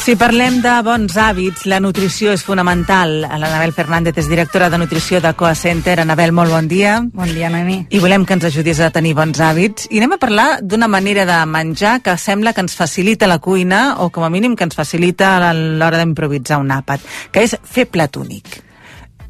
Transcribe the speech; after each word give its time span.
Si 0.00 0.14
parlem 0.16 0.62
de 0.64 0.70
bons 0.80 1.12
hàbits, 1.20 1.66
la 1.68 1.76
nutrició 1.84 2.32
és 2.32 2.40
fonamental. 2.40 3.18
L'Anabel 3.20 3.74
Fernández 3.76 4.16
és 4.22 4.30
directora 4.30 4.70
de 4.72 4.78
nutrició 4.80 5.18
de 5.20 5.34
Coa 5.36 5.52
Center. 5.54 5.98
Anabel, 6.00 6.32
molt 6.32 6.54
bon 6.54 6.70
dia. 6.70 6.94
Bon 7.12 7.28
dia, 7.28 7.50
Noemi. 7.52 7.82
I 7.92 8.00
volem 8.00 8.24
que 8.24 8.32
ens 8.38 8.46
ajudis 8.48 8.80
a 8.80 8.88
tenir 8.94 9.12
bons 9.18 9.42
hàbits. 9.44 9.90
I 9.92 10.00
anem 10.00 10.16
a 10.16 10.20
parlar 10.22 10.48
d'una 10.62 10.88
manera 10.88 11.26
de 11.28 11.36
menjar 11.44 11.98
que 12.00 12.16
sembla 12.16 12.54
que 12.56 12.64
ens 12.64 12.78
facilita 12.78 13.28
la 13.28 13.38
cuina 13.44 13.98
o 14.00 14.08
com 14.08 14.24
a 14.24 14.32
mínim 14.32 14.56
que 14.56 14.64
ens 14.64 14.78
facilita 14.78 15.34
l'hora 15.52 16.00
d'improvisar 16.00 16.62
un 16.64 16.72
àpat, 16.72 17.04
que 17.30 17.44
és 17.44 17.58
fer 17.60 17.84
plat 17.92 18.16
únic. 18.16 18.62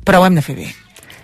Però 0.06 0.22
ho 0.22 0.30
hem 0.30 0.38
de 0.38 0.46
fer 0.46 0.54
bé. 0.54 0.70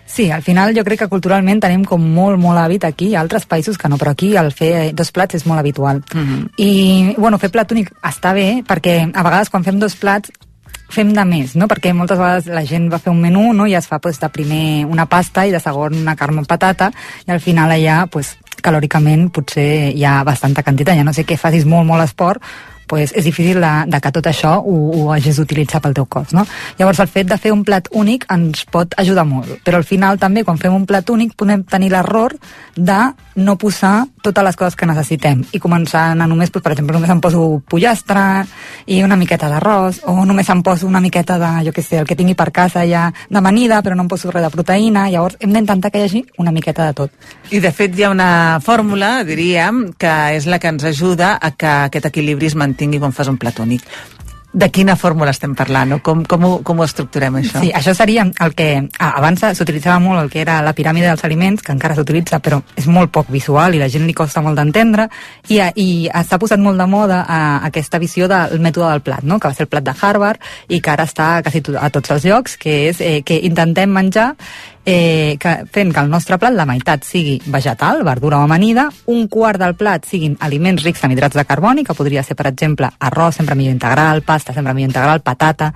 Sí, 0.07 0.31
al 0.31 0.43
final 0.43 0.75
jo 0.77 0.85
crec 0.87 1.01
que 1.03 1.11
culturalment 1.11 1.61
tenim 1.61 1.85
com 1.85 2.01
molt, 2.01 2.39
molt 2.39 2.61
hàbit 2.63 2.87
aquí, 2.87 3.11
ha 3.15 3.21
altres 3.21 3.45
països 3.51 3.77
que 3.77 3.91
no, 3.91 3.99
però 3.99 4.15
aquí 4.15 4.37
el 4.39 4.53
fer 4.55 4.93
dos 4.95 5.11
plats 5.13 5.35
és 5.35 5.47
molt 5.47 5.59
habitual. 5.59 6.03
Uh 6.15 6.21
-huh. 6.21 6.49
I, 6.57 7.15
bueno, 7.19 7.39
fer 7.39 7.51
plat 7.51 7.71
únic 7.73 7.93
està 8.03 8.33
bé, 8.33 8.63
perquè 8.67 9.11
a 9.13 9.23
vegades 9.23 9.51
quan 9.51 9.65
fem 9.65 9.79
dos 9.79 9.97
plats 9.97 10.31
fem 10.89 11.13
de 11.13 11.25
més, 11.25 11.57
no? 11.57 11.67
Perquè 11.67 11.93
moltes 11.93 12.19
vegades 12.19 12.47
la 12.47 12.65
gent 12.65 12.93
va 12.93 12.99
fer 12.99 13.11
un 13.11 13.21
menú, 13.21 13.53
no? 13.53 13.67
I 13.67 13.75
es 13.75 13.87
fa 13.87 13.99
pues, 13.99 14.21
de 14.21 14.29
primer 14.29 14.87
una 14.87 15.07
pasta 15.07 15.47
i 15.47 15.51
de 15.51 15.61
segon 15.61 15.95
una 15.95 16.17
carn 16.17 16.39
amb 16.39 16.47
patata 16.47 16.93
i 17.27 17.31
al 17.31 17.41
final 17.41 17.71
allà, 17.71 18.07
pues, 18.07 18.37
calòricament 18.63 19.31
potser 19.31 19.93
hi 19.95 20.05
ha 20.05 20.23
bastanta 20.25 20.63
quantitat, 20.63 20.97
ja 20.97 21.05
no 21.05 21.13
sé 21.13 21.25
què 21.25 21.37
facis 21.37 21.67
molt, 21.69 21.87
molt 21.87 22.03
esport, 22.03 22.43
pues 22.87 23.13
és 23.17 23.25
difícil 23.25 23.61
de, 23.61 23.73
de 23.91 24.01
que 24.01 24.13
tot 24.15 24.27
això 24.31 24.57
ho, 24.61 24.77
ho 24.95 25.11
hagis 25.15 25.41
d'utilitzar 25.41 25.83
pel 25.85 25.97
teu 25.97 26.07
cos, 26.07 26.35
no? 26.37 26.47
Llavors 26.79 27.03
el 27.03 27.11
fet 27.13 27.29
de 27.31 27.39
fer 27.41 27.53
un 27.55 27.65
plat 27.67 27.89
únic 27.93 28.27
ens 28.33 28.65
pot 28.71 28.95
ajudar 29.01 29.27
molt, 29.29 29.59
però 29.67 29.81
al 29.81 29.89
final 29.89 30.21
també 30.23 30.45
quan 30.45 30.61
fem 30.61 30.75
un 30.75 30.87
plat 30.87 31.11
únic 31.11 31.37
podem 31.37 31.65
tenir 31.67 31.93
l'error 31.93 32.37
de 32.77 33.01
no 33.37 33.57
posar 33.61 34.07
totes 34.23 34.45
les 34.45 34.57
coses 34.57 34.77
que 34.77 34.89
necessitem 34.89 35.45
i 35.53 35.61
començant 35.63 36.23
a 36.23 36.27
només, 36.27 36.51
pues, 36.51 36.65
per 36.65 36.73
exemple, 36.73 36.97
només 36.97 37.13
em 37.13 37.21
poso 37.21 37.61
pollastre 37.69 38.47
i 38.91 39.03
una 39.05 39.19
miqueta 39.19 39.51
d'arròs 39.53 40.01
o 40.11 40.25
només 40.27 40.49
em 40.51 40.63
poso 40.67 40.89
una 40.89 41.03
miqueta 41.05 41.39
de, 41.39 41.51
jo 41.69 41.75
què 41.77 41.85
sé, 41.85 42.01
el 42.01 42.09
que 42.09 42.17
tingui 42.19 42.35
per 42.39 42.51
casa 42.55 42.87
ja 42.89 43.11
d'amanida, 43.31 43.83
però 43.85 43.97
no 43.97 44.07
em 44.07 44.11
poso 44.11 44.33
res 44.33 44.45
de 44.47 44.51
proteïna, 44.55 45.09
llavors 45.13 45.39
hem 45.41 45.53
d'intentar 45.55 45.93
que 45.93 46.01
hi 46.01 46.09
hagi 46.09 46.25
una 46.43 46.55
miqueta 46.55 46.89
de 46.89 46.97
tot. 46.97 47.29
I 47.53 47.61
de 47.63 47.73
fet 47.73 47.95
hi 47.97 48.07
ha 48.07 48.11
una 48.11 48.31
fórmula, 48.65 49.21
diríem, 49.29 49.93
que 49.99 50.15
és 50.37 50.49
la 50.51 50.59
que 50.59 50.73
ens 50.73 50.85
ajuda 50.89 51.37
a 51.37 51.53
que 51.53 51.73
aquest 51.91 52.11
equilibri 52.11 52.51
es 52.51 52.57
quan 53.03 53.15
fas 53.17 53.29
un 53.33 53.41
plat 53.41 53.59
únic. 53.65 53.85
De 54.57 54.71
quina 54.73 54.95
fórmula 54.97 55.35
estem 55.35 55.53
parlant 55.53 55.91
o 55.93 56.01
com, 56.01 56.23
com, 56.25 56.45
ho, 56.49 56.53
com 56.65 56.79
ho 56.81 56.85
estructurem, 56.87 57.35
això? 57.43 57.61
Sí, 57.61 57.69
això 57.77 57.93
seria 57.97 58.25
el 58.25 58.55
que... 58.57 58.69
Abans 59.05 59.43
s'utilitzava 59.59 59.99
molt 60.01 60.23
el 60.23 60.31
que 60.33 60.41
era 60.41 60.63
la 60.65 60.73
piràmide 60.77 61.11
dels 61.11 61.25
aliments, 61.29 61.65
que 61.65 61.75
encara 61.75 61.97
s'utilitza, 61.99 62.41
però 62.41 62.63
és 62.79 62.87
molt 62.89 63.13
poc 63.13 63.29
visual 63.33 63.77
i 63.77 63.83
la 63.83 63.91
gent 63.93 64.07
li 64.09 64.15
costa 64.17 64.41
molt 64.45 64.57
d'entendre, 64.57 65.11
i, 65.53 65.61
i 65.61 65.89
s'ha 66.09 66.39
posat 66.41 66.63
molt 66.63 66.81
de 66.81 66.87
moda 66.89 67.23
a 67.29 67.41
aquesta 67.69 68.01
visió 68.01 68.31
del 68.33 68.63
mètode 68.65 68.89
del 68.95 69.05
plat, 69.05 69.27
no? 69.29 69.37
que 69.37 69.51
va 69.51 69.59
ser 69.59 69.67
el 69.67 69.73
plat 69.75 69.85
de 69.85 69.97
Harvard 70.01 70.41
i 70.73 70.81
que 70.81 70.95
ara 70.95 71.05
està 71.05 71.29
quasi 71.45 71.61
a 71.77 71.93
tots 71.93 72.17
els 72.17 72.25
llocs, 72.25 72.57
que 72.57 72.79
és 72.89 73.05
eh, 73.05 73.21
que 73.27 73.37
intentem 73.45 73.93
menjar 73.93 74.31
eh, 74.87 75.37
que, 75.39 75.67
fent 75.73 75.93
que 75.93 76.01
el 76.01 76.09
nostre 76.09 76.39
plat 76.39 76.55
la 76.55 76.65
meitat 76.65 77.05
sigui 77.05 77.37
vegetal, 77.53 78.05
verdura 78.07 78.39
o 78.39 78.47
amanida, 78.47 78.87
un 79.13 79.27
quart 79.29 79.61
del 79.61 79.75
plat 79.77 80.07
siguin 80.07 80.39
aliments 80.41 80.87
rics 80.87 81.03
en 81.05 81.13
hidrats 81.13 81.37
de 81.37 81.45
carboni, 81.45 81.85
que 81.85 81.97
podria 81.99 82.23
ser, 82.23 82.39
per 82.39 82.47
exemple, 82.53 82.89
arròs, 83.11 83.37
sempre 83.37 83.59
millor 83.59 83.75
integral, 83.75 84.23
pasta, 84.23 84.46
sempre 84.55 84.75
millor 84.75 84.91
integral, 84.91 85.23
patata, 85.23 85.73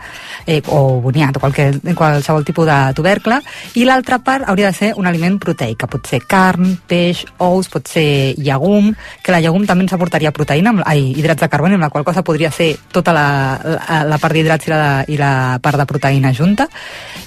eh, 0.47 0.61
o 0.69 1.01
boniat, 1.01 1.37
o 1.37 1.41
qualque, 1.41 1.71
qualsevol 1.97 2.45
tipus 2.45 2.67
de 2.69 2.79
tubercle, 2.95 3.41
i 3.75 3.85
l'altra 3.85 4.21
part 4.25 4.49
hauria 4.49 4.71
de 4.71 4.77
ser 4.77 4.93
un 4.97 5.07
aliment 5.07 5.39
proteic, 5.41 5.79
que 5.81 5.89
pot 5.91 6.07
ser 6.07 6.23
carn, 6.29 6.77
peix, 6.87 7.25
ous, 7.39 7.69
pot 7.73 7.89
ser 7.89 8.35
llegum, 8.39 8.93
que 9.23 9.33
la 9.33 9.41
llegum 9.41 9.67
també 9.67 9.87
ens 9.87 9.95
aportaria 9.97 10.33
proteïna, 10.33 10.75
amb, 10.75 10.85
ai, 10.87 11.11
hidrats 11.17 11.43
de 11.45 11.51
carboni, 11.53 11.79
amb 11.79 11.87
la 11.87 11.91
qual 11.91 12.05
cosa 12.05 12.25
podria 12.27 12.51
ser 12.51 12.75
tota 12.93 13.15
la, 13.17 13.27
la, 13.65 14.03
la 14.11 14.19
part 14.23 14.37
d'hidrats 14.37 14.69
i, 14.69 14.73
la, 14.75 14.83
i 15.09 15.19
la 15.21 15.33
part 15.63 15.81
de 15.81 15.89
proteïna 15.89 16.33
junta, 16.37 16.69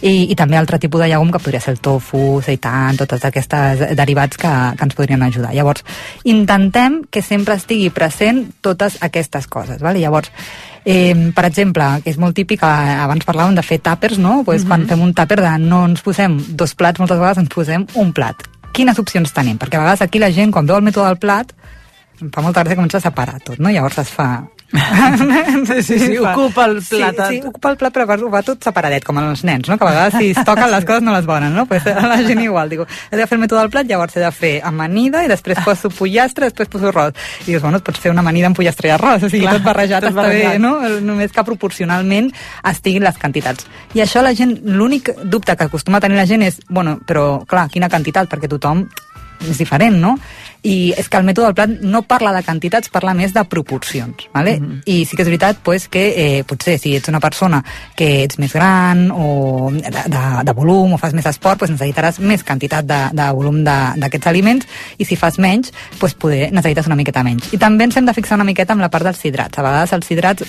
i, 0.02 0.30
i 0.32 0.36
també 0.40 0.58
altre 0.60 0.80
tipus 0.80 1.02
de 1.02 1.10
llegum 1.12 1.32
que 1.34 1.42
podria 1.44 1.62
ser 1.64 1.76
el 1.76 1.82
tofu, 1.84 2.42
seitan, 2.46 2.98
totes 3.00 3.26
aquestes 3.26 3.88
derivats 3.98 4.38
que, 4.40 4.52
que 4.78 4.88
ens 4.88 4.98
podrien 4.98 5.24
ajudar. 5.24 5.54
Llavors, 5.56 5.86
intentem 6.24 7.02
que 7.10 7.24
sempre 7.26 7.58
estigui 7.60 7.90
present 7.94 8.46
totes 8.62 9.00
aquestes 9.02 9.48
coses. 9.48 9.82
Vale? 9.84 10.02
Llavors, 10.04 10.32
Eh, 10.86 11.32
per 11.36 11.46
exemple, 11.48 11.86
que 12.04 12.12
és 12.12 12.18
molt 12.20 12.36
típic, 12.36 12.64
eh, 12.64 12.96
abans 13.04 13.26
parlàvem 13.26 13.56
de 13.56 13.64
fer 13.64 13.80
tàpers, 13.80 14.18
no? 14.18 14.44
Pues 14.44 14.62
uh 14.62 14.66
-huh. 14.66 14.70
Quan 14.70 14.88
fem 14.88 15.02
un 15.02 15.14
tàper 15.14 15.40
de 15.42 15.58
no 15.60 15.86
ens 15.86 16.02
posem 16.02 16.38
dos 16.50 16.76
plats, 16.76 17.00
moltes 17.00 17.18
vegades 17.18 17.38
ens 17.38 17.50
posem 17.50 17.86
un 17.94 18.12
plat. 18.12 18.36
Quines 18.74 19.00
opcions 19.00 19.32
tenim? 19.32 19.58
Perquè 19.58 19.76
a 19.76 19.80
vegades 19.80 20.02
aquí 20.02 20.20
la 20.20 20.32
gent, 20.32 20.52
quan 20.52 20.66
veu 20.66 20.76
el 20.76 20.84
mètode 20.84 21.06
del 21.06 21.18
plat, 21.18 21.54
em 22.22 22.30
fa 22.32 22.42
molta 22.42 22.64
gràcia 22.64 22.76
començar 22.76 22.98
a 22.98 23.10
separar 23.10 23.40
tot, 23.40 23.60
no? 23.60 23.70
Llavors 23.70 23.98
es 23.98 24.10
fa 24.10 24.44
sí, 24.74 25.84
sí, 25.84 26.00
sí, 26.00 26.18
ocupa 26.18 26.66
el 26.66 26.82
plat. 26.82 27.16
Sí, 27.28 27.36
sí, 27.36 27.42
ocupa 27.46 27.70
el 27.72 27.78
plat, 27.78 27.94
però 27.94 28.18
ho 28.26 28.30
fa 28.34 28.42
tot 28.46 28.64
separadet, 28.66 29.04
com 29.06 29.20
els 29.22 29.44
nens, 29.46 29.70
no? 29.70 29.78
que 29.78 29.86
a 29.86 29.90
vegades 29.92 30.18
si 30.18 30.32
es 30.32 30.40
toquen 30.46 30.72
les 30.72 30.86
coses 30.86 31.04
no 31.06 31.14
les 31.14 31.28
volen, 31.30 31.54
no? 31.54 31.66
Pues 31.70 31.86
la 31.86 32.18
gent 32.26 32.42
igual, 32.42 32.72
diu, 32.72 32.86
he 33.12 33.20
de 33.20 33.28
fer 33.28 33.38
el 33.38 33.44
mètode 33.44 33.62
del 33.62 33.70
plat, 33.74 33.88
llavors 33.90 34.18
he 34.18 34.24
de 34.24 34.32
fer 34.34 34.54
amanida 34.66 35.24
i 35.24 35.30
després 35.30 35.62
poso 35.66 35.92
pollastre, 35.94 36.50
després 36.50 36.72
poso 36.74 36.90
arròs. 36.90 37.14
I 37.46 37.52
dius, 37.52 37.62
bueno, 37.62 37.84
pots 37.86 38.02
fer 38.02 38.14
una 38.14 38.26
amanida 38.26 38.50
amb 38.50 38.58
pollastre 38.58 38.90
i 38.90 38.96
arròs, 38.96 39.28
o 39.28 39.30
sigui, 39.30 39.46
Clar, 39.46 39.60
tot 39.60 39.70
barrejat 39.70 40.08
tot 40.08 40.14
està 40.14 40.22
barrejat. 40.24 40.58
bé, 40.58 40.64
no? 40.64 40.74
Només 41.06 41.32
que 41.36 41.46
proporcionalment 41.46 42.32
estiguin 42.74 43.06
les 43.06 43.18
quantitats. 43.22 43.70
I 43.94 44.02
això 44.06 44.26
la 44.26 44.34
gent, 44.34 44.58
l'únic 44.66 45.14
dubte 45.24 45.56
que 45.56 45.70
acostuma 45.70 46.02
a 46.02 46.06
tenir 46.08 46.18
la 46.18 46.26
gent 46.30 46.42
és, 46.50 46.62
bueno, 46.70 46.98
però 47.06 47.44
clar, 47.46 47.70
quina 47.70 47.92
quantitat? 47.94 48.32
Perquè 48.32 48.50
tothom 48.50 48.88
és 49.44 49.58
diferent, 49.60 49.98
no? 50.00 50.16
I 50.64 50.94
és 50.98 51.10
que 51.10 51.20
el 51.20 51.26
mètode 51.28 51.50
del 51.50 51.56
plat 51.58 51.74
no 51.84 52.04
parla 52.08 52.32
de 52.36 52.44
quantitats, 52.46 52.92
parla 52.94 53.14
més 53.18 53.34
de 53.36 53.44
proporcions, 53.52 54.30
¿vale? 54.34 54.60
Mm 54.60 54.66
-hmm. 54.66 54.82
I 54.86 55.06
sí 55.06 55.16
que 55.16 55.24
és 55.24 55.28
veritat 55.28 55.58
pues, 55.64 55.88
que 55.88 56.14
eh, 56.16 56.44
potser 56.44 56.80
si 56.80 56.96
ets 56.96 57.10
una 57.10 57.20
persona 57.20 57.64
que 57.96 58.24
ets 58.24 58.40
més 58.40 58.54
gran 58.54 59.12
o 59.12 59.70
de, 59.72 59.90
de, 59.90 60.44
de 60.44 60.54
volum 60.54 60.94
o 60.94 60.98
fas 60.98 61.14
més 61.14 61.26
esport, 61.26 61.60
pues 61.60 61.72
necessitaràs 61.72 62.20
més 62.20 62.44
quantitat 62.44 62.86
de, 62.86 63.10
de 63.12 63.32
volum 63.32 63.64
d'aquests 63.64 64.28
aliments 64.28 64.66
i 64.98 65.06
si 65.06 65.16
fas 65.16 65.38
menys, 65.38 65.74
pues, 66.00 66.14
poder, 66.14 66.52
necessites 66.52 66.88
una 66.88 66.96
miqueta 66.96 67.24
menys. 67.24 67.54
I 67.54 67.58
també 67.58 67.84
ens 67.84 67.98
hem 67.98 68.06
de 68.06 68.14
fixar 68.14 68.36
una 68.36 68.44
miqueta 68.44 68.74
amb 68.74 68.82
la 68.82 68.90
part 68.90 69.04
dels 69.04 69.26
hidrats. 69.26 69.58
A 69.58 69.62
vegades 69.62 69.94
els 69.94 70.12
hidrats 70.12 70.44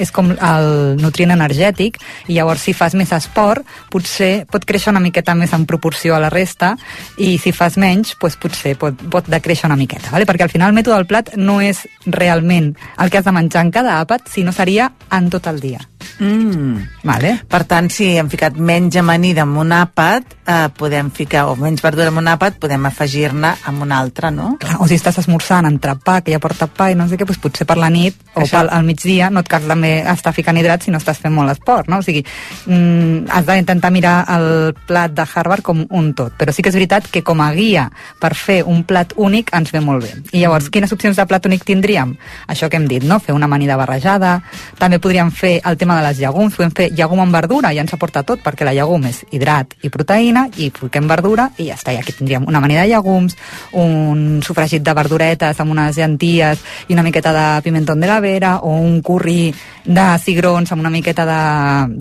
és 0.00 0.12
com 0.14 0.32
el 0.32 0.70
nutrient 1.00 1.34
energètic 1.36 2.00
i 2.28 2.38
llavors 2.38 2.64
si 2.66 2.74
fas 2.76 2.96
més 2.98 3.12
esport 3.16 3.66
potser 3.92 4.46
pot 4.50 4.64
créixer 4.66 4.92
una 4.94 5.02
miqueta 5.04 5.36
més 5.38 5.52
en 5.56 5.66
proporció 5.68 6.16
a 6.16 6.22
la 6.22 6.32
resta 6.32 6.74
i 7.18 7.36
si 7.38 7.52
fas 7.52 7.78
menys 7.80 8.14
doncs 8.20 8.38
potser 8.40 8.76
pot, 8.78 8.96
pot 9.10 9.28
decréixer 9.30 9.68
una 9.68 9.78
miqueta 9.78 10.10
vale? 10.12 10.26
perquè 10.26 10.46
al 10.46 10.52
final 10.52 10.70
el 10.70 10.78
mètode 10.78 10.96
del 10.96 11.08
plat 11.10 11.34
no 11.36 11.60
és 11.60 11.86
realment 12.06 12.74
el 12.98 13.10
que 13.10 13.20
has 13.20 13.28
de 13.28 13.34
menjar 13.36 13.64
en 13.66 13.74
cada 13.74 14.00
àpat 14.00 14.30
sinó 14.32 14.52
seria 14.52 14.92
en 15.10 15.30
tot 15.30 15.46
el 15.50 15.60
dia 15.60 15.80
Mm. 16.20 17.00
Vale. 17.02 17.32
Per 17.48 17.62
tant, 17.64 17.88
si 17.92 18.10
hem 18.20 18.28
ficat 18.30 18.58
menys 18.60 18.98
amanida 19.00 19.42
en 19.46 19.54
un 19.56 19.72
àpat, 19.72 20.36
eh, 20.44 20.68
podem 20.76 21.10
ficar, 21.10 21.46
o 21.48 21.56
menys 21.56 21.80
verdura 21.82 22.10
en 22.12 22.18
un 22.20 22.28
àpat, 22.28 22.58
podem 22.60 22.84
afegir-ne 22.86 23.54
en 23.68 23.80
un 23.82 23.92
altre, 23.92 24.30
no? 24.30 24.56
Clar, 24.60 24.76
o 24.80 24.88
si 24.88 24.98
estàs 24.98 25.18
esmorzant 25.22 25.66
en 25.66 25.78
trepà, 25.80 26.20
que 26.22 26.34
ja 26.34 26.38
porta 26.42 26.68
pa 26.68 26.90
i 26.90 26.94
no 26.94 27.08
sé 27.08 27.16
què, 27.16 27.24
doncs 27.24 27.40
potser 27.40 27.66
per 27.66 27.78
la 27.80 27.88
nit 27.90 28.16
o 28.34 28.42
Això... 28.42 28.58
pel, 28.58 28.68
al 28.70 28.84
migdia 28.84 29.30
no 29.30 29.40
et 29.40 29.48
cal 29.48 29.64
també 29.66 29.92
estar 30.12 30.34
ficant 30.36 30.58
hidrats 30.60 30.84
si 30.84 30.92
no 30.92 31.00
estàs 31.00 31.18
fent 31.22 31.34
molt 31.34 31.50
esport, 31.54 31.88
no? 31.88 32.00
O 32.00 32.02
sigui, 32.04 32.22
mm, 32.66 33.30
has 33.30 33.48
d'intentar 33.48 33.90
mirar 33.90 34.16
el 34.36 34.74
plat 34.86 35.14
de 35.16 35.24
Harvard 35.24 35.64
com 35.64 35.86
un 35.88 36.12
tot, 36.14 36.36
però 36.36 36.52
sí 36.52 36.62
que 36.62 36.68
és 36.68 36.76
veritat 36.76 37.08
que 37.10 37.24
com 37.24 37.40
a 37.40 37.50
guia 37.56 37.88
per 38.20 38.34
fer 38.34 38.60
un 38.68 38.84
plat 38.84 39.14
únic 39.16 39.54
ens 39.56 39.72
ve 39.72 39.80
molt 39.80 40.04
bé. 40.04 40.12
I 40.32 40.44
llavors, 40.44 40.68
mm. 40.68 40.76
quines 40.76 40.92
opcions 40.92 41.16
de 41.16 41.26
plat 41.26 41.48
únic 41.48 41.64
tindríem? 41.64 42.16
Això 42.46 42.68
que 42.68 42.76
hem 42.76 42.88
dit, 42.90 43.04
no? 43.04 43.20
Fer 43.24 43.34
una 43.34 43.48
amanida 43.48 43.78
barrejada, 43.80 44.40
també 44.78 45.00
podríem 45.00 45.32
fer 45.32 45.60
el 45.64 45.80
tema 45.80 45.96
de 45.96 46.09
les 46.10 46.20
llegums, 46.20 46.56
podem 46.58 46.72
fer 46.74 46.88
llegum 46.96 47.22
amb 47.22 47.34
verdura, 47.34 47.72
ja 47.74 47.84
ens 47.84 47.94
aporta 47.94 48.22
tot, 48.26 48.42
perquè 48.44 48.66
la 48.66 48.74
llegum 48.76 49.06
és 49.08 49.22
hidrat 49.30 49.76
i 49.86 49.90
proteïna, 49.92 50.46
i 50.58 50.70
fiquem 50.74 51.08
verdura 51.10 51.48
i 51.58 51.68
ja 51.70 51.78
està, 51.78 51.94
i 51.94 52.00
aquí 52.00 52.14
tindríem 52.16 52.46
una 52.48 52.58
amanida 52.58 52.84
de 52.84 52.92
llegums, 52.92 53.36
un 53.78 54.40
sofregit 54.44 54.84
de 54.84 54.94
verduretes 54.96 55.60
amb 55.62 55.74
unes 55.74 55.98
llenties 55.98 56.64
i 56.88 56.96
una 56.96 57.04
miqueta 57.06 57.32
de 57.36 57.46
pimentón 57.62 58.00
de 58.00 58.10
la 58.10 58.20
vera, 58.20 58.56
o 58.66 58.74
un 58.80 59.00
curri 59.02 59.52
de 59.84 60.06
cigrons 60.22 60.72
amb 60.72 60.82
una 60.82 60.92
miqueta 60.92 61.24
de, 61.26 61.40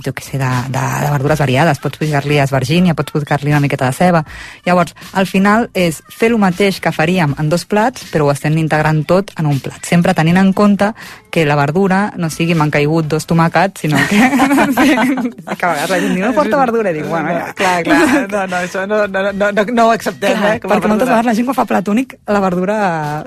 jo 0.03 0.13
què 0.15 0.25
sé, 0.25 0.38
de, 0.41 0.50
de, 0.73 0.85
de 1.06 1.11
verdures 1.13 1.39
variades, 1.39 1.79
pots 1.81 2.01
posar-li 2.01 2.39
esvergínia, 2.41 2.95
pots 2.97 3.13
posar-li 3.15 3.53
una 3.53 3.61
miqueta 3.63 3.89
de 3.89 3.97
ceba. 3.97 4.23
Llavors, 4.65 4.95
al 5.13 5.29
final 5.29 5.69
és 5.73 6.01
fer 6.09 6.31
el 6.33 6.39
mateix 6.41 6.81
que 6.83 6.94
faríem 6.95 7.35
en 7.39 7.50
dos 7.51 7.65
plats, 7.69 8.07
però 8.11 8.27
ho 8.27 8.33
estem 8.33 8.57
integrant 8.59 9.03
tot 9.07 9.33
en 9.39 9.50
un 9.50 9.61
plat, 9.63 9.81
sempre 9.88 10.15
tenint 10.17 10.39
en 10.41 10.53
compte 10.53 10.91
que 11.30 11.46
la 11.46 11.56
verdura 11.56 12.14
no 12.18 12.30
sigui 12.34 12.56
m'han 12.58 12.72
caigut 12.74 13.06
dos 13.08 13.28
tomàquets, 13.30 13.81
sinó 13.84 13.98
que... 14.10 14.18
que 14.18 15.66
a 15.66 15.70
vegades 15.74 15.90
la 15.92 16.00
gent 16.02 16.16
diu, 16.16 16.26
no 16.26 16.31
porta 16.34 16.58
verdura, 16.58 16.90
i 16.92 16.98
dic, 16.98 17.06
bueno, 17.10 17.30
ja. 17.36 17.54
Clar, 17.54 17.84
clar, 17.86 18.00
no, 18.31 18.42
no, 18.48 18.58
això 18.64 18.86
no, 18.90 19.02
no, 19.08 19.24
no, 19.31 19.52
no, 19.54 19.66
no 19.78 19.86
ho 19.88 19.92
acceptem, 19.94 20.34
Clar, 20.40 20.56
eh? 20.58 20.60
perquè 20.64 20.90
moltes 20.92 21.08
vegades 21.10 21.30
la 21.30 21.36
gent 21.38 21.50
quan 21.50 21.58
fa 21.60 21.66
plat 21.70 21.92
únic, 21.94 22.16
la 22.28 22.42
verdura... 22.44 22.78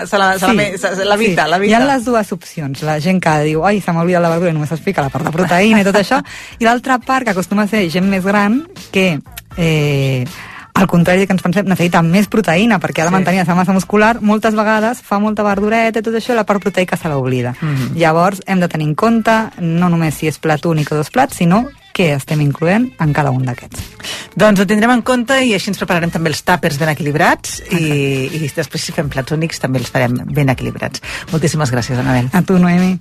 Se 0.06 0.18
la- 0.18 0.32
se 0.38 0.46
la 0.50 0.52
me- 0.58 0.70
se- 0.78 0.94
se 0.98 1.06
l'evita, 1.06 1.46
l'evita. 1.50 1.70
Hi 1.70 1.78
ha 1.78 1.84
les 1.86 2.04
dues 2.08 2.32
opcions. 2.34 2.82
La 2.88 2.98
gent 3.00 3.20
que 3.22 3.36
diu, 3.46 3.62
ai, 3.68 3.80
se 3.80 3.94
m'ha 3.94 4.02
oblidat 4.06 4.22
la 4.26 4.32
verdura 4.34 4.50
i 4.50 4.56
només 4.58 4.72
es 4.74 4.82
fica 4.82 5.02
la 5.06 5.10
part 5.14 5.26
de 5.30 5.34
proteïna 5.34 5.82
i 5.82 5.86
tot 5.86 6.00
això, 6.02 6.18
i 6.58 6.66
l'altra 6.66 6.98
part, 6.98 7.24
que 7.26 7.36
acostuma 7.36 7.68
a 7.68 7.70
ser 7.70 7.86
gent 7.90 8.08
més 8.10 8.24
gran, 8.26 8.64
que... 8.90 9.12
Eh, 9.56 10.24
al 10.82 10.88
contrari 10.90 11.26
que 11.26 11.32
ens 11.32 11.42
pensem, 11.42 11.66
necessita 11.66 12.02
més 12.02 12.28
proteïna 12.28 12.78
perquè 12.82 13.02
ha 13.02 13.04
de 13.06 13.10
Sí. 13.10 13.16
mantenir 13.16 13.38
la 13.40 13.44
seva 13.46 13.56
massa 13.56 13.72
muscular, 13.72 14.20
moltes 14.20 14.54
vegades 14.54 15.00
fa 15.02 15.18
molta 15.18 15.42
verdureta 15.46 15.98
i 16.00 16.02
tot 16.02 16.14
això 16.14 16.34
la 16.34 16.44
part 16.44 16.60
proteica 16.62 16.96
se 16.96 17.08
l'oblida. 17.08 17.54
Mhm. 17.60 17.94
Llavors 17.96 18.42
hem 18.46 18.60
de 18.60 18.68
tenir 18.68 18.88
en 18.88 18.94
compte 18.94 19.50
no 19.60 19.88
només 19.88 20.14
si 20.14 20.26
és 20.28 20.38
plat 20.38 20.64
únic 20.66 20.90
o 20.92 20.96
dos 20.96 21.10
plats, 21.10 21.36
sinó 21.36 21.68
què 21.92 22.14
estem 22.16 22.40
incloent 22.40 22.90
en 22.98 23.12
cada 23.12 23.30
un 23.30 23.44
d'aquests. 23.44 23.80
Doncs 24.34 24.60
ho 24.60 24.66
tindrem 24.66 24.90
en 24.90 25.02
compte 25.02 25.36
i 25.44 25.52
així 25.52 25.68
ens 25.68 25.76
prepararem 25.78 26.10
també 26.10 26.30
els 26.30 26.42
tàpers 26.42 26.78
ben 26.78 26.88
equilibrats 26.88 27.60
i, 27.70 28.30
i 28.32 28.48
després 28.56 28.80
si 28.82 28.92
fem 28.92 29.10
plats 29.10 29.30
únics 29.32 29.60
també 29.60 29.78
els 29.78 29.90
farem 29.90 30.14
ben 30.32 30.48
equilibrats. 30.48 31.02
Moltíssimes 31.30 31.70
gràcies, 31.70 31.98
Anabel. 31.98 32.30
A 32.32 32.40
tu, 32.42 32.58
Noemi. 32.58 32.98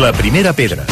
La 0.00 0.12
primera 0.12 0.52
pedra. 0.54 0.86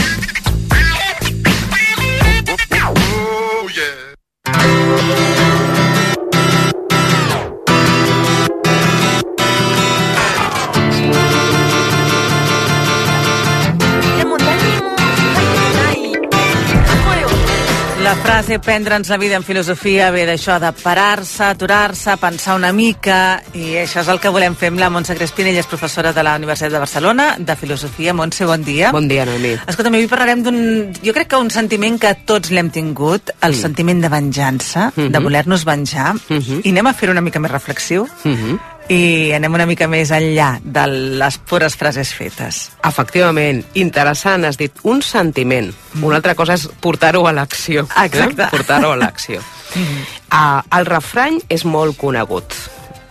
Frase 18.22 18.58
prendre'ns 18.58 19.08
la 19.08 19.16
vida 19.18 19.36
en 19.36 19.42
filosofia 19.42 20.10
ve 20.14 20.22
d'això 20.28 20.58
de 20.62 20.70
parar-se, 20.82 21.42
aturar-se, 21.44 22.14
pensar 22.22 22.54
una 22.58 22.70
mica 22.72 23.40
i 23.54 23.76
això 23.80 24.02
és 24.02 24.10
el 24.12 24.20
que 24.22 24.30
volem 24.32 24.54
fer 24.58 24.70
amb 24.70 24.80
la 24.80 24.90
Montse 24.94 25.16
Crespina, 25.18 25.50
ella 25.50 25.62
és 25.64 25.68
professora 25.70 26.12
de 26.14 26.22
la 26.22 26.36
Universitat 26.38 26.72
de 26.72 26.82
Barcelona 26.82 27.26
de 27.38 27.56
Filosofia. 27.56 28.14
Montse, 28.14 28.46
bon 28.46 28.62
dia. 28.62 28.92
Bon 28.94 29.08
dia, 29.10 29.24
Noemí. 29.26 29.56
Escolta'm, 29.66 29.96
avui 29.98 30.10
parlarem 30.10 30.44
d'un... 30.46 30.58
Jo 31.02 31.14
crec 31.16 31.32
que 31.32 31.40
un 31.42 31.50
sentiment 31.50 31.98
que 31.98 32.14
tots 32.28 32.52
l'hem 32.54 32.70
tingut, 32.70 33.34
el 33.42 33.56
sentiment 33.58 34.02
de 34.04 34.12
venjança, 34.12 34.90
de 34.96 35.22
voler-nos 35.22 35.66
venjar, 35.66 36.12
i 36.30 36.70
anem 36.70 36.90
a 36.90 36.94
fer 36.94 37.10
una 37.10 37.24
mica 37.24 37.42
més 37.42 37.50
reflexiu, 37.52 38.06
i 38.90 39.32
anem 39.36 39.54
una 39.54 39.66
mica 39.68 39.86
més 39.90 40.10
enllà 40.14 40.56
de 40.62 40.86
les 41.22 41.38
pures 41.48 41.76
frases 41.78 42.12
fetes. 42.16 42.64
Efectivament, 42.88 43.62
interessant, 43.78 44.44
has 44.48 44.58
dit 44.60 44.82
un 44.88 45.02
sentiment. 45.06 45.70
Una 46.02 46.18
altra 46.18 46.34
cosa 46.38 46.58
és 46.58 46.68
portar-ho 46.82 47.26
a 47.28 47.34
l'acció. 47.36 47.86
Exacte. 48.04 48.48
Eh? 48.48 48.52
Portar-ho 48.52 48.92
a 48.92 49.00
l'acció. 49.00 49.42
uh, 49.72 50.60
el 50.78 50.86
refrany 50.86 51.40
és 51.48 51.64
molt 51.64 51.98
conegut. 52.00 52.56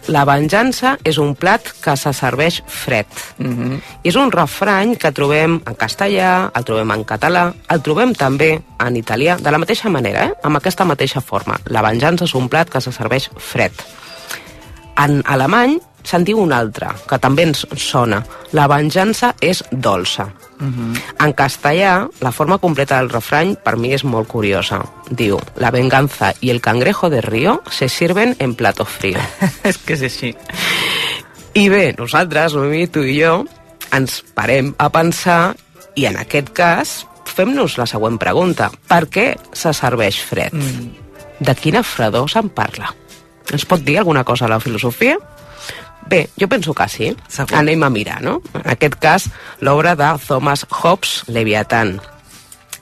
La 0.09 0.23
venjança 0.25 0.95
és 1.05 1.19
un 1.21 1.35
plat 1.37 1.67
que 1.83 1.93
se 1.99 2.09
serveix 2.17 2.61
fred. 2.65 3.05
I 3.37 4.09
és 4.09 4.17
un 4.17 4.31
refrany 4.33 4.95
que 4.97 5.11
trobem 5.13 5.59
en 5.61 5.77
castellà, 5.77 6.49
el 6.57 6.65
trobem 6.65 6.91
en 6.95 7.03
català, 7.05 7.51
el 7.69 7.83
trobem 7.85 8.15
també 8.17 8.55
en 8.81 8.97
italià, 8.97 9.37
de 9.37 9.53
la 9.53 9.61
mateixa 9.61 9.93
manera, 9.93 10.25
eh? 10.25 10.33
amb 10.43 10.57
aquesta 10.57 10.85
mateixa 10.89 11.21
forma. 11.21 11.59
La 11.69 11.85
venjança 11.85 12.25
és 12.25 12.33
un 12.33 12.49
plat 12.49 12.69
que 12.69 12.81
se 12.81 12.91
serveix 12.91 13.29
fred. 13.37 13.77
En 14.99 15.21
alemany 15.25 15.79
se'n 16.03 16.25
diu 16.25 16.39
un 16.41 16.53
altre, 16.53 16.89
que 17.07 17.19
també 17.21 17.45
ens 17.47 17.63
sona. 17.77 18.21
La 18.57 18.67
venjança 18.71 19.33
és 19.41 19.63
dolça. 19.71 20.27
En 20.61 21.33
castellà, 21.33 22.07
la 22.21 22.31
forma 22.31 22.59
completa 22.61 22.99
del 22.99 23.09
refrany 23.09 23.55
per 23.63 23.77
mi 23.81 23.93
és 23.95 24.03
molt 24.05 24.29
curiosa. 24.29 24.81
Diu, 25.09 25.39
la 25.57 25.71
venganza 25.71 26.33
y 26.39 26.51
el 26.51 26.61
cangrejo 26.61 27.09
de 27.09 27.21
río 27.21 27.61
se 27.69 27.89
sirven 27.89 28.35
en 28.39 28.55
plato 28.55 28.85
frío. 28.85 29.19
és 29.63 29.77
que 29.77 29.97
és 29.97 30.05
així. 30.05 30.35
I 31.53 31.67
bé, 31.69 31.95
nosaltres, 31.97 32.53
Noemí, 32.53 32.85
tu 32.87 33.03
i 33.03 33.17
jo, 33.21 33.41
ens 33.91 34.21
parem 34.35 34.73
a 34.77 34.89
pensar 34.93 35.55
i 35.97 36.05
en 36.07 36.21
aquest 36.21 36.53
cas 36.55 36.95
fem-nos 37.25 37.77
la 37.79 37.89
següent 37.89 38.19
pregunta. 38.21 38.69
Per 38.87 39.05
què 39.09 39.27
se 39.53 39.73
serveix 39.73 40.21
fred? 40.21 40.53
Mm. 40.53 40.91
De 41.41 41.57
quina 41.57 41.81
fredor 41.83 42.29
se'n 42.29 42.51
parla? 42.53 42.93
Ens 43.51 43.65
pot 43.65 43.81
dir 43.83 43.97
alguna 43.99 44.23
cosa 44.23 44.45
a 44.45 44.51
la 44.51 44.59
filosofia? 44.59 45.17
Bé, 46.07 46.29
jo 46.39 46.47
penso 46.49 46.73
que 46.73 46.87
sí. 46.89 47.11
Segur. 47.27 47.57
Anem 47.57 47.83
a 47.83 47.89
mirar, 47.89 48.21
no? 48.21 48.41
En 48.53 48.69
aquest 48.73 48.97
cas, 48.99 49.29
l'obra 49.59 49.95
de 49.95 50.09
Thomas 50.27 50.65
Hobbes, 50.69 51.23
Leviathan. 51.27 51.99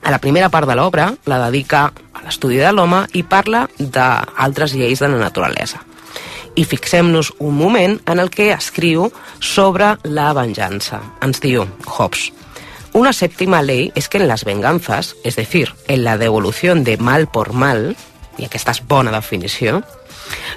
A 0.02 0.10
la 0.10 0.18
primera 0.18 0.48
part 0.48 0.68
de 0.68 0.76
l'obra 0.76 1.10
la 1.28 1.38
dedica 1.46 1.90
a 2.14 2.24
l'estudi 2.24 2.56
de 2.60 2.72
l'home 2.72 3.04
i 3.12 3.22
parla 3.22 3.66
d'altres 3.78 4.74
lleis 4.74 5.00
de 5.00 5.08
la 5.12 5.20
naturalesa. 5.20 5.84
I 6.56 6.64
fixem-nos 6.66 7.30
un 7.38 7.54
moment 7.56 8.00
en 8.10 8.18
el 8.18 8.30
que 8.30 8.50
escriu 8.52 9.10
sobre 9.38 9.94
la 10.04 10.32
venjança. 10.34 10.98
Ens 11.22 11.40
diu 11.44 11.68
Hobbes, 11.86 12.30
una 12.92 13.12
séptima 13.12 13.62
ley 13.62 13.92
es 13.94 14.08
que 14.08 14.18
en 14.18 14.26
las 14.26 14.44
venganzas, 14.44 15.14
es 15.22 15.36
decir, 15.36 15.74
en 15.86 16.02
la 16.02 16.18
devolución 16.18 16.82
de 16.82 16.96
mal 16.96 17.28
por 17.28 17.52
mal, 17.52 17.96
y 18.40 18.46
aquesta 18.48 18.72
és 18.72 18.80
bona 18.88 19.12
definició, 19.12 19.82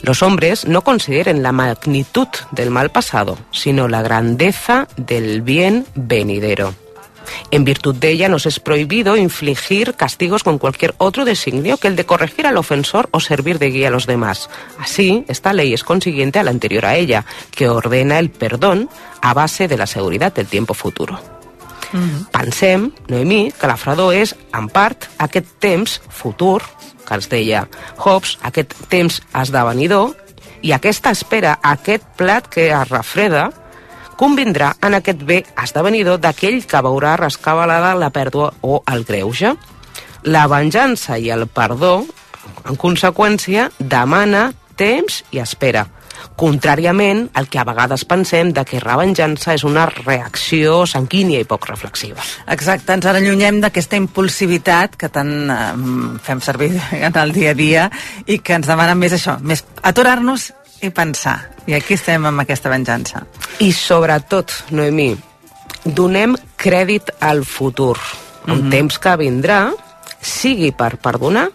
los 0.01 0.23
hombres 0.23 0.65
no 0.65 0.81
consideren 0.81 1.43
la 1.43 1.51
magnitud 1.51 2.27
del 2.51 2.69
mal 2.69 2.91
pasado, 2.91 3.37
sino 3.51 3.87
la 3.87 4.01
grandeza 4.01 4.87
del 4.97 5.41
bien 5.41 5.85
venidero. 5.95 6.73
En 7.51 7.63
virtud 7.63 7.95
de 7.95 8.09
ella 8.11 8.29
nos 8.29 8.45
es 8.45 8.59
prohibido 8.59 9.15
infligir 9.15 9.95
castigos 9.95 10.43
con 10.43 10.57
cualquier 10.57 10.93
otro 10.97 11.25
designio 11.25 11.77
que 11.77 11.87
el 11.87 11.95
de 11.95 12.05
corregir 12.05 12.47
al 12.47 12.57
ofensor 12.57 13.07
o 13.11 13.19
servir 13.19 13.59
de 13.59 13.69
guía 13.69 13.87
a 13.87 13.91
los 13.91 14.07
demás. 14.07 14.49
Así, 14.77 15.23
esta 15.27 15.53
ley 15.53 15.73
es 15.73 15.83
consiguiente 15.83 16.39
a 16.39 16.43
la 16.43 16.51
anterior 16.51 16.85
a 16.85 16.95
ella, 16.95 17.25
que 17.51 17.69
ordena 17.69 18.19
el 18.19 18.29
perdón 18.29 18.89
a 19.21 19.33
base 19.33 19.67
de 19.67 19.77
la 19.77 19.87
seguridad 19.87 20.33
del 20.33 20.47
tiempo 20.47 20.73
futuro. 20.73 21.42
Pensem, 22.33 22.89
Noemí, 23.09 23.51
que 23.59 23.69
la 23.69 23.77
fredor 23.77 24.15
és, 24.17 24.33
en 24.57 24.69
part, 24.73 25.07
aquest 25.21 25.49
temps 25.61 25.99
futur, 26.09 26.61
que 27.03 27.17
ens 27.17 27.29
deia 27.29 27.67
Hobbes, 27.99 28.37
aquest 28.47 28.73
temps 28.89 29.19
esdevenidor, 29.43 30.13
i 30.63 30.71
aquesta 30.71 31.11
espera, 31.11 31.57
aquest 31.61 32.05
plat 32.17 32.47
que 32.49 32.69
es 32.71 32.89
refreda, 32.89 33.49
convindrà 34.17 34.71
en 34.85 34.95
aquest 34.97 35.23
bé 35.27 35.41
esdevenidor 35.59 36.19
d'aquell 36.23 36.61
que 36.69 36.83
veurà 36.85 37.15
rescabalada 37.19 37.95
la 37.99 38.11
pèrdua 38.13 38.53
o 38.61 38.81
el 38.87 39.03
greuge. 39.05 39.53
La 40.23 40.45
venjança 40.47 41.17
i 41.19 41.29
el 41.33 41.47
perdó, 41.51 42.05
en 42.63 42.79
conseqüència, 42.79 43.69
demana 43.79 44.51
temps 44.79 45.23
i 45.31 45.41
espera. 45.43 45.87
Contràriament 46.39 47.27
al 47.37 47.47
que 47.51 47.59
a 47.61 47.65
vegades 47.67 48.05
pensem 48.09 48.51
de 48.55 48.63
que 48.67 48.81
la 48.83 48.97
venjança 48.99 49.53
és 49.53 49.65
una 49.67 49.85
reacció 49.89 50.83
sanguínia 50.89 51.41
i 51.43 51.47
poc 51.49 51.67
reflexiva. 51.69 52.23
Exacte, 52.55 52.95
ens 52.95 53.07
allunyem 53.09 53.59
d'aquesta 53.63 53.99
impulsivitat 53.99 54.97
que 54.99 55.11
tant 55.13 55.33
eh, 55.53 55.59
fem 56.23 56.41
servir 56.41 56.71
en 56.99 57.19
el 57.21 57.33
dia 57.35 57.53
a 57.53 57.57
dia 57.57 57.87
i 58.25 58.39
que 58.39 58.57
ens 58.57 58.69
demana 58.69 58.95
més 58.95 59.15
això, 59.19 59.37
més 59.41 59.65
aturar-nos 59.83 60.51
i 60.83 60.91
pensar. 60.91 61.37
I 61.67 61.77
aquí 61.77 61.95
estem 61.95 62.25
amb 62.27 62.43
aquesta 62.43 62.71
venjança. 62.71 63.23
I 63.63 63.71
sobretot, 63.71 64.51
Noemí, 64.75 65.13
donem 65.85 66.35
crèdit 66.59 67.13
al 67.23 67.43
futur, 67.47 67.97
un 68.51 68.69
temps 68.71 68.99
que 68.99 69.15
vindrà, 69.19 69.65
sigui 70.23 70.71
per 70.75 70.95
perdonar 71.03 71.49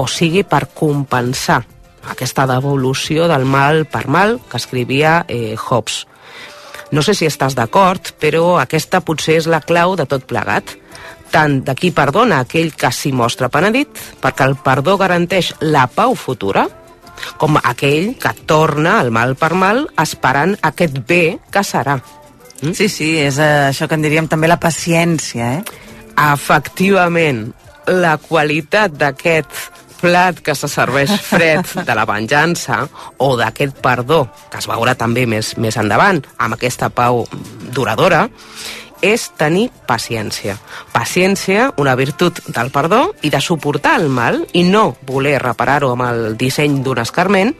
o 0.00 0.06
sigui 0.08 0.42
per 0.48 0.66
compensar 0.76 1.60
aquesta 2.08 2.46
devolució 2.48 3.28
del 3.28 3.44
mal 3.44 3.84
per 3.84 4.06
mal 4.08 4.38
que 4.48 4.56
escrivia 4.56 5.24
eh, 5.28 5.56
Hobbes. 5.56 6.06
No 6.90 7.02
sé 7.06 7.14
si 7.14 7.28
estàs 7.28 7.54
d'acord, 7.54 8.12
però 8.18 8.58
aquesta 8.58 9.02
potser 9.06 9.36
és 9.38 9.46
la 9.46 9.60
clau 9.62 9.94
de 9.98 10.06
tot 10.10 10.26
plegat. 10.26 10.74
Tant 11.30 11.60
de 11.62 11.74
qui 11.78 11.92
perdona 11.94 12.40
aquell 12.42 12.72
que 12.74 12.90
s'hi 12.90 13.12
mostra 13.14 13.50
penedit, 13.52 14.00
perquè 14.22 14.48
el 14.48 14.56
perdó 14.58 14.96
garanteix 14.98 15.52
la 15.62 15.86
pau 15.86 16.16
futura, 16.18 16.66
com 17.38 17.58
aquell 17.62 18.16
que 18.18 18.32
torna 18.48 18.98
el 19.04 19.12
mal 19.14 19.36
per 19.38 19.52
mal 19.54 19.84
esperant 20.00 20.56
aquest 20.66 20.98
bé 21.06 21.38
que 21.52 21.62
serà. 21.62 22.00
Mm? 22.60 22.74
Sí, 22.74 22.88
sí, 22.92 23.12
és 23.20 23.38
eh, 23.38 23.70
això 23.70 23.86
que 23.88 23.96
en 23.96 24.04
diríem 24.04 24.28
també 24.28 24.50
la 24.50 24.58
paciència, 24.60 25.52
eh? 25.60 25.62
Efectivament, 26.20 27.46
la 27.88 28.16
qualitat 28.20 28.96
d'aquest 28.98 29.79
plat 30.00 30.40
que 30.42 30.54
se 30.56 30.68
serveix 30.68 31.12
fred 31.22 31.66
de 31.86 31.96
la 31.96 32.06
venjança 32.08 32.82
o 33.18 33.34
d'aquest 33.38 33.80
perdó, 33.84 34.24
que 34.50 34.60
es 34.60 34.68
veurà 34.70 34.96
també 34.98 35.26
més, 35.28 35.56
més 35.60 35.76
endavant, 35.80 36.22
amb 36.38 36.56
aquesta 36.56 36.90
pau 36.90 37.26
duradora, 37.74 38.26
és 39.00 39.30
tenir 39.40 39.70
paciència. 39.88 40.56
Paciència, 40.92 41.70
una 41.80 41.96
virtut 41.96 42.42
del 42.52 42.70
perdó 42.72 43.14
i 43.24 43.30
de 43.32 43.40
suportar 43.40 43.96
el 44.00 44.08
mal 44.12 44.42
i 44.52 44.64
no 44.68 44.94
voler 45.08 45.38
reparar-ho 45.40 45.94
amb 45.94 46.06
el 46.08 46.22
disseny 46.40 46.80
d'un 46.84 47.00
escarment, 47.00 47.54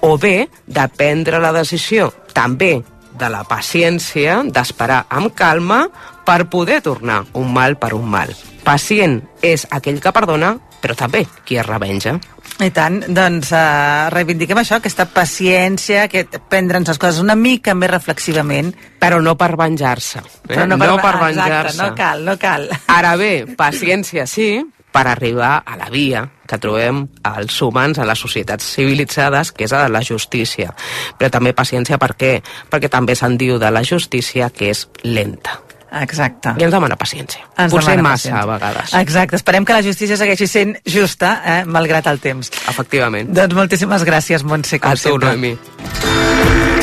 o 0.00 0.16
bé 0.18 0.48
de 0.66 0.88
prendre 0.96 1.40
la 1.42 1.52
decisió 1.56 2.10
també 2.32 2.78
de 3.16 3.28
la 3.32 3.44
paciència, 3.48 4.42
d'esperar 4.44 5.06
amb 5.08 5.32
calma 5.36 5.86
per 6.26 6.50
poder 6.52 6.82
tornar 6.84 7.22
un 7.32 7.52
mal 7.54 7.78
per 7.80 7.94
un 7.96 8.08
mal. 8.12 8.32
Pacient 8.66 9.22
és 9.46 9.66
aquell 9.70 10.02
que 10.02 10.12
perdona, 10.12 10.56
però 10.86 10.94
també 10.94 11.24
qui 11.44 11.58
es 11.58 11.66
revenja. 11.66 12.14
I 12.62 12.70
tant, 12.70 13.00
doncs 13.12 13.50
uh, 13.50 14.06
reivindiquem 14.14 14.60
això, 14.62 14.78
aquesta 14.78 15.08
paciència, 15.10 16.04
aquest 16.06 16.38
prendre'ns 16.48 16.92
les 16.92 17.00
coses 17.02 17.18
una 17.24 17.34
mica 17.34 17.74
més 17.74 17.90
reflexivament. 17.90 18.70
Però 19.02 19.18
no 19.22 19.34
per 19.36 19.50
venjar-se. 19.58 20.22
Eh? 20.22 20.54
Però 20.54 20.68
no, 20.70 20.78
per 20.78 20.92
exacte, 20.94 21.24
venjar-se. 21.24 21.82
no 21.82 21.90
cal, 21.98 22.24
no 22.24 22.38
cal. 22.40 22.70
Ara 22.94 23.16
bé, 23.18 23.32
paciència 23.58 24.28
sí, 24.30 24.62
per 24.94 25.04
arribar 25.10 25.58
a 25.66 25.76
la 25.76 25.90
via 25.92 26.22
que 26.46 26.60
trobem 26.62 27.02
als 27.26 27.58
humans, 27.66 27.98
a 27.98 28.06
les 28.06 28.22
societats 28.22 28.70
civilitzades, 28.78 29.50
que 29.52 29.66
és 29.66 29.74
a 29.74 29.88
la 29.90 30.04
justícia. 30.06 30.70
Però 31.18 31.34
també 31.34 31.52
paciència 31.52 31.98
per 31.98 32.14
què? 32.14 32.36
Perquè 32.70 32.88
també 32.88 33.18
se'n 33.18 33.36
diu 33.36 33.58
de 33.58 33.74
la 33.74 33.82
justícia 33.84 34.48
que 34.54 34.70
és 34.70 34.86
lenta. 35.02 35.65
Exacte. 36.02 36.54
I 36.58 36.64
ens 36.66 36.72
demana 36.74 36.96
paciència. 36.96 37.44
Ens 37.56 37.72
Potser 37.72 37.94
demana 37.96 38.08
massa, 38.10 38.30
paciència. 38.30 38.42
a 38.42 38.46
vegades. 38.52 38.94
Exacte, 39.00 39.36
esperem 39.36 39.64
que 39.64 39.72
la 39.72 39.82
justícia 39.82 40.16
segueixi 40.16 40.46
sent 40.50 40.76
justa, 40.84 41.42
eh, 41.44 41.64
malgrat 41.64 42.06
el 42.06 42.18
temps. 42.20 42.50
Efectivament. 42.68 43.30
Doncs 43.32 43.54
moltíssimes 43.54 44.04
gràcies, 44.04 44.42
Montse, 44.44 44.78
com 44.80 44.90
A 44.90 44.94
tu, 44.94 45.00
sempre. 45.08 45.28
Noemi. 45.36 46.75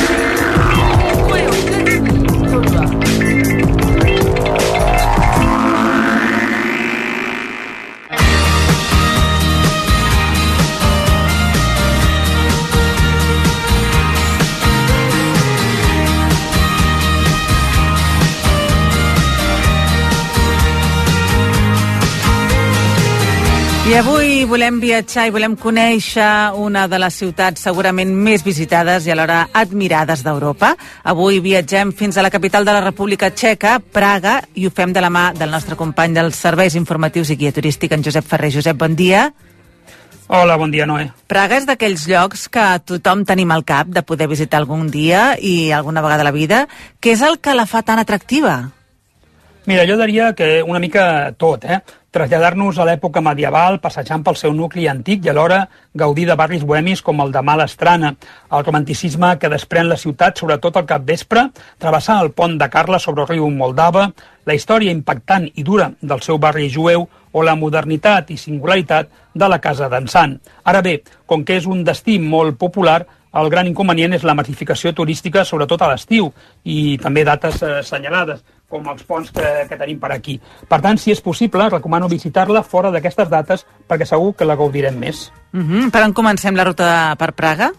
I 23.94 23.98
avui 24.00 24.42
volem 24.50 24.80
viatjar 24.82 25.28
i 25.28 25.32
volem 25.36 25.54
conèixer 25.54 26.26
una 26.58 26.88
de 26.90 26.98
les 26.98 27.14
ciutats 27.14 27.62
segurament 27.62 28.10
més 28.10 28.42
visitades 28.42 29.06
i 29.06 29.14
alhora 29.14 29.44
admirades 29.54 30.24
d'Europa. 30.26 30.72
Avui 31.12 31.38
viatgem 31.46 31.92
fins 31.94 32.18
a 32.18 32.24
la 32.26 32.32
capital 32.34 32.66
de 32.66 32.74
la 32.74 32.82
República 32.82 33.30
Txeca, 33.30 33.76
Praga, 33.94 34.40
i 34.58 34.66
ho 34.66 34.74
fem 34.74 34.98
de 34.98 35.06
la 35.06 35.14
mà 35.14 35.28
del 35.38 35.54
nostre 35.54 35.78
company 35.78 36.18
dels 36.18 36.42
serveis 36.42 36.74
informatius 36.74 37.30
i 37.30 37.38
guia 37.38 37.54
turístic, 37.54 37.94
en 37.94 38.02
Josep 38.02 38.26
Ferrer. 38.26 38.50
Josep, 38.58 38.82
bon 38.82 38.98
dia. 38.98 39.28
Hola, 40.26 40.58
bon 40.58 40.74
dia, 40.74 40.90
Noé. 40.90 41.12
Praga 41.30 41.62
és 41.62 41.70
d'aquells 41.70 42.10
llocs 42.10 42.50
que 42.50 42.68
tothom 42.90 43.22
tenim 43.30 43.54
al 43.54 43.62
cap 43.62 43.94
de 43.94 44.02
poder 44.02 44.26
visitar 44.32 44.64
algun 44.64 44.90
dia 44.90 45.36
i 45.38 45.70
alguna 45.70 46.02
vegada 46.02 46.26
a 46.26 46.32
la 46.32 46.34
vida. 46.34 46.66
Què 46.98 47.14
és 47.14 47.22
el 47.22 47.38
que 47.38 47.54
la 47.54 47.70
fa 47.70 47.86
tan 47.86 48.02
atractiva? 48.02 48.64
Mira, 49.66 49.86
jo 49.88 49.96
diria 49.96 50.34
que 50.36 50.62
una 50.62 50.80
mica 50.80 51.32
tot, 51.40 51.64
eh? 51.64 51.78
Traslladar-nos 52.12 52.78
a 52.78 52.86
l'època 52.86 53.22
medieval, 53.24 53.78
passejant 53.80 54.22
pel 54.26 54.36
seu 54.36 54.52
nucli 54.54 54.90
antic 54.92 55.24
i 55.24 55.32
alhora 55.32 55.62
gaudir 55.96 56.26
de 56.28 56.36
barris 56.36 56.66
bohemis 56.68 57.02
com 57.02 57.24
el 57.24 57.32
de 57.32 57.42
Malastrana, 57.42 58.12
el 58.52 58.66
romanticisme 58.68 59.32
que 59.40 59.50
desprèn 59.50 59.88
la 59.88 59.96
ciutat, 59.98 60.36
sobretot 60.38 60.78
al 60.78 60.86
capvespre, 60.90 61.46
travessar 61.80 62.20
el 62.26 62.34
pont 62.36 62.60
de 62.60 62.70
Carla 62.70 63.00
sobre 63.00 63.24
el 63.24 63.32
riu 63.32 63.50
Moldava, 63.56 64.10
la 64.44 64.54
història 64.54 64.92
impactant 64.92 65.48
i 65.56 65.64
dura 65.64 65.94
del 66.02 66.22
seu 66.22 66.38
barri 66.38 66.68
jueu 66.70 67.08
o 67.32 67.42
la 67.42 67.56
modernitat 67.56 68.36
i 68.36 68.38
singularitat 68.38 69.16
de 69.34 69.48
la 69.48 69.64
Casa 69.64 69.88
d'en 69.88 70.12
Sant. 70.12 70.36
Ara 70.68 70.84
bé, 70.84 71.00
com 71.26 71.48
que 71.48 71.56
és 71.56 71.66
un 71.66 71.88
destí 71.88 72.20
molt 72.20 72.60
popular, 72.60 73.06
el 73.34 73.50
gran 73.50 73.66
inconvenient 73.66 74.14
és 74.14 74.26
la 74.28 74.36
massificació 74.38 74.92
turística, 74.94 75.42
sobretot 75.42 75.82
a 75.82 75.88
l'estiu, 75.90 76.28
i 76.70 77.00
també 77.02 77.24
dates 77.26 77.64
eh, 77.64 77.80
assenyalades, 77.80 78.44
com 78.74 78.90
els 78.94 79.06
ponts 79.06 79.30
que, 79.36 79.54
que 79.70 79.78
tenim 79.78 80.02
per 80.02 80.12
aquí. 80.16 80.40
Per 80.70 80.82
tant, 80.82 80.98
si 80.98 81.14
és 81.14 81.22
possible, 81.22 81.70
recomano 81.70 82.10
visitar-la 82.12 82.66
fora 82.66 82.92
d'aquestes 82.94 83.30
dates 83.30 83.68
perquè 83.88 84.10
segur 84.10 84.34
que 84.40 84.50
la 84.50 84.58
gaudirem 84.60 84.98
més. 84.98 85.30
Uh 85.54 85.62
-huh. 85.62 85.92
Per 85.92 86.04
on 86.04 86.14
comencem 86.14 86.56
la 86.56 86.66
ruta 86.66 87.16
per 87.20 87.34
Praga? 87.34 87.72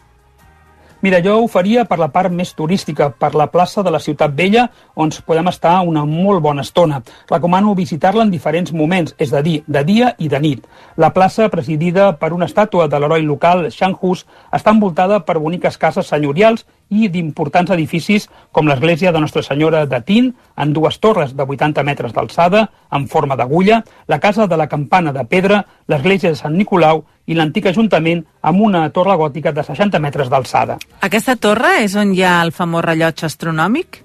Mira, 1.04 1.18
jo 1.20 1.34
ho 1.36 1.48
faria 1.52 1.82
per 1.84 1.98
la 2.00 2.06
part 2.08 2.32
més 2.32 2.54
turística, 2.56 3.10
per 3.10 3.34
la 3.36 3.50
plaça 3.52 3.82
de 3.84 3.90
la 3.92 3.98
Ciutat 4.00 4.32
Vella, 4.32 4.62
on 4.96 5.10
podem 5.26 5.50
estar 5.50 5.74
una 5.84 6.06
molt 6.08 6.40
bona 6.40 6.62
estona. 6.64 7.02
Recomano 7.28 7.74
visitar-la 7.74 8.24
en 8.24 8.30
diferents 8.32 8.72
moments, 8.72 9.12
és 9.18 9.34
a 9.34 9.42
dir, 9.44 9.58
de 9.66 9.82
dia 9.84 10.14
i 10.16 10.30
de 10.32 10.40
nit. 10.40 10.64
La 10.96 11.10
plaça, 11.12 11.50
presidida 11.52 12.06
per 12.16 12.32
una 12.32 12.48
estàtua 12.48 12.88
de 12.88 12.98
l'heroi 12.98 13.20
local 13.20 13.68
Shanghus, 13.68 14.24
està 14.50 14.72
envoltada 14.72 15.20
per 15.28 15.36
boniques 15.44 15.76
cases 15.76 16.08
senyorials 16.08 16.64
i 16.94 17.08
d'importants 17.10 17.72
edificis 17.74 18.28
com 18.54 18.68
l'església 18.70 19.12
de 19.12 19.22
Nostra 19.22 19.42
Senyora 19.42 19.84
de 19.90 20.00
Tin, 20.06 20.30
en 20.56 20.72
dues 20.76 21.00
torres 21.02 21.34
de 21.34 21.42
80 21.42 21.82
metres 21.86 22.14
d'alçada, 22.14 22.68
en 22.94 23.08
forma 23.08 23.36
d'agulla, 23.36 23.82
la 24.06 24.20
casa 24.20 24.46
de 24.46 24.56
la 24.56 24.68
campana 24.70 25.12
de 25.12 25.24
pedra, 25.26 25.64
l'església 25.90 26.30
de 26.30 26.38
Sant 26.38 26.54
Nicolau 26.54 27.04
i 27.26 27.34
l'antic 27.34 27.66
ajuntament 27.66 28.22
amb 28.42 28.62
una 28.62 28.86
torre 28.94 29.16
gòtica 29.18 29.52
de 29.52 29.64
60 29.64 29.98
metres 29.98 30.30
d'alçada. 30.30 30.78
Aquesta 31.00 31.36
torre 31.36 31.80
és 31.84 31.96
on 31.96 32.14
hi 32.14 32.22
ha 32.22 32.40
el 32.44 32.52
famós 32.52 32.84
rellotge 32.84 33.26
astronòmic? 33.26 34.04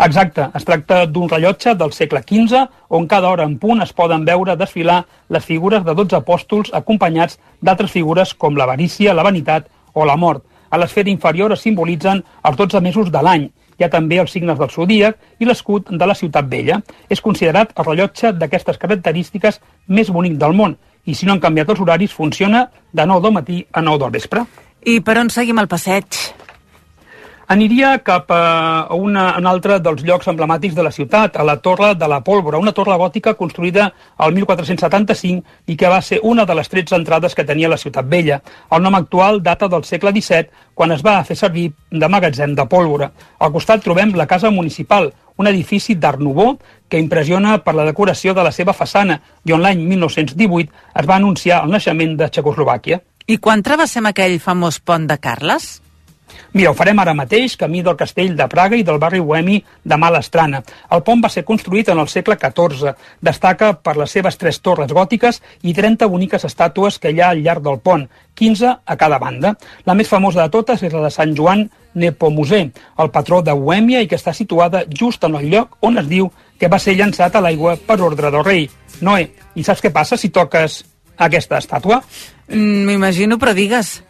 Exacte, 0.00 0.46
es 0.56 0.64
tracta 0.64 1.02
d'un 1.04 1.28
rellotge 1.28 1.74
del 1.76 1.92
segle 1.92 2.22
XV 2.24 2.62
on 2.96 3.06
cada 3.06 3.28
hora 3.28 3.44
en 3.44 3.58
punt 3.60 3.82
es 3.84 3.92
poden 3.92 4.24
veure 4.24 4.56
desfilar 4.56 5.02
les 5.28 5.44
figures 5.44 5.84
de 5.84 5.94
12 5.94 6.16
apòstols 6.16 6.70
acompanyats 6.72 7.36
d'altres 7.60 7.92
figures 7.92 8.32
com 8.32 8.56
l'avarícia, 8.56 9.12
la 9.14 9.26
vanitat 9.26 9.68
o 9.92 10.06
la 10.08 10.16
mort. 10.16 10.46
A 10.70 10.78
l'esfera 10.78 11.10
inferior 11.10 11.52
es 11.52 11.64
simbolitzen 11.66 12.22
els 12.44 12.56
12 12.56 12.80
mesos 12.80 13.10
de 13.10 13.22
l'any. 13.22 13.48
Hi 13.78 13.84
ha 13.84 13.90
també 13.90 14.20
els 14.20 14.32
signes 14.32 14.58
del 14.58 14.70
zodíac 14.70 15.16
i 15.40 15.48
l'escut 15.48 15.90
de 15.90 16.06
la 16.06 16.14
ciutat 16.14 16.48
vella. 16.48 16.80
És 17.08 17.22
considerat 17.24 17.72
el 17.76 17.88
rellotge 17.88 18.32
d'aquestes 18.32 18.78
característiques 18.78 19.60
més 19.88 20.10
bonic 20.12 20.38
del 20.38 20.54
món 20.54 20.76
i 21.04 21.14
si 21.14 21.26
no 21.26 21.32
han 21.32 21.40
canviat 21.40 21.70
els 21.72 21.80
horaris 21.80 22.12
funciona 22.12 22.66
de 22.92 23.06
9 23.06 23.24
del 23.24 23.32
matí 23.32 23.64
a 23.72 23.82
9 23.82 24.04
del 24.04 24.12
vespre. 24.18 24.44
I 24.84 25.00
per 25.04 25.18
on 25.20 25.30
seguim 25.32 25.58
el 25.60 25.68
passeig? 25.68 26.39
Aniria 27.50 27.96
cap 28.06 28.28
a 28.30 28.94
una, 28.94 29.24
un 29.34 29.46
altre 29.50 29.80
dels 29.82 30.04
llocs 30.06 30.28
emblemàtics 30.30 30.76
de 30.76 30.84
la 30.86 30.92
ciutat, 30.94 31.34
a 31.34 31.42
la 31.42 31.56
Torre 31.58 31.96
de 31.98 32.06
la 32.06 32.20
Pólvora, 32.22 32.60
una 32.62 32.70
torre 32.70 32.94
gòtica 32.94 33.32
construïda 33.34 33.88
al 34.22 34.36
1475 34.36 35.66
i 35.66 35.74
que 35.74 35.90
va 35.90 35.98
ser 35.98 36.20
una 36.22 36.44
de 36.46 36.54
les 36.54 36.70
13 36.70 36.94
entrades 37.00 37.34
que 37.34 37.44
tenia 37.48 37.72
la 37.72 37.80
ciutat 37.82 38.06
vella. 38.06 38.38
El 38.70 38.86
nom 38.86 38.94
actual 38.94 39.42
data 39.42 39.66
del 39.66 39.82
segle 39.82 40.14
XVII, 40.14 40.46
quan 40.78 40.94
es 40.94 41.02
va 41.02 41.16
fer 41.26 41.40
servir 41.42 41.66
de 41.90 42.12
magatzem 42.14 42.54
de 42.54 42.68
pólvora. 42.70 43.10
Al 43.40 43.50
costat 43.50 43.82
trobem 43.82 44.14
la 44.14 44.30
Casa 44.30 44.54
Municipal, 44.54 45.10
un 45.34 45.50
edifici 45.50 45.98
d'Art 45.98 46.22
Nouveau 46.22 46.54
que 46.88 47.02
impressiona 47.02 47.58
per 47.66 47.74
la 47.74 47.90
decoració 47.90 48.30
de 48.30 48.46
la 48.46 48.54
seva 48.54 48.78
façana 48.78 49.18
i 49.42 49.58
on 49.58 49.66
l'any 49.66 49.82
1918 49.90 50.70
es 51.02 51.10
va 51.10 51.18
anunciar 51.18 51.64
el 51.64 51.74
naixement 51.74 52.14
de 52.14 52.30
Txecoslovàquia. 52.30 53.02
I 53.26 53.42
quan 53.42 53.66
travessem 53.66 54.06
aquell 54.06 54.38
famós 54.38 54.78
pont 54.78 55.10
de 55.10 55.18
Carles? 55.18 55.80
Mira, 56.52 56.72
ho 56.72 56.74
farem 56.74 56.98
ara 56.98 57.14
mateix, 57.14 57.54
camí 57.56 57.82
del 57.86 57.94
castell 57.96 58.32
de 58.36 58.46
Praga 58.50 58.74
i 58.74 58.82
del 58.82 58.98
barri 58.98 59.20
bohemi 59.22 59.60
de 59.84 59.96
Malastrana. 59.96 60.62
El 60.90 61.04
pont 61.06 61.22
va 61.22 61.30
ser 61.30 61.44
construït 61.46 61.92
en 61.92 62.00
el 62.02 62.08
segle 62.10 62.34
XIV. 62.40 62.90
Destaca 63.22 63.72
per 63.78 63.94
les 64.00 64.10
seves 64.10 64.38
tres 64.40 64.58
torres 64.58 64.90
gòtiques 64.90 65.38
i 65.62 65.74
30 65.76 66.08
boniques 66.10 66.46
estàtues 66.48 66.98
que 66.98 67.12
hi 67.14 67.20
ha 67.22 67.30
al 67.30 67.44
llarg 67.44 67.62
del 67.62 67.78
pont, 67.78 68.08
15 68.34 68.72
a 68.84 68.96
cada 68.98 69.20
banda. 69.22 69.54
La 69.86 69.94
més 69.94 70.10
famosa 70.10 70.42
de 70.42 70.50
totes 70.50 70.82
és 70.82 70.92
la 70.92 71.04
de 71.06 71.12
Sant 71.14 71.36
Joan 71.38 71.68
Nepomucè, 71.94 72.60
el 72.98 73.10
patró 73.14 73.40
de 73.46 73.54
Bohèmia 73.54 74.02
i 74.02 74.10
que 74.10 74.18
està 74.18 74.34
situada 74.34 74.84
just 74.90 75.22
en 75.26 75.38
el 75.38 75.48
lloc 75.54 75.78
on 75.86 75.98
es 76.02 76.10
diu 76.10 76.30
que 76.58 76.68
va 76.68 76.78
ser 76.82 76.96
llançat 76.98 77.36
a 77.36 77.42
l'aigua 77.46 77.76
per 77.76 78.00
ordre 78.02 78.30
del 78.30 78.44
rei. 78.44 78.68
Noé, 79.00 79.30
i 79.54 79.62
saps 79.62 79.82
què 79.82 79.94
passa 79.94 80.18
si 80.18 80.34
toques 80.34 80.82
aquesta 81.16 81.58
estàtua? 81.62 82.02
Mm, 82.50 82.86
M'imagino, 82.90 83.38
però 83.38 83.54
digues. 83.54 84.00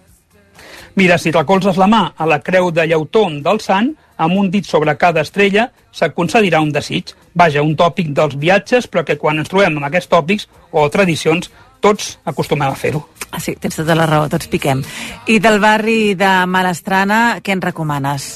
Mira, 0.94 1.18
si 1.18 1.30
recolzes 1.30 1.78
la 1.78 1.86
mà 1.86 2.02
a 2.16 2.26
la 2.26 2.40
creu 2.42 2.70
de 2.74 2.86
llautó 2.86 3.28
del 3.30 3.60
sant, 3.62 3.92
amb 4.20 4.36
un 4.36 4.50
dit 4.50 4.66
sobre 4.66 4.96
cada 4.98 5.22
estrella, 5.22 5.70
se't 5.92 6.14
concedirà 6.16 6.60
un 6.60 6.72
desig. 6.72 7.14
Vaja, 7.34 7.62
un 7.62 7.76
tòpic 7.76 8.10
dels 8.16 8.36
viatges, 8.36 8.90
però 8.90 9.04
que 9.06 9.16
quan 9.16 9.38
ens 9.38 9.48
trobem 9.48 9.78
amb 9.78 9.88
aquests 9.88 10.10
tòpics 10.10 10.48
o 10.72 10.88
tradicions, 10.90 11.50
tots 11.80 12.18
acostumem 12.24 12.68
a 12.68 12.76
fer-ho. 12.76 13.06
Ah, 13.30 13.40
sí, 13.40 13.54
tens 13.56 13.78
tota 13.78 13.94
la 13.94 14.06
raó, 14.10 14.28
tots 14.28 14.50
piquem. 14.50 14.82
I 15.30 15.38
del 15.38 15.60
barri 15.62 16.14
de 16.18 16.30
Malastrana, 16.50 17.40
què 17.40 17.54
ens 17.54 17.68
recomanes? 17.70 18.30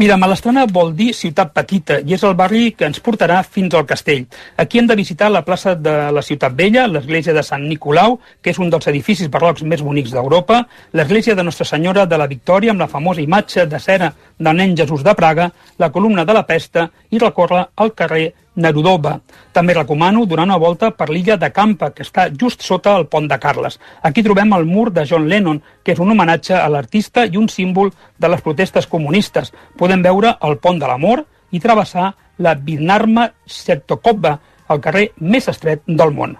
Mira, 0.00 0.16
Malastrana 0.16 0.62
vol 0.64 0.94
dir 0.96 1.10
ciutat 1.12 1.50
petita 1.52 1.98
i 2.00 2.14
és 2.16 2.22
el 2.24 2.32
barri 2.32 2.70
que 2.72 2.86
ens 2.88 3.02
portarà 3.04 3.42
fins 3.44 3.74
al 3.76 3.84
castell. 3.84 4.22
Aquí 4.56 4.80
hem 4.80 4.86
de 4.88 4.96
visitar 4.96 5.28
la 5.28 5.42
plaça 5.44 5.74
de 5.76 5.92
la 6.16 6.22
Ciutat 6.24 6.54
Vella, 6.56 6.86
l'església 6.88 7.34
de 7.36 7.42
Sant 7.44 7.66
Nicolau, 7.68 8.16
que 8.40 8.54
és 8.54 8.60
un 8.64 8.72
dels 8.72 8.88
edificis 8.88 9.28
barrocs 9.28 9.60
més 9.60 9.84
bonics 9.84 10.14
d'Europa, 10.16 10.62
l'església 10.96 11.36
de 11.36 11.44
Nostra 11.44 11.68
Senyora 11.68 12.06
de 12.08 12.16
la 12.16 12.30
Victòria 12.32 12.72
amb 12.72 12.80
la 12.80 12.88
famosa 12.88 13.20
imatge 13.20 13.66
de 13.68 13.78
cera 13.78 14.14
del 14.38 14.56
nen 14.56 14.72
Jesús 14.78 15.04
de 15.04 15.12
Praga, 15.12 15.50
la 15.76 15.92
columna 15.92 16.24
de 16.24 16.32
la 16.32 16.46
Pesta 16.48 16.88
i 17.10 17.20
recórrer 17.20 17.66
al 17.76 17.92
carrer 17.92 18.30
Nerudova. 18.60 19.16
També 19.52 19.74
recomano 19.74 20.26
donar 20.28 20.46
una 20.46 20.58
volta 20.60 20.90
per 20.94 21.08
l'illa 21.10 21.36
de 21.40 21.50
Campa, 21.52 21.90
que 21.96 22.04
està 22.06 22.28
just 22.30 22.62
sota 22.66 22.94
el 22.98 23.08
pont 23.10 23.28
de 23.30 23.38
Carles. 23.40 23.80
Aquí 24.02 24.22
trobem 24.22 24.52
el 24.56 24.66
mur 24.68 24.90
de 24.92 25.06
John 25.08 25.28
Lennon, 25.28 25.62
que 25.82 25.94
és 25.96 26.00
un 26.00 26.12
homenatge 26.12 26.54
a 26.56 26.68
l'artista 26.68 27.26
i 27.26 27.40
un 27.40 27.48
símbol 27.48 27.92
de 28.18 28.30
les 28.30 28.44
protestes 28.44 28.86
comunistes. 28.86 29.52
Podem 29.78 30.02
veure 30.04 30.36
el 30.46 30.58
pont 30.58 30.78
de 30.78 30.88
l'amor 30.88 31.24
i 31.50 31.60
travessar 31.60 32.12
la 32.38 32.54
Vinarma 32.54 33.30
Sertokova, 33.46 34.38
el 34.70 34.80
carrer 34.80 35.10
més 35.18 35.48
estret 35.50 35.82
del 35.86 36.14
món. 36.14 36.36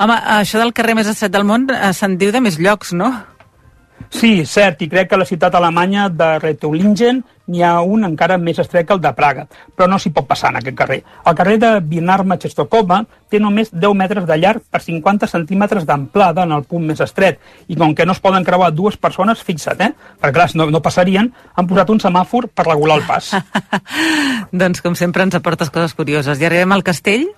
Home, 0.00 0.16
això 0.40 0.58
del 0.58 0.72
carrer 0.72 0.96
més 0.96 1.08
estret 1.10 1.32
del 1.32 1.44
món 1.44 1.68
eh, 1.70 1.92
se'n 1.96 2.16
diu 2.18 2.32
de 2.32 2.40
més 2.40 2.56
llocs, 2.58 2.94
no? 2.96 3.12
Sí, 4.08 4.44
cert, 4.46 4.80
i 4.82 4.88
crec 4.90 5.10
que 5.10 5.18
la 5.20 5.26
ciutat 5.28 5.54
alemanya 5.54 6.08
de 6.08 6.32
Retulingen 6.40 7.20
n'hi 7.50 7.62
ha 7.66 7.80
un 7.82 8.06
encara 8.06 8.38
més 8.38 8.58
estret 8.62 8.86
que 8.86 8.94
el 8.94 9.02
de 9.02 9.10
Praga, 9.16 9.44
però 9.74 9.88
no 9.90 9.98
s'hi 9.98 10.12
pot 10.14 10.26
passar 10.28 10.52
en 10.52 10.60
aquest 10.60 10.76
carrer. 10.78 11.00
El 11.26 11.36
carrer 11.38 11.56
de 11.62 11.70
Vinarma 11.92 12.38
Chestokova 12.38 13.00
té 13.30 13.40
només 13.42 13.72
10 13.72 13.96
metres 13.98 14.26
de 14.26 14.38
llarg 14.38 14.62
per 14.70 14.82
50 14.82 15.28
centímetres 15.30 15.86
d'amplada 15.86 16.46
en 16.46 16.54
el 16.56 16.64
punt 16.70 16.86
més 16.86 17.02
estret, 17.02 17.40
i 17.68 17.78
com 17.78 17.94
que 17.94 18.06
no 18.06 18.14
es 18.16 18.22
poden 18.22 18.46
creuar 18.46 18.70
dues 18.74 18.96
persones, 18.96 19.42
fixa't, 19.46 19.82
eh? 19.82 19.92
perquè 20.20 20.36
clar, 20.38 20.48
no, 20.58 20.70
no 20.70 20.82
passarien, 20.84 21.32
han 21.54 21.70
posat 21.70 21.90
un 21.90 22.02
semàfor 22.02 22.50
per 22.54 22.68
regular 22.70 23.00
el 23.00 23.06
pas. 23.08 23.34
doncs 24.62 24.82
com 24.82 24.98
sempre 24.98 25.26
ens 25.26 25.38
aportes 25.38 25.70
coses 25.74 25.94
curioses. 25.94 26.38
I 26.38 26.50
arribem 26.50 26.76
al 26.76 26.86
castell? 26.86 27.30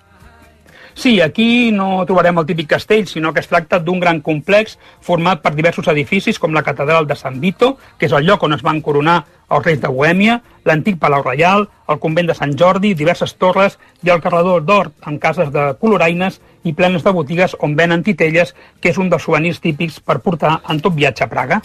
Sí, 0.95 1.21
aquí 1.21 1.73
no 1.73 2.05
trobarem 2.07 2.39
el 2.39 2.47
típic 2.47 2.69
castell, 2.75 3.07
sinó 3.09 3.33
que 3.33 3.41
es 3.41 3.49
tracta 3.49 3.79
d'un 3.81 4.01
gran 4.01 4.21
complex 4.21 4.79
format 5.01 5.41
per 5.43 5.55
diversos 5.57 5.89
edificis 5.89 6.39
com 6.39 6.53
la 6.53 6.63
catedral 6.63 7.07
de 7.07 7.17
San 7.17 7.41
Vito, 7.41 7.77
que 7.99 8.07
és 8.07 8.13
el 8.13 8.27
lloc 8.29 8.43
on 8.45 8.53
es 8.53 8.63
van 8.63 8.83
coronar 8.85 9.23
els 9.53 9.67
reis 9.67 9.81
de 9.81 9.89
Bohèmia, 9.89 10.39
l'antic 10.65 10.99
Palau 11.01 11.25
Reial, 11.25 11.67
el 11.89 11.99
convent 12.01 12.29
de 12.31 12.37
Sant 12.37 12.55
Jordi, 12.59 12.95
diverses 12.95 13.35
torres 13.37 13.79
i 14.03 14.13
el 14.13 14.23
carrador 14.25 14.65
d'or 14.65 14.93
amb 15.03 15.21
cases 15.21 15.51
de 15.53 15.73
coloraines 15.81 16.41
i 16.65 16.73
plenes 16.77 17.05
de 17.05 17.13
botigues 17.13 17.57
on 17.61 17.77
venen 17.77 18.05
titelles, 18.07 18.55
que 18.81 18.93
és 18.93 19.01
un 19.01 19.11
dels 19.13 19.27
souvenirs 19.27 19.61
típics 19.61 20.01
per 20.01 20.21
portar 20.25 20.61
en 20.69 20.81
tot 20.81 20.97
viatge 20.97 21.27
a 21.27 21.31
Praga. 21.33 21.61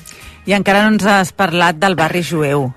I 0.48 0.58
encara 0.58 0.84
no 0.84 0.96
ens 0.96 1.08
has 1.08 1.32
parlat 1.32 1.80
del 1.80 1.96
barri 2.00 2.24
jueu. 2.24 2.72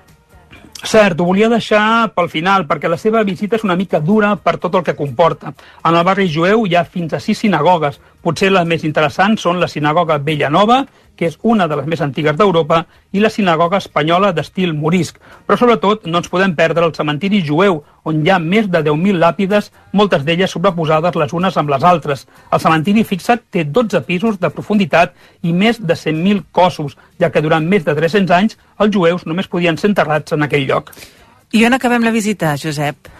Cert, 0.81 1.19
ho 1.21 1.25
volia 1.27 1.49
deixar 1.49 2.09
pel 2.15 2.27
final, 2.29 2.65
perquè 2.65 2.89
la 2.89 2.97
seva 2.97 3.21
visita 3.23 3.55
és 3.55 3.63
una 3.63 3.75
mica 3.77 3.99
dura 4.01 4.33
per 4.35 4.55
tot 4.57 4.79
el 4.79 4.83
que 4.83 4.95
comporta. 4.97 5.53
En 5.85 5.93
el 5.93 6.05
barri 6.07 6.25
jueu 6.33 6.65
hi 6.65 6.73
ha 6.75 6.83
fins 6.85 7.13
a 7.13 7.19
sis 7.21 7.43
sinagogues. 7.43 7.99
Potser 8.21 8.49
les 8.49 8.65
més 8.65 8.83
interessants 8.87 9.45
són 9.45 9.61
la 9.61 9.69
sinagoga 9.69 10.17
Vella 10.17 10.49
Nova, 10.49 10.81
que 11.21 11.27
és 11.29 11.35
una 11.45 11.67
de 11.69 11.77
les 11.77 11.85
més 11.85 11.99
antigues 12.01 12.33
d'Europa, 12.33 12.79
i 13.13 13.21
la 13.21 13.29
sinagoga 13.29 13.77
espanyola 13.77 14.31
d'estil 14.33 14.71
morisc. 14.73 15.19
Però 15.45 15.53
sobretot 15.59 16.07
no 16.09 16.17
ens 16.17 16.31
podem 16.33 16.55
perdre 16.57 16.87
el 16.87 16.95
cementiri 16.97 17.43
jueu, 17.45 17.83
on 18.09 18.23
hi 18.25 18.31
ha 18.33 18.39
més 18.41 18.71
de 18.73 18.81
10.000 18.87 19.21
làpides, 19.21 19.69
moltes 19.93 20.25
d'elles 20.25 20.49
sobreposades 20.49 21.19
les 21.21 21.35
unes 21.37 21.61
amb 21.61 21.69
les 21.69 21.85
altres. 21.85 22.25
El 22.49 22.63
cementiri 22.63 23.05
fixat 23.05 23.45
té 23.53 23.67
12 23.69 24.01
pisos 24.09 24.41
de 24.41 24.49
profunditat 24.49 25.13
i 25.45 25.53
més 25.53 25.77
de 25.77 25.93
100.000 25.93 26.47
cossos, 26.51 26.97
ja 27.21 27.29
que 27.29 27.45
durant 27.45 27.69
més 27.69 27.85
de 27.85 27.93
300 27.93 28.37
anys 28.39 28.57
els 28.81 28.97
jueus 28.97 29.29
només 29.29 29.51
podien 29.51 29.77
ser 29.77 29.91
enterrats 29.93 30.33
en 30.33 30.49
aquell 30.49 30.65
lloc. 30.65 30.89
I 31.53 31.67
on 31.67 31.77
acabem 31.77 32.01
la 32.01 32.15
visita, 32.15 32.55
Josep? 32.57 33.13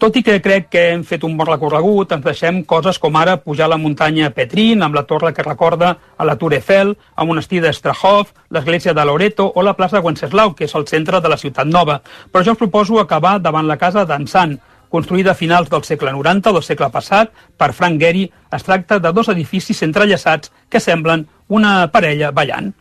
Tot 0.00 0.14
i 0.16 0.22
que 0.24 0.38
crec 0.40 0.70
que 0.72 0.82
hem 0.94 1.02
fet 1.04 1.26
un 1.28 1.34
bon 1.36 1.44
recorregut, 1.44 2.14
ens 2.14 2.22
deixem 2.24 2.62
coses 2.64 2.96
com 2.96 3.18
ara 3.20 3.34
pujar 3.36 3.66
la 3.68 3.76
muntanya 3.76 4.30
Petrin, 4.32 4.80
amb 4.80 4.94
la 4.96 5.02
torre 5.04 5.34
que 5.36 5.44
recorda 5.44 5.90
a 6.16 6.24
la 6.24 6.38
Tour 6.40 6.54
Eiffel, 6.56 6.94
el 6.96 7.26
monestir 7.28 7.60
d'Estrahov, 7.60 8.30
l'església 8.48 8.94
de 8.96 9.04
Loreto 9.04 9.50
o 9.52 9.60
la 9.60 9.74
plaça 9.76 10.00
Wenceslau, 10.00 10.54
que 10.56 10.64
és 10.64 10.74
el 10.74 10.86
centre 10.88 11.20
de 11.20 11.28
la 11.28 11.36
ciutat 11.36 11.68
nova. 11.68 11.98
Però 12.32 12.40
jo 12.46 12.54
us 12.56 12.62
proposo 12.62 12.96
acabar 12.96 13.34
davant 13.44 13.68
la 13.68 13.76
casa 13.76 14.06
d'Ansan, 14.08 14.56
construïda 14.88 15.34
a 15.34 15.36
finals 15.36 15.68
del 15.68 15.84
segle 15.84 16.16
XIX 16.16 16.48
del 16.48 16.64
segle 16.64 16.88
passat 16.96 17.36
per 17.60 17.74
Frank 17.76 18.00
Gehry, 18.00 18.24
es 18.56 18.64
tracta 18.64 18.98
de 19.04 19.12
dos 19.12 19.28
edificis 19.28 19.84
entrellaçats 19.84 20.48
que 20.70 20.80
semblen 20.80 21.26
una 21.48 21.90
parella 21.92 22.32
ballant. 22.32 22.72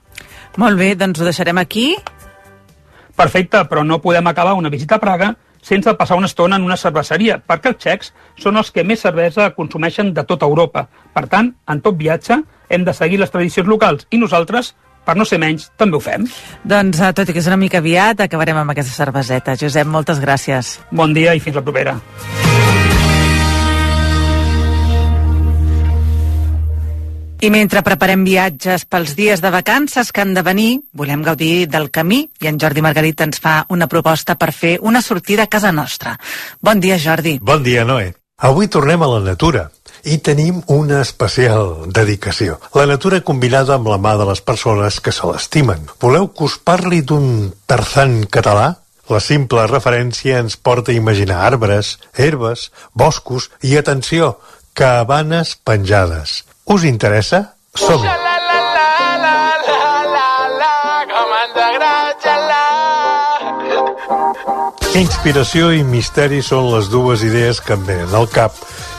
Molt 0.56 0.80
bé, 0.80 0.94
doncs 0.96 1.20
ho 1.20 1.28
deixarem 1.28 1.60
aquí. 1.60 1.90
Perfecte, 3.20 3.68
però 3.68 3.84
no 3.84 4.00
podem 4.00 4.32
acabar 4.32 4.56
una 4.56 4.72
visita 4.72 4.96
a 4.96 5.04
Praga 5.04 5.36
sense 5.62 5.94
passar 6.00 6.18
una 6.18 6.30
estona 6.30 6.58
en 6.60 6.68
una 6.68 6.78
cerveseria, 6.78 7.40
perquè 7.46 7.74
els 7.74 7.80
txecs 7.82 8.14
són 8.40 8.58
els 8.58 8.72
que 8.72 8.84
més 8.84 9.02
cervesa 9.06 9.50
consumeixen 9.56 10.14
de 10.14 10.24
tota 10.24 10.48
Europa. 10.50 10.88
Per 11.14 11.26
tant, 11.32 11.54
en 11.68 11.82
tot 11.82 11.98
viatge 12.00 12.42
hem 12.70 12.86
de 12.86 12.94
seguir 12.94 13.20
les 13.20 13.32
tradicions 13.32 13.68
locals 13.68 14.08
i 14.10 14.22
nosaltres, 14.22 14.76
per 15.06 15.16
no 15.18 15.26
ser 15.26 15.40
menys, 15.42 15.70
també 15.78 15.98
ho 15.98 16.04
fem. 16.04 16.28
Doncs, 16.64 17.02
eh, 17.02 17.14
tot 17.18 17.30
i 17.30 17.34
que 17.34 17.42
és 17.42 17.50
una 17.50 17.58
mica 17.58 17.82
aviat, 17.82 18.22
acabarem 18.28 18.62
amb 18.62 18.76
aquesta 18.76 18.94
cerveseta. 18.94 19.58
Josep, 19.58 19.88
moltes 19.88 20.22
gràcies. 20.22 20.78
Bon 20.92 21.14
dia 21.14 21.36
i 21.36 21.44
fins 21.44 21.58
la 21.58 21.66
propera. 21.66 21.98
I 27.40 27.48
mentre 27.56 27.80
preparem 27.88 28.26
viatges 28.28 28.84
pels 28.84 29.14
dies 29.16 29.40
de 29.40 29.48
vacances 29.48 30.10
que 30.12 30.20
han 30.20 30.34
de 30.36 30.42
venir, 30.44 30.82
volem 30.92 31.22
gaudir 31.24 31.70
del 31.72 31.86
camí 31.88 32.26
i 32.44 32.50
en 32.50 32.58
Jordi 32.60 32.84
Margarit 32.84 33.22
ens 33.24 33.40
fa 33.40 33.62
una 33.72 33.88
proposta 33.88 34.36
per 34.36 34.50
fer 34.52 34.74
una 34.84 35.00
sortida 35.02 35.46
a 35.46 35.48
casa 35.48 35.72
nostra. 35.72 36.18
Bon 36.60 36.82
dia, 36.84 36.98
Jordi. 37.00 37.38
Bon 37.40 37.64
dia, 37.64 37.86
Noé. 37.88 38.12
Avui 38.44 38.68
tornem 38.68 39.00
a 39.04 39.08
la 39.14 39.22
natura 39.24 39.70
i 40.04 40.18
tenim 40.20 40.60
una 40.68 41.00
especial 41.00 41.88
dedicació. 41.88 42.60
La 42.76 42.86
natura 42.92 43.22
combinada 43.24 43.78
amb 43.80 43.88
la 43.88 44.02
mà 44.04 44.18
de 44.20 44.28
les 44.28 44.44
persones 44.44 45.00
que 45.00 45.16
se 45.16 45.32
l'estimen. 45.32 45.88
Voleu 46.04 46.28
que 46.36 46.44
us 46.44 46.60
parli 46.60 47.02
d'un 47.08 47.54
tarzan 47.72 48.26
català? 48.28 48.74
La 49.08 49.24
simple 49.24 49.64
referència 49.72 50.44
ens 50.44 50.60
porta 50.60 50.92
a 50.92 51.00
imaginar 51.00 51.40
arbres, 51.48 51.96
herbes, 52.20 52.68
boscos 52.92 53.48
i, 53.64 53.78
atenció, 53.80 54.36
cabanes 54.76 55.56
penjades. 55.64 56.44
Us 56.70 56.84
interessa? 56.84 57.56
som 57.74 58.02
-hi. 58.02 58.10
Inspiració 65.00 65.72
i 65.74 65.84
misteri 65.84 66.42
són 66.42 66.70
les 66.74 66.90
dues 66.90 67.24
idees 67.24 67.62
que 67.62 67.74
em 67.74 67.86
venen 67.86 68.14
al 68.14 68.28
cap 68.30 68.54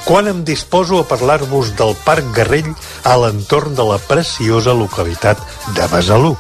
quan 0.05 0.27
em 0.27 0.45
disposo 0.45 0.99
a 0.99 1.07
parlar-vos 1.07 1.77
del 1.77 1.95
Parc 2.05 2.25
Garrell 2.35 2.75
a 3.05 3.17
l'entorn 3.17 3.75
de 3.75 3.85
la 3.85 3.99
preciosa 3.99 4.73
localitat 4.75 5.39
de 5.77 5.87
Besalú. 5.93 6.37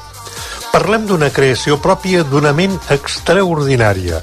Parlem 0.73 1.07
d'una 1.07 1.31
creació 1.31 1.79
pròpia 1.83 2.25
d'una 2.25 2.53
ment 2.53 2.77
extraordinària, 2.95 4.21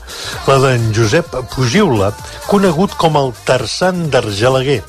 la 0.48 0.60
d'en 0.63 0.93
Josep 0.96 1.36
Pugiula, 1.56 2.12
conegut 2.48 2.96
com 3.00 3.15
el 3.15 3.34
Tarzan 3.46 4.10
d'Argelaguer. 4.10 4.82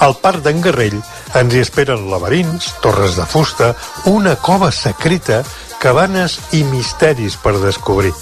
Al 0.00 0.16
Parc 0.22 0.44
d'en 0.44 0.62
Garrell 0.64 1.00
ens 1.38 1.54
hi 1.54 1.60
esperen 1.62 2.08
laberints, 2.10 2.72
torres 2.84 3.18
de 3.18 3.26
fusta, 3.28 3.74
una 4.10 4.36
cova 4.40 4.70
secreta, 4.74 5.42
cabanes 5.80 6.36
i 6.52 6.60
misteris 6.68 7.38
per 7.40 7.54
descobrir. 7.62 8.12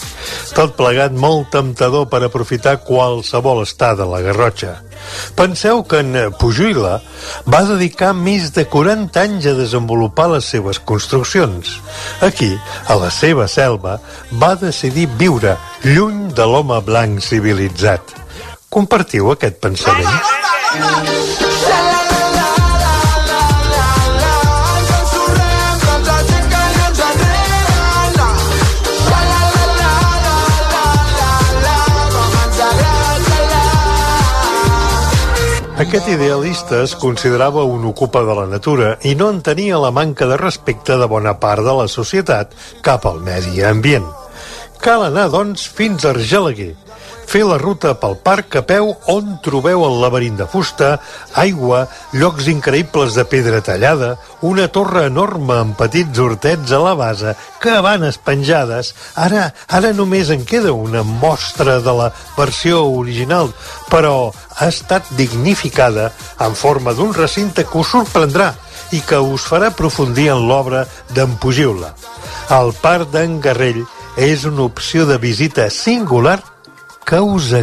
Tot 0.55 0.77
plegat 0.79 1.15
molt 1.19 1.51
temptador 1.53 2.07
per 2.11 2.21
aprofitar 2.23 2.77
qualsevol 2.87 3.65
estada 3.65 4.07
a 4.07 4.11
la 4.13 4.21
Garrotxa. 4.23 4.77
Penseu 5.39 5.83
que 5.89 6.01
en 6.05 6.15
Pujuila 6.39 6.99
va 7.51 7.63
dedicar 7.67 8.13
més 8.15 8.53
de 8.55 8.65
40 8.71 9.23
anys 9.25 9.51
a 9.51 9.57
desenvolupar 9.59 10.29
les 10.37 10.47
seves 10.55 10.79
construccions. 10.79 11.79
Aquí, 12.23 12.53
a 12.87 12.99
la 12.99 13.11
seva 13.11 13.49
selva, 13.51 13.99
va 14.33 14.55
decidir 14.55 15.09
viure 15.19 15.59
lluny 15.85 16.29
de 16.35 16.47
l'home 16.47 16.79
blanc 16.87 17.23
civilitzat. 17.27 18.15
Compartiu 18.71 19.33
aquest 19.35 19.59
pensament? 19.65 20.38
Aquest 35.79 36.09
idealista 36.11 36.83
es 36.83 36.93
considerava 37.01 37.63
un 37.65 37.87
ocupa 37.89 38.21
de 38.27 38.35
la 38.37 38.45
natura 38.51 38.91
i 39.09 39.15
no 39.17 39.31
entenia 39.33 39.79
la 39.81 39.93
manca 39.95 40.27
de 40.29 40.37
respecte 40.37 40.99
de 41.01 41.07
bona 41.09 41.33
part 41.41 41.65
de 41.65 41.73
la 41.79 41.87
societat 41.89 42.53
cap 42.85 43.07
al 43.09 43.23
medi 43.25 43.65
ambient. 43.65 44.05
Cal 44.85 45.07
anar, 45.07 45.31
doncs, 45.33 45.65
fins 45.65 46.05
a 46.05 46.11
Argelaguer, 46.13 46.75
fer 47.29 47.45
la 47.45 47.59
ruta 47.61 47.93
pel 48.01 48.15
parc 48.25 48.57
a 48.57 48.63
peu 48.65 48.95
on 49.13 49.35
trobeu 49.45 49.83
el 49.85 49.99
laberint 50.01 50.39
de 50.41 50.47
fusta, 50.49 50.95
aigua, 51.37 51.83
llocs 52.17 52.49
increïbles 52.49 53.19
de 53.19 53.25
pedra 53.29 53.61
tallada, 53.65 54.15
una 54.49 54.69
torre 54.73 55.05
enorme 55.11 55.59
amb 55.61 55.77
petits 55.77 56.23
hortets 56.25 56.73
a 56.73 56.81
la 56.81 56.95
base, 56.97 57.35
cabanes 57.61 58.17
penjades. 58.25 58.95
Ara, 59.21 59.51
ara 59.69 59.93
només 59.93 60.33
en 60.33 60.47
queda 60.49 60.73
una 60.73 61.05
mostra 61.05 61.79
de 61.85 61.97
la 62.01 62.09
versió 62.39 62.87
original, 62.89 63.53
però 63.93 64.33
ha 64.57 64.73
estat 64.73 65.13
dignificada 65.21 66.09
en 66.41 66.57
forma 66.57 66.97
d'un 66.97 67.13
recinte 67.13 67.69
que 67.69 67.79
us 67.83 67.93
sorprendrà 67.93 68.55
i 68.97 69.05
que 69.05 69.21
us 69.21 69.45
farà 69.45 69.69
aprofundir 69.69 70.31
en 70.33 70.49
l'obra 70.49 70.87
d'en 71.13 71.37
Pugiula. 71.37 71.93
El 72.57 72.73
Parc 72.81 73.13
d'en 73.13 73.37
Garrell 73.45 73.85
és 74.17 74.49
una 74.49 74.65
opció 74.65 75.05
de 75.07 75.19
visita 75.21 75.69
singular 75.71 76.41
que 77.09 77.19
us 77.19 77.55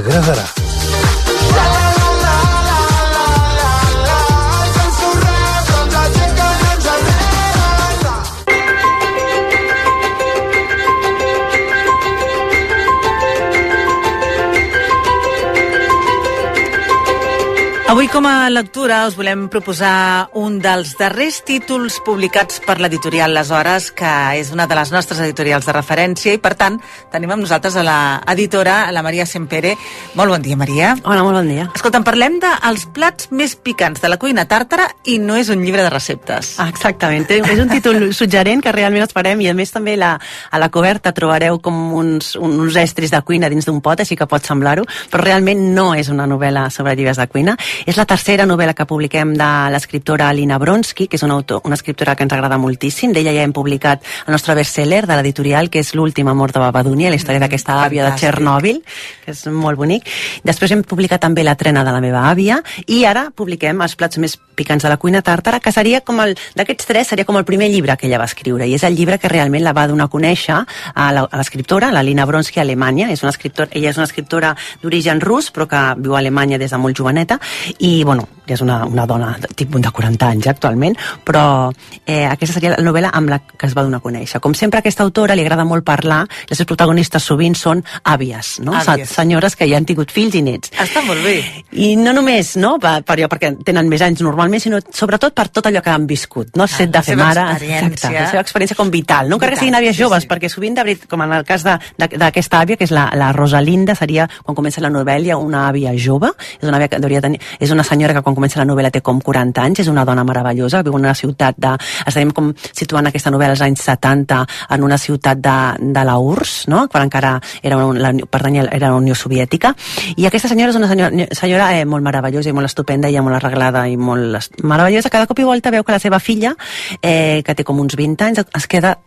Avui, 17.95 18.09
com 18.11 18.25
a 18.27 18.49
lectura, 18.51 19.05
us 19.07 19.13
volem 19.15 19.45
proposar 19.47 20.27
un 20.35 20.57
dels 20.59 20.97
darrers 20.99 21.37
títols 21.47 22.01
publicats 22.03 22.57
per 22.59 22.73
l'editorial 22.83 23.31
Les 23.31 23.47
Hores, 23.55 23.85
que 23.95 24.09
és 24.35 24.49
una 24.51 24.65
de 24.67 24.75
les 24.75 24.89
nostres 24.91 25.21
editorials 25.23 25.63
de 25.63 25.71
referència, 25.77 26.33
i 26.35 26.41
per 26.43 26.57
tant 26.59 26.75
tenim 27.13 27.31
amb 27.31 27.45
nosaltres 27.45 27.77
a 27.79 27.85
la 27.87 27.99
editora, 28.33 28.91
la 28.91 28.99
Maria 29.05 29.23
Sempere. 29.23 29.77
Molt 30.19 30.33
bon 30.33 30.43
dia, 30.43 30.57
Maria. 30.59 30.89
Hola, 31.05 31.21
molt 31.23 31.39
bon 31.39 31.47
dia. 31.47 31.69
Escolta, 31.71 32.01
parlem 32.03 32.35
dels 32.43 32.83
plats 32.91 33.29
més 33.31 33.53
picants 33.55 34.03
de 34.03 34.11
la 34.11 34.19
cuina 34.19 34.43
tàrtara 34.43 34.89
i 35.07 35.15
no 35.15 35.39
és 35.39 35.53
un 35.55 35.63
llibre 35.63 35.87
de 35.87 35.95
receptes. 35.95 36.51
Exactament. 36.65 37.31
És 37.31 37.63
un 37.63 37.71
títol 37.71 38.09
suggerent 38.19 38.59
que 38.59 38.75
realment 38.75 39.07
esperem 39.07 39.39
i 39.47 39.49
a 39.53 39.55
més 39.55 39.71
també 39.71 39.95
la, 39.95 40.17
a 40.51 40.59
la 40.59 40.67
coberta 40.67 41.15
trobareu 41.15 41.61
com 41.63 41.79
uns, 41.95 42.35
uns 42.35 42.75
estris 42.83 43.15
de 43.15 43.23
cuina 43.23 43.47
dins 43.47 43.71
d'un 43.71 43.79
pot, 43.79 44.03
així 44.03 44.19
que 44.19 44.27
pot 44.27 44.43
semblar-ho, 44.43 44.83
però 45.15 45.23
realment 45.23 45.63
no 45.79 45.93
és 45.95 46.11
una 46.11 46.27
novel·la 46.27 46.67
sobre 46.75 46.99
llibres 46.99 47.23
de 47.23 47.31
cuina 47.31 47.55
és 47.85 47.97
la 47.99 48.05
tercera 48.09 48.47
novel·la 48.49 48.73
que 48.73 48.87
publiquem 48.89 49.35
de 49.37 49.49
l'escriptora 49.69 50.29
Alina 50.29 50.57
Bronsky, 50.61 51.05
que 51.07 51.19
és 51.19 51.23
una, 51.23 51.35
autor, 51.37 51.61
una 51.69 51.77
escriptora 51.77 52.15
que 52.17 52.25
ens 52.25 52.33
agrada 52.33 52.57
moltíssim. 52.57 53.13
D'ella 53.13 53.33
ja 53.35 53.43
hem 53.45 53.53
publicat 53.53 54.01
el 54.25 54.33
nostre 54.33 54.55
bestseller 54.57 55.03
de 55.05 55.17
l'editorial, 55.19 55.69
que 55.69 55.83
és 55.83 55.93
L'última 55.93 56.33
mort 56.33 56.55
de 56.55 56.63
Babadunia, 56.63 57.11
la 57.13 57.19
història 57.19 57.39
mm, 57.39 57.45
d'aquesta 57.45 57.77
àvia 57.83 58.07
de 58.07 58.15
Txernòbil, 58.17 58.81
que 59.25 59.35
és 59.35 59.45
molt 59.53 59.77
bonic. 59.77 60.09
Després 60.43 60.73
hem 60.73 60.81
publicat 60.83 61.21
també 61.21 61.45
La 61.45 61.53
trena 61.55 61.83
de 61.85 61.93
la 61.93 62.01
meva 62.01 62.25
àvia 62.31 62.57
i 62.87 63.03
ara 63.05 63.27
publiquem 63.35 63.85
els 63.85 63.95
plats 63.95 64.17
més 64.17 64.33
picants 64.55 64.81
de 64.81 64.89
la 64.89 64.97
cuina 64.97 65.21
tàrtara, 65.21 65.59
que 65.59 65.71
seria 65.75 66.01
com 66.01 66.21
el, 66.23 66.33
d'aquests 66.55 66.89
tres, 66.89 67.09
seria 67.11 67.27
com 67.27 67.37
el 67.37 67.45
primer 67.45 67.69
llibre 67.69 67.97
que 67.99 68.07
ella 68.07 68.21
va 68.21 68.25
escriure, 68.29 68.65
i 68.65 68.73
és 68.73 68.85
el 68.87 68.95
llibre 68.95 69.19
que 69.19 69.29
realment 69.29 69.65
la 69.65 69.75
va 69.75 69.85
donar 69.91 70.07
a 70.07 70.13
conèixer 70.13 70.55
a 70.55 71.07
l'escriptora, 71.35 71.91
la 71.91 72.03
Lina 72.03 72.25
Bronsky, 72.25 72.61
a 72.61 72.63
Alemanya. 72.63 73.11
És 73.11 73.21
una 73.21 73.33
escriptora, 73.35 73.69
ella 73.75 73.91
és 73.91 73.99
una 73.99 74.07
escriptora 74.07 74.55
d'origen 74.81 75.21
rus, 75.21 75.51
però 75.51 75.67
que 75.69 75.83
viu 75.99 76.15
a 76.15 76.21
Alemanya 76.23 76.57
des 76.61 76.71
de 76.71 76.79
molt 76.81 76.97
joveneta, 76.97 77.37
i, 77.79 78.03
bueno, 78.03 78.27
ja 78.45 78.53
és 78.53 78.61
una, 78.61 78.85
una 78.85 79.05
dona 79.09 79.31
de 79.41 79.49
tipus 79.57 79.81
de 79.81 79.89
40 79.91 80.27
anys 80.29 80.47
actualment, 80.47 80.95
però 81.25 81.71
eh, 82.05 82.25
aquesta 82.29 82.59
seria 82.59 82.75
la 82.75 82.83
novel·la 82.85 83.09
amb 83.17 83.31
la 83.31 83.39
que 83.45 83.65
es 83.67 83.73
va 83.75 83.83
donar 83.83 83.99
a 83.99 84.05
conèixer. 84.05 84.39
Com 84.43 84.53
sempre, 84.53 84.79
a 84.79 84.83
aquesta 84.85 85.03
autora 85.03 85.35
li 85.35 85.41
agrada 85.41 85.65
molt 85.65 85.85
parlar, 85.87 86.23
les 86.49 86.57
seves 86.57 86.69
protagonistes 86.69 87.25
sovint 87.25 87.55
són 87.57 87.81
àvies, 88.03 88.59
no? 88.63 88.75
Àvies. 88.77 89.09
senyores 89.09 89.55
que 89.55 89.67
ja 89.67 89.79
han 89.79 89.85
tingut 89.89 90.13
fills 90.13 90.37
i 90.37 90.43
nets. 90.45 90.71
Està 90.81 91.01
molt 91.05 91.23
bé. 91.25 91.39
I 91.73 91.95
no 91.99 92.13
només, 92.13 92.55
no?, 92.61 92.75
per, 92.79 92.99
per 93.03 93.17
perquè 93.31 93.51
tenen 93.65 93.89
més 93.89 94.03
anys 94.05 94.21
normalment, 94.21 94.61
sinó 94.61 94.79
sobretot 94.93 95.33
per 95.33 95.47
tot 95.49 95.65
allò 95.65 95.81
que 95.81 95.89
han 95.89 96.05
viscut, 96.07 96.53
no? 96.55 96.65
El 96.65 96.69
Ah, 96.75 96.77
set 96.77 96.91
de 96.91 97.01
fer 97.01 97.15
seva 97.15 97.25
mare, 97.25 97.45
exacte, 97.55 98.11
la 98.13 98.29
seva 98.29 98.41
experiència 98.43 98.75
com 98.77 98.91
vital, 98.91 99.29
no? 99.29 99.39
Encara 99.39 99.55
que 99.55 99.59
siguin 99.63 99.77
àvies 99.79 99.95
sí, 99.95 100.03
joves, 100.03 100.23
sí. 100.23 100.29
perquè 100.29 100.49
sovint, 100.51 100.75
de 100.75 100.83
veritat, 100.83 101.09
com 101.09 101.23
en 101.25 101.33
el 101.33 101.45
cas 101.47 101.63
d'aquesta 101.65 102.61
àvia, 102.61 102.77
que 102.77 102.85
és 102.85 102.93
la, 102.93 103.07
la 103.17 103.31
Rosalinda, 103.33 103.95
seria, 103.95 104.27
quan 104.43 104.55
comença 104.55 104.83
la 104.83 104.91
novel·la, 104.93 105.39
una 105.41 105.65
àvia 105.69 105.95
jove, 105.97 106.29
és 106.59 106.67
una 106.67 106.77
àvia 106.77 106.91
que 106.91 106.99
hauria 107.01 107.23
tenir, 107.23 107.39
és 107.65 107.73
una 107.73 107.83
senyora 107.83 108.13
que 108.13 108.21
quan 108.23 108.35
comença 108.37 108.59
la 108.61 108.67
novel·la 108.67 108.91
té 108.93 109.01
com 109.05 109.19
40 109.21 109.63
anys, 109.63 109.81
és 109.85 109.89
una 109.91 110.05
dona 110.05 110.23
meravellosa, 110.27 110.83
viu 110.85 110.95
en 110.97 111.07
una 111.07 111.15
ciutat 111.17 111.57
de... 111.57 111.73
Estarem 112.05 112.31
com 112.35 112.51
situant 112.71 113.09
aquesta 113.09 113.33
novel·la 113.33 113.55
als 113.55 113.63
anys 113.65 113.85
70 113.87 114.41
en 114.75 114.85
una 114.85 114.97
ciutat 115.01 115.41
de, 115.41 115.55
de 115.95 116.05
la 116.05 116.17
URSS, 116.21 116.67
no? 116.71 116.85
quan 116.91 117.07
encara 117.07 117.35
era 117.61 117.79
una, 117.81 117.99
la, 118.07 118.13
pertanyia, 118.31 118.67
era 118.71 118.91
la 118.91 118.99
Unió 118.99 119.15
Soviètica, 119.17 119.73
i 120.15 120.27
aquesta 120.27 120.51
senyora 120.51 120.73
és 120.73 120.79
una 120.79 120.89
senyora, 120.91 121.27
senyora 121.35 121.71
eh, 121.77 121.85
molt 121.89 122.05
meravellosa 122.05 122.51
i 122.51 122.55
molt 122.55 122.69
estupenda 122.69 123.09
i 123.09 123.17
molt 123.25 123.39
arreglada 123.39 123.85
i 123.89 123.97
molt 123.97 124.61
meravellosa. 124.63 125.11
Cada 125.13 125.29
cop 125.29 125.39
i 125.41 125.47
volta 125.47 125.73
veu 125.73 125.83
que 125.83 125.95
la 125.95 126.01
seva 126.01 126.19
filla, 126.19 126.53
eh, 127.01 127.41
que 127.45 127.55
té 127.55 127.65
com 127.65 127.79
uns 127.81 127.97
20 127.97 128.27
anys, 128.27 128.43
es 128.45 128.67
queda 128.69 128.97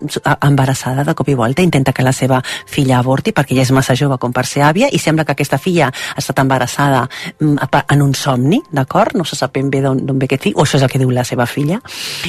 embarassada 0.42 1.04
de 1.04 1.14
cop 1.14 1.28
i 1.28 1.36
volta, 1.38 1.62
intenta 1.62 1.92
que 1.92 2.02
la 2.06 2.12
seva 2.12 2.40
filla 2.66 2.98
avorti 2.98 3.34
perquè 3.36 3.56
ja 3.58 3.64
és 3.66 3.72
massa 3.74 3.96
jove 3.98 4.18
com 4.18 4.32
per 4.34 4.46
ser 4.48 4.64
àvia 4.66 4.88
i 4.90 4.98
sembla 4.98 5.24
que 5.24 5.36
aquesta 5.36 5.58
filla 5.60 5.90
ha 5.90 6.18
estat 6.18 6.40
embarassada 6.42 7.04
mm, 7.38 7.68
en 7.94 8.02
un 8.02 8.14
somni, 8.14 8.47
d'acord? 8.72 9.16
No 9.16 9.24
se 9.28 9.36
sap 9.36 9.54
ben 9.54 9.70
bé 9.70 9.82
d'on 9.84 10.18
ve 10.18 10.28
aquest 10.28 10.48
fill, 10.48 10.56
o 10.56 10.64
això 10.64 10.78
és 10.78 10.86
el 10.86 10.92
que 10.92 11.00
diu 11.00 11.10
la 11.14 11.24
seva 11.24 11.46
filla. 11.46 11.80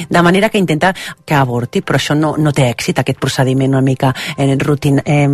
De 0.08 0.22
manera 0.22 0.48
que 0.48 0.58
intenta 0.58 0.92
que 1.24 1.34
avorti, 1.34 1.82
però 1.82 1.98
això 1.98 2.16
no, 2.16 2.34
no 2.38 2.52
té 2.52 2.68
èxit, 2.70 3.00
aquest 3.00 3.20
procediment 3.20 3.74
una 3.74 3.84
mica 3.84 4.12
eh, 4.36 4.54
rutin, 4.58 5.00
eh, 5.04 5.26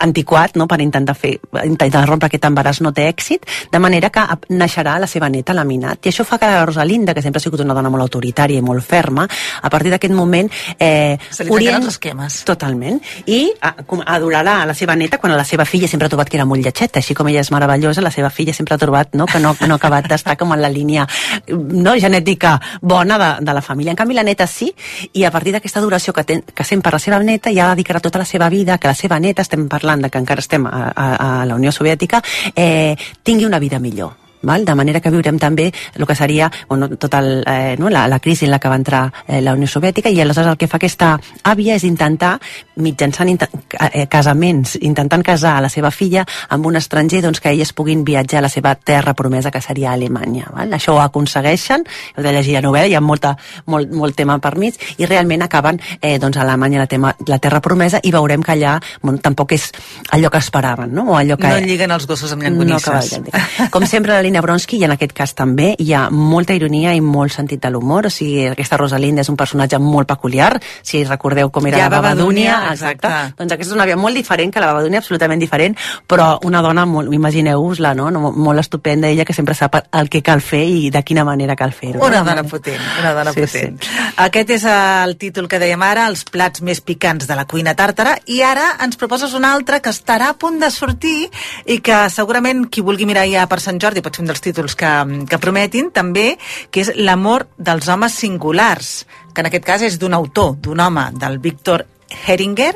antiquat, 0.00 0.56
no?, 0.56 0.66
per 0.68 0.80
intentar 0.84 1.16
fer, 1.16 1.34
intentar 1.64 2.04
rompre 2.08 2.28
aquest 2.28 2.48
embaràs 2.48 2.82
no 2.84 2.92
té 2.92 3.08
èxit, 3.08 3.46
de 3.72 3.78
manera 3.82 4.10
que 4.10 4.24
naixerà 4.50 4.98
la 4.98 5.08
seva 5.10 5.28
neta, 5.28 5.56
la 5.56 5.64
Minat. 5.68 6.06
I 6.06 6.12
això 6.12 6.24
fa 6.24 6.38
que 6.38 6.48
la 6.48 6.64
Rosalinda, 6.66 7.14
que 7.14 7.22
sempre 7.22 7.42
ha 7.42 7.44
sigut 7.44 7.60
una 7.64 7.76
dona 7.76 7.90
molt 7.92 8.06
autoritària 8.06 8.58
i 8.58 8.64
molt 8.64 8.84
ferma, 8.84 9.26
a 9.62 9.70
partir 9.70 9.92
d'aquest 9.92 10.14
moment... 10.14 10.50
Eh, 10.78 11.18
Se 11.30 11.44
li 11.44 11.68
els 11.68 11.88
esquemes. 11.94 12.42
Totalment. 12.48 13.00
I 13.26 13.52
adorarà 13.60 14.60
la 14.68 14.74
seva 14.74 14.96
neta 14.96 15.18
quan 15.18 15.34
la 15.36 15.44
seva 15.44 15.66
filla 15.68 15.88
sempre 15.88 16.06
ha 16.06 16.12
trobat 16.12 16.30
que 16.30 16.38
era 16.38 16.46
molt 16.48 16.64
lletgeta, 16.64 17.02
així 17.02 17.14
com 17.14 17.28
ella 17.28 17.42
és 17.44 17.52
meravellosa, 17.54 18.04
la 18.04 18.12
seva 18.14 18.30
filla 18.30 18.54
sempre 18.56 18.76
ha 18.76 18.80
trobat 18.80 19.14
no, 19.18 19.26
que 19.26 19.40
no, 19.42 19.54
no 19.68 19.78
acabat 19.88 20.08
d'estar 20.12 20.36
com 20.38 20.52
en 20.52 20.62
la 20.62 20.70
línia 20.72 21.06
no, 21.48 21.96
genètica 21.98 22.58
bona 22.80 23.18
de, 23.18 23.30
de 23.44 23.56
la 23.56 23.64
família. 23.64 23.92
En 23.92 23.98
canvi, 23.98 24.14
la 24.14 24.26
neta 24.26 24.46
sí, 24.46 24.70
i 25.12 25.24
a 25.24 25.32
partir 25.34 25.56
d'aquesta 25.56 25.80
adoració 25.80 26.14
que, 26.14 26.24
ten, 26.28 26.44
que 26.54 26.68
sent 26.68 26.84
per 26.84 26.94
la 26.94 27.02
seva 27.02 27.20
neta, 27.24 27.52
ja 27.54 27.72
dedicarà 27.72 28.02
tota 28.04 28.22
la 28.22 28.28
seva 28.28 28.50
vida 28.52 28.78
que 28.78 28.90
la 28.90 28.96
seva 28.98 29.18
neta, 29.18 29.42
estem 29.42 29.68
parlant 29.68 30.04
de 30.04 30.12
que 30.12 30.20
encara 30.20 30.44
estem 30.44 30.66
a, 30.68 30.88
a, 30.92 31.10
a 31.16 31.28
la 31.48 31.58
Unió 31.58 31.72
Soviètica, 31.72 32.22
eh, 32.54 32.94
tingui 33.24 33.48
una 33.48 33.58
vida 33.58 33.80
millor. 33.80 34.27
Val? 34.42 34.64
De 34.64 34.74
manera 34.74 35.00
que 35.00 35.10
viurem 35.10 35.38
també 35.38 35.72
el 35.94 36.06
que 36.06 36.14
seria 36.14 36.50
bueno, 36.68 36.88
tot 36.96 37.14
el, 37.14 37.42
eh, 37.46 37.76
no? 37.78 37.90
la, 37.90 38.06
la 38.08 38.20
crisi 38.20 38.46
en 38.46 38.52
la 38.52 38.58
que 38.58 38.68
va 38.68 38.76
entrar 38.76 39.12
eh, 39.26 39.40
la 39.42 39.54
Unió 39.54 39.66
Soviètica 39.68 40.10
i 40.10 40.20
aleshores 40.20 40.52
el 40.52 40.58
que 40.60 40.68
fa 40.68 40.78
aquesta 40.78 41.14
àvia 41.44 41.76
és 41.76 41.84
intentar, 41.84 42.36
mitjançant 42.76 43.28
inten 43.28 43.48
eh, 43.92 44.06
casaments, 44.10 44.76
intentant 44.80 45.24
casar 45.26 45.56
a 45.58 45.64
la 45.64 45.72
seva 45.72 45.90
filla 45.90 46.24
amb 46.48 46.66
un 46.66 46.76
estranger 46.76 47.22
doncs, 47.24 47.40
que 47.40 47.50
elles 47.50 47.72
puguin 47.72 48.04
viatjar 48.04 48.38
a 48.40 48.46
la 48.46 48.52
seva 48.52 48.74
terra 48.74 49.14
promesa 49.14 49.50
que 49.50 49.60
seria 49.60 49.92
Alemanya. 49.92 50.48
Val? 50.54 50.72
Això 50.74 50.94
ho 50.94 51.00
aconsegueixen, 51.02 51.84
heu 52.16 52.24
de 52.24 52.32
llegir 52.32 52.54
la 52.58 52.62
novel·la, 52.66 52.88
hi 52.88 52.94
ha 52.94 53.02
molta, 53.04 53.34
molt, 53.66 53.90
molt 53.92 54.16
tema 54.16 54.38
per 54.38 54.56
mig 54.58 54.78
i 54.98 55.06
realment 55.06 55.42
acaben 55.42 55.80
eh, 56.00 56.18
doncs, 56.18 56.38
a 56.38 56.44
Alemanya 56.46 56.84
la, 56.84 56.86
tema, 56.86 57.14
la 57.26 57.38
terra 57.42 57.60
promesa 57.64 58.00
i 58.02 58.12
veurem 58.14 58.42
que 58.42 58.54
allà 58.54 58.78
bueno, 59.02 59.18
tampoc 59.22 59.52
és 59.56 59.70
allò 60.14 60.30
que 60.30 60.38
esperaven 60.38 60.94
no? 60.94 61.08
o 61.12 61.16
allò 61.18 61.36
que, 61.36 61.48
No 61.48 61.66
lliguen 61.66 61.92
els 61.94 62.06
gossos 62.06 62.32
amb 62.32 62.42
no 62.42 62.48
llangonisses. 62.48 63.12
llentir. 63.12 63.68
Com 63.74 63.86
sempre, 63.86 64.14
la 64.14 64.22
Lina 64.28 64.42
Bronsky, 64.44 64.76
i 64.76 64.84
en 64.84 64.92
aquest 64.92 65.14
cas 65.16 65.32
també, 65.32 65.70
hi 65.80 65.94
ha 65.96 66.08
molta 66.12 66.52
ironia 66.56 66.92
i 66.92 67.00
molt 67.00 67.32
sentit 67.32 67.62
de 67.64 67.70
l'humor. 67.72 68.08
O 68.08 68.12
sigui, 68.12 68.44
aquesta 68.50 68.76
Rosalinda 68.76 69.24
és 69.24 69.30
un 69.32 69.38
personatge 69.40 69.80
molt 69.80 70.08
peculiar. 70.10 70.50
Si 70.84 71.00
recordeu 71.08 71.48
com 71.50 71.66
era 71.66 71.78
Ja, 71.80 71.86
la 71.88 71.96
Babadúnia, 71.96 72.58
Babadúnia, 72.58 72.72
exacte. 72.74 73.12
Doncs 73.38 73.54
aquesta 73.56 73.72
és 73.72 73.76
una 73.76 73.86
àvia 73.86 73.96
molt 73.96 74.18
diferent 74.18 74.52
que 74.52 74.60
la 74.60 74.68
Babadúnia, 74.72 75.00
absolutament 75.00 75.40
diferent, 75.40 75.76
però 76.06 76.28
una 76.44 76.60
dona, 76.62 76.84
molt, 76.86 77.12
imagineu-vos-la, 77.14 77.94
no? 77.96 78.10
no? 78.12 78.32
Molt 78.32 78.60
estupenda, 78.60 79.08
ella 79.08 79.24
que 79.24 79.36
sempre 79.36 79.56
sap 79.56 79.78
el 79.80 80.10
que 80.12 80.20
cal 80.22 80.42
fer 80.44 80.64
i 80.68 80.90
de 80.92 81.02
quina 81.02 81.24
manera 81.24 81.56
cal 81.56 81.72
fer-ho. 81.72 82.04
Una 82.04 82.20
no? 82.20 82.28
dona 82.28 82.44
potent, 82.44 82.84
una 83.00 83.14
dona 83.16 83.32
Sí, 83.32 83.46
potent. 83.46 83.80
Aquest 84.28 84.54
és 84.58 84.68
el 84.68 85.16
títol 85.16 85.48
que 85.48 85.60
dèiem 85.62 85.82
ara, 85.86 86.08
els 86.12 86.26
plats 86.28 86.60
més 86.60 86.82
picants 86.84 87.24
de 87.28 87.38
la 87.38 87.46
cuina 87.48 87.72
tàrtara, 87.78 88.18
i 88.26 88.42
ara 88.44 88.74
ens 88.84 89.00
proposes 89.00 89.32
un 89.38 89.48
altre 89.48 89.80
que 89.80 89.92
estarà 89.94 90.32
a 90.34 90.36
punt 90.36 90.60
de 90.60 90.70
sortir 90.74 91.30
i 91.64 91.80
que 91.84 92.04
segurament 92.12 92.66
qui 92.68 92.84
vulgui 92.84 93.08
mirar 93.08 93.24
ja 93.30 93.46
per 93.48 93.60
Sant 93.64 93.80
Jordi 93.80 94.02
pot 94.04 94.17
un 94.22 94.30
dels 94.30 94.42
títols 94.44 94.76
que, 94.78 94.90
que 95.28 95.40
prometin, 95.42 95.92
també, 95.94 96.32
que 96.70 96.84
és 96.84 96.92
L'amor 96.96 97.48
dels 97.58 97.88
homes 97.88 98.16
singulars, 98.18 98.92
que 99.34 99.44
en 99.44 99.50
aquest 99.50 99.66
cas 99.66 99.86
és 99.86 99.98
d'un 100.00 100.16
autor, 100.16 100.56
d'un 100.62 100.80
home, 100.80 101.08
del 101.18 101.38
Víctor 101.42 101.86
Heringer, 102.08 102.74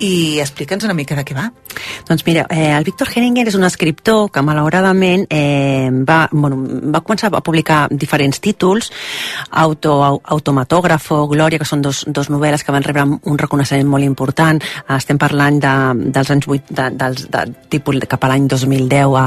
i 0.00 0.40
explica'ns 0.40 0.84
una 0.88 0.94
mica 0.96 1.14
de 1.18 1.24
què 1.24 1.34
va. 1.36 1.50
Doncs 2.08 2.24
mira, 2.26 2.46
eh, 2.50 2.72
el 2.76 2.84
Víctor 2.84 3.08
Heringer 3.14 3.46
és 3.48 3.54
un 3.54 3.64
escriptor 3.64 4.30
que 4.32 4.42
malauradament 4.42 5.26
eh, 5.30 5.90
va, 6.06 6.28
bueno, 6.32 6.56
va 6.90 7.02
començar 7.04 7.30
a 7.32 7.40
publicar 7.44 7.86
diferents 7.90 8.40
títols, 8.40 8.90
Auto, 9.50 10.02
au- 10.04 10.20
Automatògrafo, 10.24 11.26
Glòria, 11.28 11.58
que 11.60 11.68
són 11.68 11.82
dos, 11.82 12.04
dos 12.08 12.30
novel·les 12.30 12.64
que 12.64 12.72
van 12.72 12.82
rebre 12.86 13.04
un 13.06 13.38
reconeixement 13.38 13.86
molt 13.88 14.04
important. 14.04 14.60
Estem 14.96 15.18
parlant 15.20 15.60
de, 15.62 15.74
dels 16.10 16.30
anys 16.34 16.48
8, 16.48 16.74
de, 16.74 16.88
dels, 16.96 17.26
de, 17.30 17.44
tipus 17.70 18.00
cap 18.08 18.24
a 18.24 18.32
l'any 18.32 18.48
2010 18.48 19.14
a, 19.18 19.26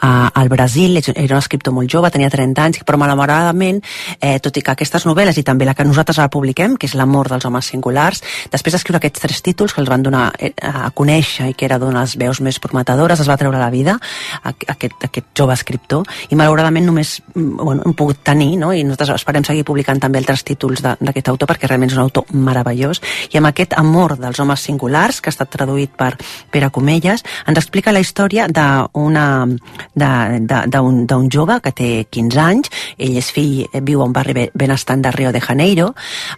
a, 0.00 0.10
al 0.40 0.48
Brasil. 0.48 0.96
Era 1.14 1.34
un 1.36 1.42
escriptor 1.42 1.74
molt 1.74 1.90
jove, 1.90 2.10
tenia 2.14 2.30
30 2.30 2.64
anys, 2.64 2.80
però 2.86 2.98
malauradament, 3.00 3.82
eh, 4.20 4.38
tot 4.40 4.56
i 4.56 4.62
que 4.62 4.72
aquestes 4.76 5.06
novel·les 5.08 5.36
i 5.40 5.44
també 5.46 5.66
la 5.68 5.74
que 5.74 5.84
nosaltres 5.86 6.18
ara 6.22 6.30
publiquem, 6.32 6.76
que 6.78 6.86
és 6.88 6.94
L'amor 6.98 7.28
dels 7.30 7.44
homes 7.48 7.66
singulars, 7.68 8.22
després 8.52 8.67
d'escriure 8.74 8.98
aquests 8.98 9.20
tres 9.20 9.42
títols 9.42 9.74
que 9.74 9.80
els 9.82 9.90
van 9.90 10.02
donar 10.02 10.32
eh, 10.38 10.52
a 10.62 10.90
conèixer 10.94 11.48
i 11.50 11.54
que 11.54 11.66
era 11.68 11.78
d'unes 11.78 12.16
veus 12.20 12.40
més 12.44 12.58
prometedores, 12.62 13.20
es 13.20 13.28
va 13.28 13.36
treure 13.40 13.58
la 13.58 13.70
vida 13.70 13.98
aquest, 14.42 14.94
aquest 15.04 15.26
jove 15.36 15.54
escriptor 15.54 16.06
i 16.30 16.36
malauradament 16.38 16.86
només 16.86 17.18
mm, 17.34 17.56
bueno, 17.62 17.82
hem 17.86 17.94
pogut 17.98 18.22
tenir 18.24 18.56
no? 18.60 18.72
i 18.72 18.84
nosaltres 18.84 19.14
esperem 19.20 19.44
seguir 19.46 19.64
publicant 19.68 20.00
també 20.00 20.18
altres 20.22 20.44
títols 20.44 20.82
d'aquest 20.82 21.28
autor 21.32 21.48
perquè 21.50 21.68
realment 21.68 21.90
és 21.92 21.96
un 21.98 22.04
autor 22.04 22.24
meravellós 22.32 23.00
i 23.32 23.38
amb 23.40 23.50
aquest 23.50 23.74
amor 23.78 24.16
dels 24.18 24.38
homes 24.40 24.60
singulars 24.60 25.20
que 25.20 25.30
ha 25.30 25.34
estat 25.36 25.50
traduït 25.54 25.94
per 25.98 26.14
Pere 26.50 26.70
Comelles 26.74 27.24
ens 27.46 27.58
explica 27.58 27.92
la 27.92 28.00
història 28.04 28.48
d'una 28.48 29.26
d'un 29.94 31.28
jove 31.32 31.60
que 31.62 31.72
té 31.72 31.88
15 32.10 32.40
anys 32.42 32.70
ell 32.98 33.16
és 33.18 33.30
fill, 33.34 33.66
eh, 33.72 33.80
viu 33.82 34.02
a 34.02 34.06
un 34.06 34.12
barri 34.12 34.34
be- 34.34 34.50
benestant 34.54 35.02
de 35.02 35.10
Rio 35.14 35.32
de 35.32 35.40
Janeiro 35.40 35.92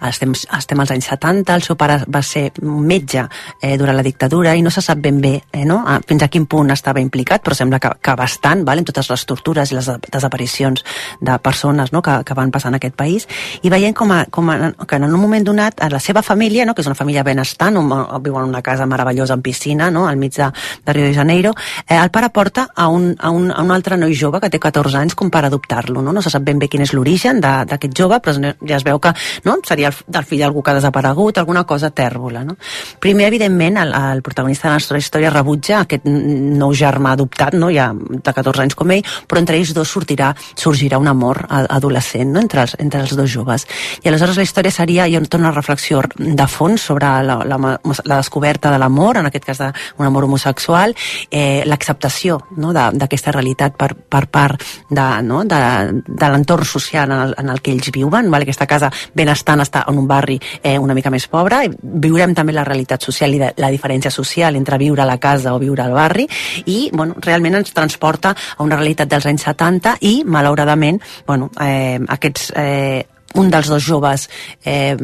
estem, 0.06 0.32
estem 0.32 0.80
als 0.80 0.90
anys 0.94 1.10
70 1.10 1.54
el 1.54 1.62
seu 1.66 1.76
pare 1.76 2.00
va 2.08 2.19
va 2.20 2.26
ser 2.26 2.50
metge 2.61 3.24
eh, 3.61 3.76
durant 3.80 3.96
la 3.96 4.04
dictadura 4.04 4.54
i 4.56 4.62
no 4.62 4.70
se 4.70 4.83
sap 4.85 5.00
ben 5.00 5.20
bé 5.20 5.35
eh, 5.52 5.64
no? 5.64 5.80
Ah, 5.87 5.98
fins 6.06 6.22
a 6.22 6.28
quin 6.28 6.46
punt 6.50 6.70
estava 6.74 7.00
implicat, 7.00 7.42
però 7.44 7.56
sembla 7.56 7.80
que, 7.80 7.92
que 8.02 8.14
bastant, 8.18 8.64
val? 8.66 8.83
en 8.83 8.88
totes 8.88 9.11
les 9.11 9.24
tortures 9.28 9.72
i 9.72 9.78
les 9.78 9.88
desaparicions 10.11 10.85
de 11.20 11.38
persones 11.42 11.92
no? 11.94 12.02
que, 12.02 12.20
que 12.26 12.37
van 12.37 12.52
passar 12.52 12.72
en 12.72 12.78
aquest 12.80 12.96
país, 12.98 13.26
i 13.62 13.72
veient 13.72 13.96
com, 13.96 14.12
a, 14.12 14.24
com 14.30 14.50
a, 14.52 14.59
que 14.87 15.00
en 15.00 15.09
un 15.09 15.20
moment 15.20 15.46
donat 15.46 15.80
a 15.80 15.90
la 15.92 16.00
seva 16.02 16.22
família, 16.26 16.66
no? 16.66 16.74
que 16.74 16.85
és 16.85 16.90
una 16.90 16.98
família 16.98 17.24
benestant, 17.26 17.78
on, 17.80 17.90
on 17.92 18.22
viuen 18.24 18.44
en 18.44 18.54
una 18.54 18.62
casa 18.66 18.87
meravellosa 18.90 19.37
amb 19.37 19.44
piscina, 19.46 19.90
no? 19.90 20.06
al 20.09 20.20
mig 20.20 20.37
de, 20.37 20.50
de 20.87 20.96
Rio 20.96 21.09
de 21.09 21.14
Janeiro, 21.16 21.54
eh, 21.87 21.96
el 21.96 22.11
pare 22.11 22.30
porta 22.35 22.68
a 22.74 22.88
un, 22.88 23.14
a, 23.18 23.30
un, 23.30 23.50
a 23.50 23.62
un 23.62 23.72
altre 23.74 23.98
noi 24.00 24.14
jove 24.16 24.40
que 24.42 24.50
té 24.52 24.61
14 24.61 25.00
anys 25.00 25.16
com 25.18 25.30
per 25.30 25.44
adoptar-lo. 25.46 26.02
No? 26.02 26.12
no 26.12 26.22
se 26.22 26.33
sap 26.33 26.44
ben 26.46 26.61
bé 26.61 26.68
quin 26.70 26.85
és 26.85 26.94
l'origen 26.96 27.40
d'aquest 27.40 27.96
jove, 27.96 28.20
però 28.20 28.37
ja 28.37 28.76
es 28.76 28.87
veu 28.87 29.00
que 29.00 29.14
no? 29.46 29.59
seria 29.66 29.90
el, 29.92 29.98
el 30.20 30.28
fill 30.28 30.44
d'algú 30.44 30.64
que 30.64 30.74
ha 30.74 30.78
desaparegut, 30.78 31.38
alguna 31.38 31.64
cosa 31.64 31.90
tèrbola. 32.10 32.44
No? 32.44 32.56
Primer, 33.00 33.28
evidentment, 33.30 33.78
el, 33.80 33.94
el 33.94 34.22
protagonista 34.26 34.68
de 34.68 34.74
la 34.74 34.80
nostra 34.80 34.98
història 34.98 35.30
rebutja 35.32 35.80
aquest 35.84 36.06
nou 36.06 36.74
germà 36.76 37.14
adoptat, 37.14 37.56
no? 37.58 37.70
ja 37.72 37.90
de 37.94 38.34
14 38.34 38.64
anys 38.66 38.76
com 38.78 38.90
ell, 38.94 39.06
però 39.28 39.40
entre 39.42 39.58
ells 39.60 39.72
dos 39.76 39.90
sortirà, 39.90 40.32
sorgirà 40.58 40.98
un 41.00 41.08
amor 41.10 41.44
adolescent 41.48 42.32
no? 42.34 42.42
entre, 42.42 42.66
els, 42.66 42.76
entre 42.82 43.02
els 43.04 43.14
dos 43.16 43.30
joves. 43.30 43.66
I 44.02 44.10
aleshores 44.10 44.38
la 44.40 44.46
història 44.46 44.74
seria, 44.74 45.06
ha 45.06 45.24
tota 45.24 45.40
una 45.40 45.54
reflexió 45.54 46.02
de 46.16 46.46
fons 46.50 46.82
sobre 46.90 47.10
la, 47.26 47.40
la, 47.46 47.58
la 47.58 48.16
descoberta 48.16 48.72
de 48.72 48.80
l'amor, 48.80 49.20
en 49.20 49.30
aquest 49.30 49.46
cas 49.46 49.62
d'un 49.62 50.06
amor 50.06 50.26
homosexual, 50.26 50.94
eh, 51.30 51.62
l'acceptació 51.66 52.40
no? 52.56 52.72
d'aquesta 52.74 53.34
realitat 53.36 53.76
per, 53.78 53.92
per 53.94 54.24
part 54.32 54.64
de, 54.88 55.06
no? 55.26 55.42
de, 55.44 55.60
de 56.06 56.30
l'entorn 56.32 56.66
social 56.66 57.10
en 57.10 57.24
el, 57.28 57.34
en 57.38 57.52
el 57.52 57.62
que 57.62 57.74
ells 57.74 57.92
viuen, 57.94 58.30
vale? 58.32 58.48
aquesta 58.48 58.68
casa 58.70 58.90
benestant 59.14 59.62
està 59.62 59.84
en 59.90 59.98
un 60.00 60.08
barri 60.10 60.38
eh, 60.62 60.78
una 60.78 60.96
mica 60.96 61.12
més 61.12 61.26
pobre, 61.30 61.62
viurem 62.00 62.34
també 62.34 62.54
la 62.56 62.64
realitat 62.66 63.04
social 63.06 63.34
i 63.34 63.40
de, 63.42 63.52
la 63.60 63.70
diferència 63.72 64.12
social 64.14 64.56
entre 64.56 64.78
viure 64.80 65.04
a 65.04 65.08
la 65.08 65.18
casa 65.22 65.54
o 65.54 65.60
viure 65.62 65.84
al 65.84 65.94
barri 65.96 66.26
i 66.66 66.90
bueno, 66.92 67.16
realment 67.20 67.60
ens 67.60 67.74
transporta 67.76 68.34
a 68.34 68.62
una 68.64 68.78
realitat 68.80 69.10
dels 69.10 69.28
anys 69.30 69.46
70 69.48 69.96
i 70.08 70.14
malauradament 70.26 71.00
bueno, 71.26 71.50
eh, 71.60 71.98
aquests, 72.08 72.52
eh, 72.56 73.04
un 73.40 73.50
dels 73.50 73.70
dos 73.70 73.84
joves 73.84 74.28
eh, 74.64 74.96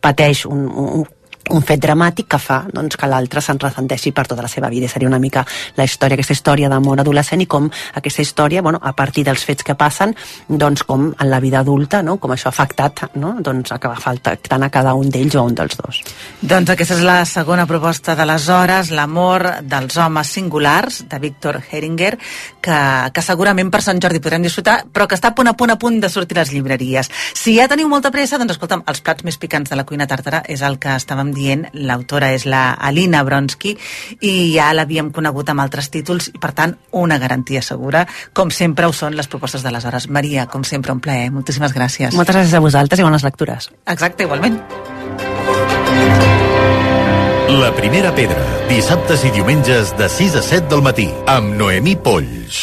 pateix 0.00 0.44
un, 0.48 0.66
un, 0.68 1.08
un 1.50 1.64
fet 1.66 1.80
dramàtic 1.82 2.28
que 2.30 2.38
fa 2.40 2.60
doncs, 2.72 2.96
que 2.96 3.08
l'altre 3.10 3.42
se'n 3.44 3.58
ressenteixi 3.60 4.12
per 4.16 4.26
tota 4.30 4.42
la 4.44 4.50
seva 4.50 4.70
vida. 4.70 4.88
Seria 4.88 5.08
una 5.08 5.18
mica 5.18 5.44
la 5.76 5.84
història, 5.84 6.16
aquesta 6.18 6.36
història 6.36 6.70
d'amor 6.70 7.02
adolescent 7.02 7.42
i 7.42 7.48
com 7.50 7.68
aquesta 7.94 8.22
història, 8.22 8.62
bueno, 8.62 8.80
a 8.82 8.92
partir 8.96 9.24
dels 9.26 9.44
fets 9.44 9.66
que 9.66 9.74
passen, 9.74 10.14
doncs 10.48 10.84
com 10.86 11.10
en 11.10 11.30
la 11.30 11.40
vida 11.40 11.60
adulta, 11.60 12.02
no? 12.02 12.18
com 12.18 12.34
això 12.34 12.50
ha 12.50 12.54
afectat, 12.54 13.04
no? 13.20 13.36
doncs 13.40 13.72
acaba 13.72 13.98
faltant 14.00 14.62
a 14.62 14.70
cada 14.70 14.94
un 14.94 15.10
d'ells 15.10 15.36
o 15.36 15.44
un 15.46 15.56
dels 15.58 15.76
dos. 15.78 16.02
Doncs 16.40 16.74
aquesta 16.74 16.98
és 16.98 17.04
la 17.06 17.18
segona 17.28 17.66
proposta 17.66 18.14
de 18.18 18.26
les 18.28 18.48
hores, 18.48 18.92
l'amor 18.94 19.46
dels 19.62 19.96
homes 19.96 20.34
singulars, 20.36 21.02
de 21.10 21.18
Víctor 21.18 21.60
Heringer, 21.70 22.16
que, 22.60 22.80
que 23.14 23.24
segurament 23.24 23.70
per 23.72 23.82
Sant 23.84 24.00
Jordi 24.02 24.22
podrem 24.22 24.46
disfrutar, 24.46 24.84
però 24.92 25.08
que 25.08 25.18
està 25.18 25.32
a 25.32 25.36
punt 25.36 25.50
a 25.50 25.56
punt 25.58 25.74
a 25.74 25.78
punt 25.80 26.00
de 26.02 26.10
sortir 26.12 26.38
les 26.38 26.52
llibreries. 26.54 27.10
Si 27.34 27.56
ja 27.56 27.68
teniu 27.70 27.88
molta 27.90 28.12
pressa, 28.14 28.38
doncs 28.38 28.56
escolta'm, 28.56 28.84
els 28.90 29.02
plats 29.04 29.26
més 29.26 29.38
picants 29.40 29.70
de 29.70 29.78
la 29.78 29.86
cuina 29.88 30.08
tàrtara 30.10 30.42
és 30.48 30.62
el 30.66 30.78
que 30.82 30.94
estàvem 30.96 31.32
dient, 31.34 31.39
l'autora 31.72 32.32
és 32.36 32.46
la 32.46 32.70
Alina 32.74 33.22
Bronsky 33.26 33.74
i 34.20 34.32
ja 34.54 34.70
l'havíem 34.76 35.10
conegut 35.14 35.50
amb 35.50 35.64
altres 35.64 35.90
títols 35.92 36.30
i 36.34 36.38
per 36.40 36.52
tant 36.56 36.76
una 36.96 37.18
garantia 37.18 37.62
segura. 37.62 38.06
Com 38.32 38.52
sempre 38.54 38.86
ho 38.86 38.94
són 38.96 39.16
les 39.18 39.28
propostes 39.30 39.64
de 39.66 39.72
les 39.74 39.84
hores 39.84 40.08
Maria, 40.08 40.46
com 40.46 40.64
sempre 40.64 40.92
un 40.92 41.00
plaer, 41.00 41.30
moltíssimes 41.34 41.74
gràcies. 41.76 42.16
Moltes 42.16 42.36
gràcies 42.36 42.56
a 42.56 42.64
vosaltres 42.64 43.00
i 43.00 43.06
bones 43.06 43.26
lectures. 43.26 43.70
Exacte, 43.86 44.24
igualment. 44.24 44.60
La 47.50 47.72
primera 47.74 48.12
pedra, 48.14 48.44
dissabtes 48.68 49.24
i 49.26 49.32
diumenges 49.34 49.96
de 49.98 50.06
6 50.08 50.38
a 50.38 50.44
7 50.52 50.70
del 50.70 50.86
matí 50.86 51.08
amb 51.26 51.56
Noemí 51.58 51.96
Polls 51.98 52.62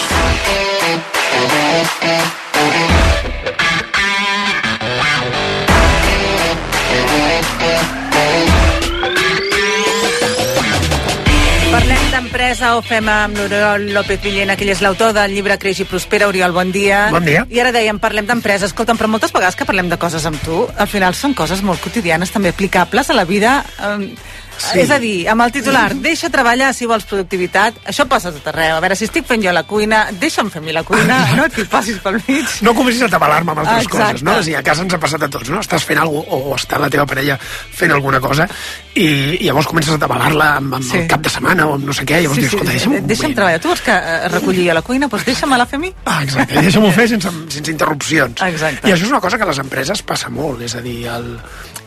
d'empresa, 12.57 12.77
ho 12.77 12.81
fem 12.81 13.07
amb 13.11 13.37
l'Oriol 13.37 13.83
López 13.93 14.21
Villena, 14.23 14.55
que 14.57 14.65
ell 14.65 14.71
és 14.73 14.81
l'autor 14.81 15.11
del 15.13 15.33
llibre 15.35 15.57
Creix 15.61 15.83
i 15.83 15.85
Prospera. 15.85 16.27
Oriol, 16.27 16.51
bon 16.55 16.71
dia. 16.73 17.07
Bon 17.13 17.23
dia. 17.23 17.43
I 17.53 17.59
ara 17.61 17.71
dèiem, 17.71 17.99
parlem 18.01 18.25
d'empresa. 18.25 18.65
Escolta'm, 18.65 18.97
però 18.97 19.09
moltes 19.11 19.31
vegades 19.31 19.55
que 19.55 19.67
parlem 19.67 19.91
de 19.91 19.99
coses 20.01 20.25
amb 20.25 20.41
tu, 20.41 20.65
al 20.65 20.89
final 20.89 21.13
són 21.13 21.35
coses 21.37 21.61
molt 21.61 21.83
quotidianes, 21.83 22.33
també 22.33 22.49
aplicables 22.49 23.09
a 23.09 23.17
la 23.17 23.27
vida... 23.29 23.61
Eh, 23.77 24.09
Sí. 24.57 24.79
És 24.81 24.89
a 24.91 24.97
dir, 24.99 25.27
amb 25.29 25.41
el 25.45 25.51
titular, 25.51 25.93
deixa 25.95 26.29
treballar 26.33 26.73
si 26.73 26.85
vols 26.89 27.05
productivitat, 27.05 27.75
això 27.85 28.07
passa 28.09 28.29
a 28.29 28.35
tot 28.35 28.47
arreu. 28.51 28.77
A 28.77 28.79
veure, 28.83 28.95
si 28.97 29.05
estic 29.05 29.25
fent 29.29 29.43
jo 29.43 29.51
la 29.53 29.63
cuina, 29.69 30.07
deixa'm 30.11 30.49
fer 30.49 30.61
mi 30.65 30.73
la 30.73 30.83
cuina, 30.83 31.19
no 31.37 31.45
t'hi 31.53 31.65
passis 31.69 31.99
pel 32.03 32.17
mig. 32.27 32.45
No 32.65 32.73
comencis 32.75 33.03
a 33.05 33.09
tabalar-me 33.09 33.51
amb 33.53 33.59
altres 33.63 33.85
Exacte. 33.85 33.97
coses, 34.07 34.23
no? 34.23 34.31
És 34.39 34.47
a 34.47 34.49
dir, 34.49 34.55
a 34.57 34.63
casa 34.63 34.81
ens 34.83 34.93
ha 34.93 34.99
passat 34.99 35.23
a 35.23 35.29
tots, 35.29 35.49
no? 35.53 35.59
Estàs 35.61 35.85
fent 35.85 35.99
alguna 36.01 36.25
cosa, 36.25 36.43
o 36.49 36.55
està 36.57 36.79
la 36.81 36.89
teva 36.89 37.05
parella 37.05 37.37
fent 37.39 37.91
alguna 37.91 38.19
cosa, 38.19 38.47
i, 38.95 39.05
i 39.37 39.45
llavors 39.45 39.67
comences 39.69 39.93
a 39.93 39.99
tabalar-la 40.01 40.55
amb, 40.57 40.73
amb 40.79 40.83
Sí. 40.87 40.97
el 40.97 41.07
cap 41.07 41.21
de 41.21 41.29
setmana 41.29 41.67
o 41.67 41.75
amb 41.75 41.85
no 41.85 41.93
sé 41.93 42.03
què, 42.05 42.21
llavors 42.23 42.35
Sí, 42.39 42.41
dius, 42.47 42.53
escolta, 42.53 42.71
deixa'm 42.73 42.95
un 42.97 43.07
deixa'm 43.07 43.35
treballar. 43.37 43.59
Tu 43.61 43.67
vols 43.67 43.81
que 43.85 43.91
eh, 43.93 44.27
recollir 44.33 44.71
a 44.71 44.73
la 44.73 44.81
cuina? 44.81 45.07
Doncs 45.07 45.25
deixa'm-la 45.25 45.65
fer 45.69 45.77
a 45.77 45.79
mi. 45.85 45.93
Ah, 46.05 46.23
exacte, 46.23 46.61
deixa'm-ho 46.61 46.91
fer 46.91 47.07
sense, 47.13 47.29
sense 47.49 47.71
interrupcions. 47.71 48.41
Exacte. 48.41 48.87
I 48.89 48.93
això 48.93 49.03
és 49.05 49.11
una 49.13 49.21
cosa 49.21 49.37
que 49.37 49.43
a 49.43 49.47
les 49.53 49.59
empreses 49.59 50.01
passa 50.01 50.29
molt, 50.29 50.61
és 50.65 50.75
a 50.75 50.81
dir, 50.81 51.05
el, 51.07 51.37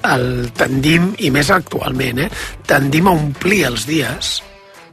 el 0.05 0.51
tendim, 0.57 1.15
i 1.19 1.31
més 1.31 1.51
actualment, 1.51 2.19
eh, 2.25 2.31
tendim 2.67 3.09
a 3.09 3.17
omplir 3.17 3.65
els 3.69 3.87
dies, 3.87 4.39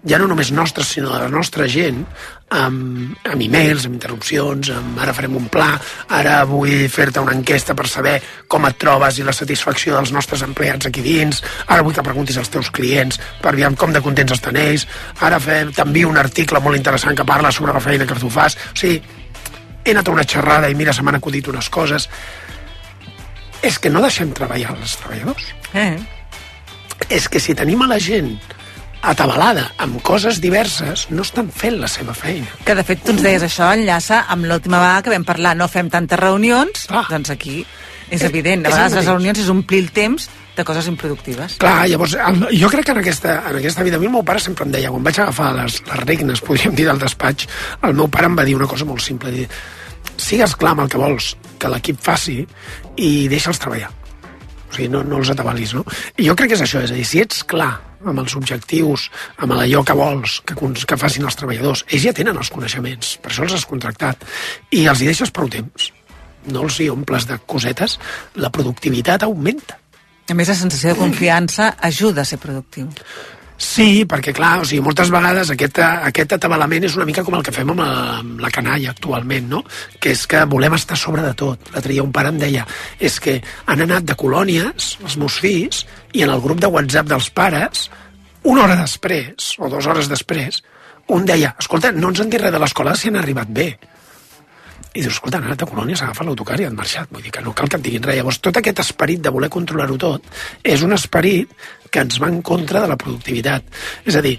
ja 0.07 0.17
no 0.19 0.27
només 0.27 0.51
nostres, 0.51 0.87
sinó 0.87 1.13
de 1.13 1.19
la 1.25 1.29
nostra 1.29 1.67
gent, 1.67 2.05
amb, 2.49 3.17
amb 3.27 3.41
e-mails, 3.43 3.85
amb 3.85 3.97
interrupcions, 3.97 4.69
amb 4.71 4.99
ara 5.03 5.11
farem 5.13 5.35
un 5.35 5.49
pla, 5.51 5.73
ara 6.15 6.37
vull 6.47 6.87
fer-te 6.87 7.19
una 7.19 7.33
enquesta 7.35 7.75
per 7.75 7.87
saber 7.91 8.21
com 8.47 8.63
et 8.69 8.77
trobes 8.79 9.17
i 9.19 9.25
la 9.27 9.33
satisfacció 9.35 9.97
dels 9.97 10.13
nostres 10.15 10.45
empleats 10.45 10.87
aquí 10.87 11.01
dins, 11.03 11.41
ara 11.67 11.83
vull 11.83 11.93
que 11.97 12.05
preguntis 12.05 12.37
als 12.39 12.49
teus 12.53 12.71
clients 12.71 13.19
per 13.41 13.55
veure 13.57 13.75
com 13.75 13.91
de 13.91 13.99
contents 14.01 14.31
estan 14.37 14.55
ells, 14.55 14.87
ara 15.19 15.39
fem- 15.43 15.73
t'envio 15.75 16.07
un 16.07 16.17
article 16.17 16.61
molt 16.63 16.77
interessant 16.79 17.17
que 17.17 17.25
parla 17.27 17.51
sobre 17.51 17.73
la 17.73 17.83
feina 17.83 18.07
que 18.07 18.15
tu 18.15 18.29
fas, 18.29 18.55
o 18.55 18.75
sigui, 18.79 19.01
he 19.83 19.91
anat 19.91 20.07
a 20.07 20.11
una 20.11 20.23
xerrada 20.23 20.69
i 20.69 20.75
mira, 20.75 20.93
se 20.93 21.01
m'han 21.03 21.15
acudit 21.15 21.47
unes 21.47 21.69
coses. 21.69 22.07
És 23.65 23.79
que 23.79 23.89
no 23.89 24.01
deixem 24.03 24.31
treballar 24.37 24.75
els 24.77 24.95
treballadors. 25.01 25.49
Eh? 25.73 25.97
És 27.09 27.27
que 27.29 27.39
si 27.39 27.55
tenim 27.55 27.81
a 27.85 27.89
la 27.89 27.99
gent 28.01 28.35
atabalada 29.07 29.67
amb 29.83 29.99
coses 30.03 30.39
diverses, 30.41 31.07
no 31.13 31.21
estan 31.25 31.51
fent 31.53 31.77
la 31.81 31.87
seva 31.91 32.15
feina. 32.17 32.47
Que 32.65 32.75
de 32.75 32.83
fet 32.83 33.03
tu 33.05 33.13
ens 33.13 33.21
deies 33.23 33.43
això, 33.45 33.69
enllaça 33.75 34.23
amb 34.33 34.47
l'última 34.49 34.79
vegada 34.81 35.03
que 35.05 35.13
vam 35.13 35.25
parlar, 35.27 35.53
no 35.55 35.67
fem 35.71 35.89
tantes 35.93 36.19
reunions, 36.19 36.87
Clar. 36.89 37.05
doncs 37.09 37.29
aquí 37.31 37.61
és, 38.09 38.21
És- 38.21 38.25
evident. 38.27 38.65
A 38.65 38.73
vegades 38.73 38.97
les 38.97 39.05
reunions 39.05 39.39
és 39.39 39.49
omplir 39.53 39.83
el 39.85 39.91
temps 39.91 40.29
de 40.57 40.63
coses 40.65 40.87
improductives. 40.89 41.57
Clar, 41.61 41.85
llavors, 41.87 42.15
el, 42.17 42.47
jo 42.57 42.69
crec 42.73 42.85
que 42.89 42.91
en 42.95 42.97
aquesta, 43.03 43.43
en 43.51 43.59
aquesta 43.59 43.83
vida, 43.85 43.97
a 43.97 43.99
mi 43.99 44.07
el 44.07 44.11
meu 44.11 44.23
pare 44.25 44.41
sempre 44.41 44.65
em 44.65 44.71
deia, 44.73 44.89
quan 44.89 45.03
vaig 45.05 45.19
agafar 45.21 45.51
les, 45.53 45.83
les 45.85 45.99
regnes, 46.03 46.41
podríem 46.41 46.73
dir, 46.73 46.87
del 46.89 46.97
despatx, 46.97 47.45
el 47.85 47.93
meu 47.93 48.09
pare 48.09 48.25
em 48.25 48.35
va 48.39 48.43
dir 48.47 48.55
una 48.57 48.65
cosa 48.67 48.83
molt 48.89 49.05
simple, 49.05 49.29
dir, 49.31 49.45
sigues 50.17 50.55
clar 50.59 50.75
amb 50.75 50.85
el 50.85 50.91
que 50.91 51.01
vols 51.01 51.35
que 51.57 51.71
l'equip 51.71 52.01
faci 52.03 52.41
i 52.97 53.11
deixa'ls 53.31 53.61
treballar. 53.61 53.89
O 54.67 54.75
sigui, 54.75 54.89
no, 54.91 55.03
no 55.07 55.21
els 55.21 55.31
atabalis, 55.31 55.73
no? 55.77 55.85
I 56.17 56.27
jo 56.27 56.35
crec 56.35 56.51
que 56.51 56.57
és 56.57 56.63
això, 56.65 56.81
és 56.83 56.91
a 56.91 56.97
dir, 56.97 57.05
si 57.07 57.21
ets 57.23 57.43
clar 57.47 57.71
amb 58.05 58.21
els 58.21 58.35
objectius, 58.37 59.07
amb 59.41 59.55
allò 59.55 59.83
que 59.85 59.95
vols 59.97 60.39
que, 60.45 60.57
que 60.57 60.99
facin 60.99 61.25
els 61.25 61.37
treballadors, 61.39 61.85
ells 61.87 62.03
ja 62.03 62.13
tenen 62.15 62.37
els 62.37 62.51
coneixements, 62.53 63.15
per 63.23 63.31
això 63.31 63.47
els 63.47 63.55
has 63.57 63.65
contractat, 63.69 64.27
i 64.71 64.85
els 64.85 65.01
hi 65.01 65.09
deixes 65.09 65.33
prou 65.33 65.49
temps. 65.51 65.91
No 66.51 66.67
els 66.67 66.77
hi 66.79 66.91
omples 66.91 67.25
de 67.27 67.39
cosetes, 67.49 67.97
la 68.35 68.51
productivitat 68.53 69.25
augmenta. 69.25 69.79
A 70.27 70.35
més, 70.35 70.51
la 70.51 70.59
sensació 70.59 70.91
de 70.93 70.99
confiança 70.99 71.73
ajuda 71.87 72.23
a 72.23 72.27
ser 72.27 72.39
productiu. 72.43 72.89
Sí, 73.57 74.03
perquè 74.05 74.35
clar, 74.37 74.59
o 74.61 74.65
sigui, 74.69 74.83
moltes 74.85 75.09
vegades 75.09 75.49
aquest, 75.49 75.79
aquest 75.81 76.35
atabalament 76.35 76.83
és 76.85 76.95
una 76.95 77.07
mica 77.09 77.23
com 77.25 77.33
el 77.39 77.41
que 77.45 77.51
fem 77.55 77.71
amb, 77.73 77.79
la- 77.81 78.19
amb 78.19 78.39
la 78.43 78.51
canalla 78.53 78.91
actualment, 78.91 79.47
no? 79.49 79.63
Que 79.99 80.11
és 80.13 80.27
que 80.29 80.43
volem 80.45 80.75
estar 80.77 80.95
sobre 80.97 81.23
de 81.25 81.33
tot. 81.33 81.71
L'altre 81.73 81.91
dia 81.93 82.03
un 82.05 82.11
pare 82.13 82.29
em 82.29 82.37
deia, 82.37 82.67
és 82.99 83.19
que 83.19 83.41
han 83.65 83.81
anat 83.81 84.03
de 84.05 84.13
colònies, 84.15 84.97
els 85.03 85.17
meus 85.17 85.39
fills, 85.41 85.85
i 86.13 86.21
en 86.21 86.29
el 86.29 86.41
grup 86.41 86.59
de 86.61 86.67
WhatsApp 86.67 87.07
dels 87.09 87.31
pares, 87.31 87.89
una 88.43 88.63
hora 88.63 88.75
després, 88.75 89.55
o 89.57 89.69
dues 89.73 89.85
hores 89.89 90.07
després, 90.07 90.61
un 91.09 91.25
deia, 91.25 91.55
escolta, 91.59 91.91
no 91.91 92.09
ens 92.09 92.19
han 92.21 92.29
dit 92.29 92.41
res 92.41 92.51
de 92.53 92.59
l'escola 92.59 92.93
si 92.95 93.07
han 93.09 93.15
arribat 93.17 93.47
bé. 93.49 93.71
I 94.97 95.01
dius, 95.01 95.13
escolta, 95.13 95.37
han 95.37 95.43
anat 95.45 95.61
a 95.61 95.65
colònia, 95.69 95.95
s'ha 95.95 96.05
agafat 96.07 96.25
l'autocar 96.25 96.55
i 96.59 96.65
han 96.65 96.73
marxat. 96.75 97.09
Vull 97.11 97.21
dir 97.21 97.29
que 97.31 97.41
no 97.45 97.51
cal 97.53 97.69
que 97.69 97.77
et 97.77 97.83
diguin 97.85 98.01
res. 98.01 98.15
Llavors, 98.17 98.39
tot 98.41 98.57
aquest 98.57 98.79
esperit 98.81 99.21
de 99.21 99.29
voler 99.29 99.49
controlar-ho 99.53 99.97
tot 100.01 100.23
és 100.63 100.81
un 100.81 100.93
esperit 100.95 101.51
que 101.91 102.05
ens 102.05 102.19
va 102.21 102.31
en 102.31 102.41
contra 102.41 102.81
de 102.83 102.91
la 102.91 102.97
productivitat. 102.99 103.63
És 104.05 104.15
a 104.15 104.23
dir, 104.25 104.37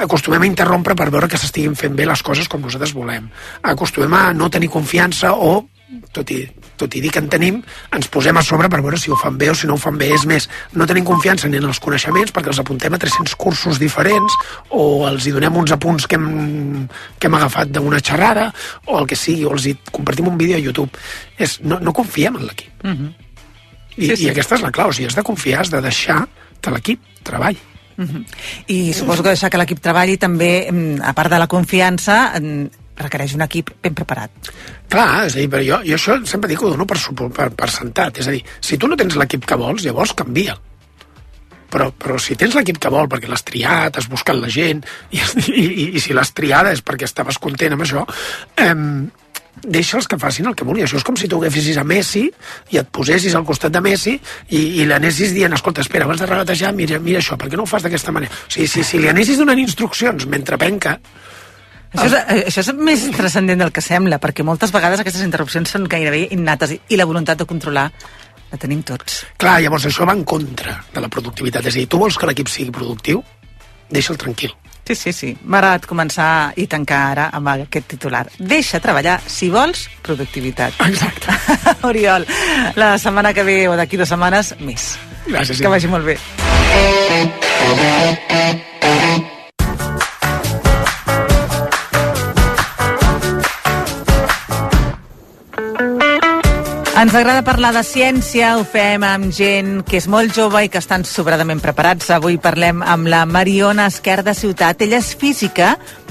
acostumem 0.00 0.42
a 0.42 0.48
interrompre 0.48 0.96
per 0.96 1.10
veure 1.10 1.28
que 1.28 1.40
s'estiguin 1.40 1.76
fent 1.76 1.96
bé 1.96 2.06
les 2.08 2.22
coses 2.22 2.48
com 2.48 2.62
nosaltres 2.62 2.94
volem. 2.96 3.28
Acostumem 3.62 4.16
a 4.16 4.24
no 4.32 4.50
tenir 4.50 4.72
confiança 4.72 5.34
o 5.34 5.60
tot 6.14 6.30
i, 6.30 6.38
tot 6.78 6.94
i 6.94 7.00
dir 7.02 7.10
que 7.12 7.20
en 7.22 7.28
tenim, 7.30 7.58
ens 7.94 8.08
posem 8.12 8.36
a 8.38 8.42
sobre 8.46 8.68
per 8.70 8.80
veure 8.82 8.98
si 8.98 9.10
ho 9.10 9.16
fan 9.18 9.36
bé 9.38 9.50
o 9.50 9.54
si 9.58 9.66
no 9.66 9.74
ho 9.74 9.80
fan 9.80 9.98
bé. 9.98 10.10
És 10.14 10.24
més, 10.28 10.46
no 10.78 10.86
tenim 10.86 11.06
confiança 11.06 11.50
ni 11.50 11.58
en 11.58 11.66
els 11.70 11.80
coneixements 11.82 12.34
perquè 12.34 12.52
els 12.52 12.60
apuntem 12.62 12.94
a 12.94 13.00
300 13.02 13.34
cursos 13.40 13.80
diferents 13.82 14.36
o 14.70 15.06
els 15.08 15.26
hi 15.26 15.34
donem 15.34 15.58
uns 15.62 15.74
apunts 15.74 16.06
que 16.10 16.18
hem, 16.18 16.86
que 17.18 17.30
hem 17.30 17.38
agafat 17.38 17.72
d'una 17.74 18.02
xerrada 18.02 18.50
o 18.86 19.00
el 19.00 19.10
que 19.10 19.18
sigui, 19.18 19.46
o 19.46 19.56
els 19.56 19.66
hi 19.66 19.76
compartim 19.90 20.30
un 20.30 20.38
vídeo 20.38 20.58
a 20.58 20.62
YouTube. 20.62 20.90
És, 21.38 21.58
no, 21.66 21.80
no 21.82 21.96
confiem 21.96 22.38
en 22.38 22.46
l'equip. 22.46 22.72
Uh 22.84 22.94
-huh. 22.94 23.12
I, 24.00 24.10
Sí, 24.10 24.16
sí. 24.16 24.28
I 24.28 24.30
aquesta 24.32 24.56
és 24.56 24.64
la 24.64 24.72
clau, 24.74 24.90
o 24.90 24.96
sigui, 24.96 25.10
has 25.10 25.18
de 25.18 25.26
confiar, 25.26 25.60
has 25.64 25.72
de 25.72 25.82
deixar 25.84 26.22
que 26.60 26.72
l'equip 26.72 27.02
treballi. 27.22 27.60
Uh 28.00 28.04
-huh. 28.04 28.24
I 28.66 28.92
suposo 28.94 29.22
que 29.22 29.28
deixar 29.28 29.50
que 29.50 29.58
l'equip 29.58 29.80
treballi 29.80 30.16
també, 30.16 30.68
mm, 30.72 31.02
a 31.04 31.12
part 31.12 31.30
de 31.30 31.38
la 31.38 31.46
confiança, 31.46 32.32
requereix 32.96 33.34
un 33.34 33.42
equip 33.42 33.70
ben 33.82 33.94
preparat. 33.94 34.30
Clar, 34.88 35.26
és 35.26 35.36
a 35.36 35.38
dir, 35.38 35.48
però 35.48 35.62
jo, 35.64 35.78
jo 35.84 35.94
això 35.96 36.16
sempre 36.26 36.48
dic 36.48 36.58
que 36.58 36.66
ho 36.66 36.70
dono 36.70 36.86
per, 36.86 36.98
per, 37.36 37.50
per 37.56 37.70
sentat. 37.70 38.18
És 38.18 38.28
a 38.28 38.34
dir, 38.34 38.42
si 38.60 38.78
tu 38.80 38.88
no 38.88 38.96
tens 38.96 39.16
l'equip 39.16 39.46
que 39.46 39.56
vols, 39.60 39.84
llavors 39.84 40.14
canvia. 40.14 40.56
Però, 41.70 41.92
però 41.92 42.18
si 42.18 42.34
tens 42.34 42.56
l'equip 42.58 42.80
que 42.82 42.90
vol 42.90 43.06
perquè 43.06 43.28
l'has 43.30 43.46
triat, 43.46 43.96
has 43.96 44.08
buscat 44.10 44.36
la 44.36 44.48
gent, 44.50 44.82
i, 45.14 45.20
i, 45.46 45.64
i, 45.64 45.84
i 45.94 46.00
si 46.00 46.16
l'has 46.16 46.32
triada 46.34 46.72
és 46.72 46.82
perquè 46.82 47.06
estaves 47.06 47.38
content 47.38 47.76
amb 47.76 47.86
això, 47.86 48.02
eh, 48.58 48.74
deixa'ls 49.60 50.08
que 50.08 50.18
facin 50.18 50.48
el 50.48 50.56
que 50.56 50.64
vulguin. 50.64 50.86
Això 50.86 50.98
és 51.00 51.06
com 51.06 51.16
si 51.18 51.28
tu 51.28 51.40
agafessis 51.40 51.78
a 51.80 51.84
Messi 51.84 52.24
i 52.70 52.80
et 52.80 52.90
posessis 52.92 53.34
al 53.36 53.44
costat 53.48 53.72
de 53.74 53.82
Messi 53.84 54.14
i, 54.16 54.60
i 54.80 54.86
l'anessis 54.88 55.34
dient, 55.36 55.52
escolta, 55.56 55.84
espera, 55.84 56.06
abans 56.08 56.22
de 56.22 56.28
regatejar, 56.30 56.72
mira, 56.76 57.00
mira 57.02 57.20
això, 57.20 57.38
per 57.40 57.50
què 57.50 57.58
no 57.58 57.66
ho 57.66 57.70
fas 57.70 57.84
d'aquesta 57.86 58.14
manera? 58.14 58.32
O 58.32 58.52
sigui, 58.52 58.68
si, 58.70 58.84
si 58.86 59.02
li 59.02 59.10
anessis 59.10 59.40
donant 59.40 59.60
instruccions 59.60 60.26
mentre 60.30 60.58
penca, 60.60 60.98
Això 61.90 62.06
és, 62.06 62.12
eh, 62.14 62.42
això 62.46 62.62
és 62.62 62.68
més 62.78 63.02
transcendent 63.16 63.58
del 63.58 63.72
que 63.74 63.82
sembla, 63.82 64.20
perquè 64.22 64.44
moltes 64.46 64.70
vegades 64.70 65.00
aquestes 65.02 65.24
interrupcions 65.26 65.72
són 65.74 65.88
gairebé 65.90 66.28
innates 66.30 66.76
i 66.78 66.96
la 66.96 67.06
voluntat 67.08 67.40
de 67.40 67.46
controlar 67.50 67.88
la 68.50 68.58
tenim 68.58 68.84
tots. 68.86 69.24
Clar, 69.38 69.58
llavors 69.62 69.86
això 69.90 70.06
va 70.06 70.14
en 70.14 70.22
contra 70.22 70.76
de 70.94 71.02
la 71.02 71.10
productivitat. 71.10 71.66
És 71.66 71.74
a 71.74 71.78
dir, 71.80 71.88
tu 71.90 71.98
vols 71.98 72.18
que 72.18 72.30
l'equip 72.30 72.50
sigui 72.50 72.70
productiu? 72.74 73.24
Deixa'l 73.90 74.18
tranquil. 74.22 74.54
Sí, 74.90 74.96
sí, 74.96 75.12
sí. 75.12 75.28
M'ha 75.46 75.60
agradat 75.60 75.86
començar 75.86 76.50
i 76.58 76.64
tancar 76.66 76.98
ara 77.12 77.28
amb 77.36 77.46
aquest 77.52 77.86
titular. 77.92 78.24
Deixa 78.38 78.80
treballar, 78.82 79.20
si 79.22 79.46
vols, 79.52 79.84
productivitat. 80.02 80.74
Exacte. 80.88 81.30
Oriol, 81.90 82.26
la 82.74 82.96
setmana 82.98 83.30
que 83.36 83.46
ve 83.46 83.58
o 83.70 83.78
d'aquí 83.78 84.00
dues 84.00 84.10
setmanes, 84.10 84.56
més. 84.58 84.96
Gràcies. 85.28 85.62
Que 85.62 85.70
vagi 85.70 85.86
molt 85.94 86.10
bé. 86.10 86.18
Ens 97.00 97.14
agrada 97.16 97.40
parlar 97.40 97.70
de 97.72 97.80
ciència, 97.80 98.50
ho 98.60 98.64
fem 98.68 99.00
amb 99.08 99.30
gent 99.32 99.78
que 99.88 99.96
és 99.96 100.04
molt 100.12 100.34
jove 100.36 100.60
i 100.60 100.68
que 100.68 100.82
estan 100.82 101.00
sobradament 101.08 101.62
preparats. 101.64 102.10
Avui 102.12 102.36
parlem 102.36 102.82
amb 102.84 103.08
la 103.08 103.22
Mariona 103.24 103.86
Esquerda 103.88 104.34
Ciutat. 104.36 104.84
Ella 104.84 104.98
és 105.00 105.14
física, 105.16 105.70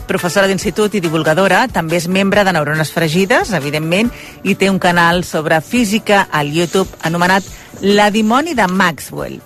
professora 0.09 0.49
d'institut 0.49 0.97
i 0.97 1.01
divulgadora, 1.03 1.67
també 1.69 1.99
és 1.99 2.07
membre 2.09 2.41
de 2.41 2.55
Neurones 2.57 2.89
Fregides, 2.95 3.53
evidentment, 3.53 4.09
i 4.41 4.57
té 4.57 4.71
un 4.73 4.81
canal 4.81 5.21
sobre 5.29 5.61
física 5.61 6.23
al 6.31 6.49
YouTube 6.49 6.89
anomenat 7.05 7.45
La 7.85 8.09
dimoni 8.09 8.57
de 8.57 8.65
Maxwell. 8.65 9.37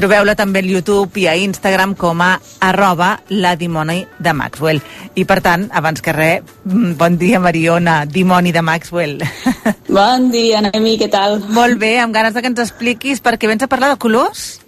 Trobeu-la 0.00 0.32
també 0.32 0.62
al 0.62 0.68
YouTube 0.70 1.20
i 1.20 1.26
a 1.28 1.34
Instagram 1.36 1.90
com 2.00 2.22
a 2.24 2.30
arroba 2.64 3.10
la 3.28 3.50
dimoni 3.60 3.98
de 4.16 4.32
Maxwell. 4.32 4.80
I 5.12 5.26
per 5.28 5.42
tant, 5.44 5.66
abans 5.76 6.00
que 6.00 6.14
res, 6.16 6.46
mm, 6.64 6.94
bon 6.96 7.18
dia 7.20 7.36
Mariona, 7.36 8.06
dimoni 8.06 8.48
de 8.52 8.62
Maxwell. 8.64 9.20
Bon 9.90 10.30
dia, 10.30 10.62
Noemi, 10.62 10.94
què 10.96 11.10
tal? 11.10 11.40
Molt 11.52 11.76
bé, 11.76 11.98
amb 11.98 12.14
ganes 12.14 12.32
de 12.32 12.40
que 12.40 12.48
ens 12.48 12.62
expliquis 12.62 13.20
perquè 13.20 13.48
vens 13.50 13.66
a 13.66 13.68
parlar 13.68 13.90
de 13.92 13.98
colors? 14.00 14.60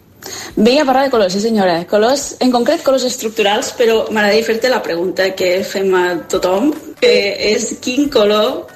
Vinc 0.57 0.83
a 0.83 0.85
parlar 0.85 1.07
de 1.07 1.13
colors, 1.15 1.33
sí 1.33 1.41
senyora. 1.41 1.81
Colors, 1.89 2.37
en 2.45 2.53
concret 2.53 2.83
colors 2.85 3.07
estructurals, 3.09 3.73
però 3.79 4.03
m'agradaria 4.11 4.45
fer-te 4.45 4.69
la 4.69 4.83
pregunta 4.83 5.31
que 5.39 5.63
fem 5.65 5.95
a 5.95 6.07
tothom, 6.29 6.75
que 7.01 7.15
és 7.55 7.71
quin 7.81 8.11
color, 8.13 8.67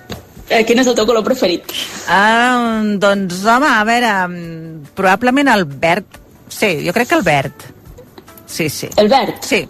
eh, 0.48 0.64
quin 0.64 0.80
és 0.80 0.86
el 0.86 0.96
teu 0.96 1.04
color 1.04 1.26
preferit? 1.26 1.74
Ah, 2.08 2.80
doncs, 2.96 3.42
home, 3.44 3.68
a 3.68 3.82
veure, 3.84 4.14
mm, 4.28 4.94
probablement 4.94 5.52
el 5.52 5.66
verd. 5.66 6.22
Sí, 6.56 6.70
jo 6.86 6.92
crec 6.92 7.08
que 7.08 7.14
el 7.18 7.22
verd. 7.22 7.52
Sí, 8.46 8.68
sí. 8.70 8.88
El 8.96 9.08
verd? 9.08 9.34
Sí. 9.44 9.66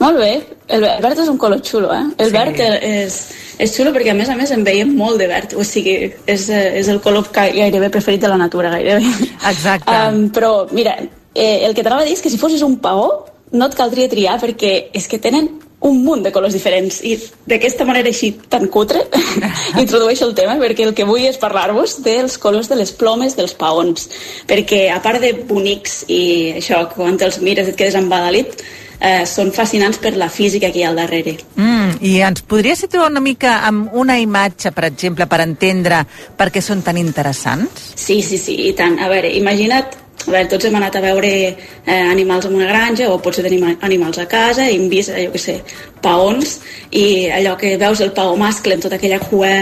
Molt 0.00 0.16
bé, 0.16 0.30
el 0.68 0.80
ver- 0.80 0.96
verd 1.04 1.18
és 1.20 1.28
un 1.28 1.36
color 1.38 1.60
xulo, 1.62 1.92
eh? 1.92 2.02
El 2.18 2.30
Sí. 2.30 2.32
verd 2.32 2.58
és, 2.60 3.16
és 3.58 3.74
xulo 3.76 3.92
perquè 3.92 4.10
a 4.10 4.14
més 4.16 4.30
a 4.32 4.34
més 4.34 4.50
en 4.50 4.64
veiem 4.64 4.94
molt 4.96 5.18
de 5.20 5.26
verd, 5.28 5.52
o 5.60 5.62
sigui, 5.64 6.12
és, 6.26 6.48
eh, 6.48 6.78
és 6.80 6.88
el 6.88 7.00
color 7.04 7.28
gairebé 7.32 7.90
preferit 7.90 8.20
de 8.22 8.28
la 8.28 8.38
natura, 8.38 8.70
gairebé. 8.70 9.04
Exacte. 9.50 9.92
Um, 9.92 10.30
però, 10.32 10.66
mira, 10.72 10.96
eh, 11.34 11.66
el 11.66 11.74
que 11.74 11.82
t'anava 11.82 12.02
a 12.02 12.04
dir 12.06 12.14
és 12.14 12.22
que 12.22 12.30
si 12.30 12.38
fossis 12.38 12.62
un 12.62 12.78
paó 12.78 13.26
no 13.52 13.66
et 13.66 13.74
caldria 13.74 14.08
triar 14.08 14.40
perquè 14.40 14.88
és 14.94 15.06
que 15.06 15.18
tenen 15.18 15.50
un 15.80 16.02
munt 16.04 16.24
de 16.24 16.32
colors 16.32 16.52
diferents 16.52 17.00
i 17.06 17.14
d'aquesta 17.48 17.86
manera 17.88 18.10
així 18.12 18.34
tan 18.52 18.66
cutre 18.72 19.06
introdueixo 19.82 20.26
el 20.28 20.34
tema 20.36 20.58
perquè 20.60 20.84
el 20.84 20.94
que 20.96 21.08
vull 21.08 21.24
és 21.28 21.40
parlar-vos 21.40 22.00
dels 22.04 22.36
colors 22.42 22.68
de 22.68 22.76
les 22.76 22.92
plomes 22.92 23.36
dels 23.38 23.56
paons 23.56 24.10
perquè 24.50 24.88
a 24.92 25.00
part 25.04 25.22
de 25.24 25.32
bonics 25.48 26.04
i 26.08 26.22
això, 26.60 26.84
quan 26.92 27.16
te'ls 27.20 27.40
mires 27.40 27.70
et 27.70 27.78
quedes 27.78 27.96
embadalit 27.96 28.60
eh, 29.00 29.24
són 29.24 29.54
fascinants 29.56 29.98
per 30.02 30.12
la 30.20 30.28
física 30.28 30.68
que 30.68 30.82
hi 30.82 30.84
ha 30.84 30.92
al 30.92 31.00
darrere 31.00 31.38
Mm, 31.56 31.96
I 32.04 32.20
ens 32.24 32.44
podria 32.48 32.76
situar 32.76 33.08
una 33.10 33.20
mica 33.20 33.60
amb 33.66 33.94
una 33.96 34.16
imatge, 34.20 34.72
per 34.72 34.86
exemple, 34.88 35.26
per 35.28 35.40
entendre 35.44 36.02
per 36.36 36.48
què 36.52 36.62
són 36.64 36.80
tan 36.84 36.96
interessants? 37.00 37.90
Sí, 37.96 38.20
sí, 38.24 38.38
sí, 38.40 38.56
i 38.68 38.72
tant. 38.76 38.96
A 39.00 39.08
veure, 39.12 39.28
imagina't, 39.36 39.96
veure, 40.26 40.48
tots 40.50 40.66
hem 40.68 40.76
anat 40.78 40.96
a 40.96 41.04
veure 41.04 41.30
eh, 41.48 42.00
animals 42.00 42.46
en 42.46 42.56
una 42.58 42.68
granja 42.68 43.10
o 43.10 43.18
potser 43.22 43.44
tenim 43.46 43.66
animals 43.80 44.18
a 44.18 44.26
casa 44.30 44.68
i 44.68 44.76
hem 44.76 44.88
vist, 44.92 45.12
eh, 45.14 45.26
jo 45.26 45.34
què 45.34 45.42
sé, 45.42 45.56
paons 46.02 46.58
i 46.90 47.28
allò 47.40 47.56
que 47.60 47.76
veus 47.80 48.02
el 48.04 48.12
paó 48.16 48.36
mascle 48.40 48.76
amb 48.76 48.84
tota 48.84 49.00
aquella 49.00 49.20
cua 49.22 49.54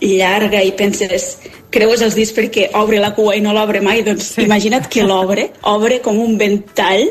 llarga 0.00 0.62
i 0.62 0.72
penses 0.78 1.32
creues 1.74 2.02
els 2.04 2.14
dits 2.16 2.32
perquè 2.36 2.68
obre 2.78 3.00
la 3.02 3.12
cua 3.16 3.34
i 3.36 3.42
no 3.44 3.52
l'obre 3.52 3.82
mai, 3.84 4.02
doncs 4.06 4.34
sí. 4.36 4.46
imagina't 4.46 4.88
que 4.88 5.04
l'obre, 5.04 5.50
obre 5.68 6.00
com 6.04 6.20
un 6.22 6.38
ventall 6.40 7.08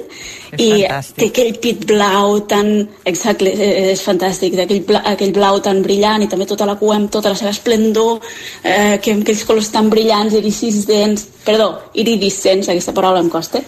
És 0.52 0.62
i 0.64 0.68
fantàstic. 0.72 1.18
té 1.18 1.28
aquell 1.32 1.58
pit 1.64 1.86
blau 1.90 2.40
tan... 2.48 2.72
Exacte, 3.08 3.50
eh, 3.52 3.92
és 3.94 4.04
fantàstic, 4.04 4.56
d'aquell 4.58 4.84
bla, 4.88 5.02
aquell 5.14 5.34
blau 5.36 5.60
tan 5.64 5.82
brillant 5.84 6.24
i 6.24 6.30
també 6.32 6.48
tota 6.48 6.68
la 6.68 6.78
cua 6.80 6.98
amb 6.98 7.12
tota 7.12 7.32
la 7.34 7.40
seva 7.40 7.52
esplendor, 7.52 8.22
eh, 8.64 8.98
que, 9.04 9.18
aquells 9.22 9.44
colors 9.48 9.72
tan 9.74 9.90
brillants, 9.92 10.36
iridescents, 10.38 11.26
perdó, 11.48 11.70
iridescents, 12.00 12.70
aquesta 12.72 12.94
paraula 12.96 13.24
em 13.24 13.32
costa. 13.32 13.62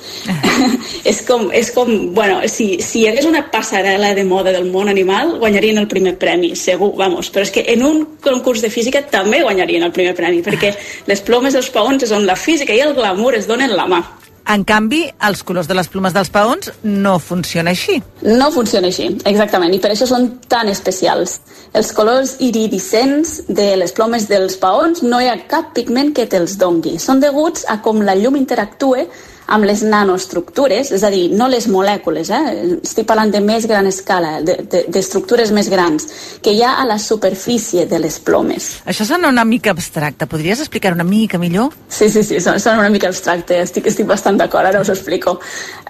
és 1.12 1.22
com, 1.28 1.50
és 1.56 1.72
com, 1.76 1.92
bueno, 2.16 2.40
si, 2.52 2.72
si 2.86 3.04
hi 3.04 3.10
hagués 3.12 3.28
una 3.30 3.46
passarel·la 3.52 4.14
de 4.18 4.26
moda 4.28 4.54
del 4.56 4.70
món 4.72 4.92
animal, 4.92 5.36
guanyarien 5.42 5.82
el 5.82 5.90
primer 5.92 6.16
premi, 6.22 6.54
segur, 6.60 6.94
vamos. 7.00 7.32
Però 7.34 7.48
és 7.48 7.54
que 7.56 7.66
en 7.76 7.84
un 7.88 8.06
concurs 8.24 8.64
de 8.64 8.72
física 8.74 9.04
també 9.12 9.44
guanyarien 9.44 9.88
el 9.88 9.96
primer 9.96 10.16
premi, 10.18 10.44
perquè 10.46 10.74
les 11.10 11.24
plomes 11.26 11.56
dels 11.56 11.72
paons 11.76 12.08
és 12.08 12.16
on 12.16 12.28
la 12.28 12.40
física 12.40 12.76
i 12.76 12.84
el 12.84 12.96
glamour 12.98 13.36
es 13.40 13.48
donen 13.50 13.76
la 13.76 13.88
mà. 13.90 14.04
En 14.50 14.64
canvi, 14.66 15.04
els 15.28 15.44
colors 15.46 15.68
de 15.70 15.76
les 15.78 15.88
plomes 15.94 16.14
dels 16.16 16.32
paons 16.34 16.72
no 16.82 17.20
funciona 17.22 17.70
així. 17.70 18.00
No 18.26 18.48
funciona 18.50 18.90
així, 18.90 19.06
exactament, 19.30 19.76
i 19.78 19.82
per 19.84 19.92
això 19.94 20.08
són 20.10 20.26
tan 20.50 20.72
especials. 20.72 21.36
Els 21.78 21.92
colors 21.94 22.32
iridescents 22.42 23.36
de 23.46 23.76
les 23.78 23.94
plomes 23.94 24.26
dels 24.32 24.58
paons 24.58 25.04
no 25.06 25.20
hi 25.22 25.30
ha 25.30 25.38
cap 25.52 25.70
pigment 25.78 26.16
que 26.18 26.26
te'ls 26.32 26.58
dongui. 26.58 26.96
Són 26.98 27.22
deguts 27.22 27.68
a 27.70 27.78
com 27.86 28.02
la 28.02 28.18
llum 28.18 28.40
interactue 28.42 29.06
amb 29.50 29.66
les 29.66 29.82
nanoestructures, 29.84 30.92
és 30.94 31.04
a 31.04 31.10
dir, 31.10 31.32
no 31.34 31.48
les 31.50 31.68
molècules, 31.68 32.30
eh? 32.30 32.78
estic 32.84 33.08
parlant 33.10 33.32
de 33.34 33.42
més 33.42 33.66
gran 33.68 33.88
escala, 33.90 34.42
de- 34.42 34.60
de- 34.70 34.86
d'estructures 34.88 35.52
més 35.52 35.70
grans, 35.70 36.08
que 36.42 36.54
hi 36.54 36.62
ha 36.64 36.76
a 36.82 36.86
la 36.86 37.00
superfície 37.00 37.86
de 37.86 38.00
les 38.00 38.20
plomes. 38.20 38.82
Això 38.86 39.06
sona 39.06 39.30
una 39.30 39.46
mica 39.46 39.72
abstracte. 39.72 40.28
Podries 40.28 40.60
explicar 40.60 40.94
una 40.94 41.04
mica 41.04 41.38
millor? 41.38 41.74
Sí, 41.88 42.10
sí, 42.10 42.24
sí, 42.24 42.40
són 42.40 42.80
una 42.80 42.90
mica 42.90 43.08
abstracte, 43.10 43.60
estic, 43.62 43.88
estic 43.88 44.06
bastant 44.08 44.38
d'acord, 44.38 44.66
ara 44.70 44.82
us 44.82 44.90
ho 44.90 44.94
explico. 44.94 45.40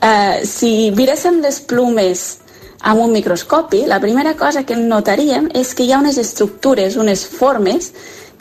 Uh, 0.01 0.39
si 0.45 0.91
miréssim 0.95 1.41
les 1.41 1.59
plomes 1.59 2.38
amb 2.81 3.01
un 3.03 3.11
microscopi, 3.11 3.84
la 3.88 3.99
primera 3.99 4.36
cosa 4.39 4.63
que 4.63 4.75
notaríem 4.79 5.49
és 5.53 5.73
que 5.75 5.84
hi 5.84 5.91
ha 5.91 5.99
unes 5.99 6.17
estructures, 6.17 6.95
unes 6.95 7.25
formes, 7.27 7.91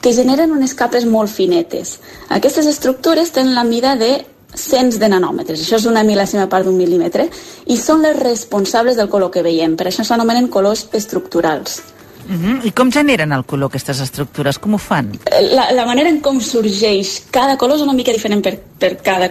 que 0.00 0.12
generen 0.14 0.52
unes 0.54 0.74
capes 0.78 1.04
molt 1.04 1.26
finetes. 1.28 1.96
Aquestes 2.30 2.66
estructures 2.70 3.32
tenen 3.34 3.56
la 3.56 3.64
mida 3.64 3.96
de 3.98 4.24
cents 4.54 4.98
de 4.98 5.08
nanòmetres, 5.08 5.60
això 5.60 5.76
és 5.76 5.86
una 5.86 6.04
mil·lèsima 6.06 6.48
part 6.48 6.66
d'un 6.66 6.76
mil·límetre, 6.76 7.28
i 7.66 7.76
són 7.76 8.02
les 8.02 8.16
responsables 8.16 8.96
del 8.96 9.08
color 9.08 9.30
que 9.30 9.42
veiem, 9.42 9.76
per 9.76 9.88
això 9.88 10.04
s'anomenen 10.04 10.48
colors 10.48 10.88
estructurals. 10.92 11.82
Uh 12.28 12.34
-huh. 12.34 12.66
I 12.66 12.72
com 12.72 12.90
generen 12.92 13.32
el 13.32 13.44
color 13.44 13.68
aquestes 13.68 14.00
estructures? 14.00 14.58
Com 14.58 14.74
ho 14.74 14.78
fan? 14.78 15.18
la, 15.40 15.72
la 15.72 15.86
manera 15.86 16.10
en 16.10 16.20
com 16.20 16.40
sorgeix 16.40 17.22
cada 17.30 17.56
color 17.56 17.76
és 17.76 17.82
una 17.82 17.94
mica 17.94 18.12
diferent 18.12 18.42
per, 18.42 18.58
per 18.78 18.96
cada 19.02 19.30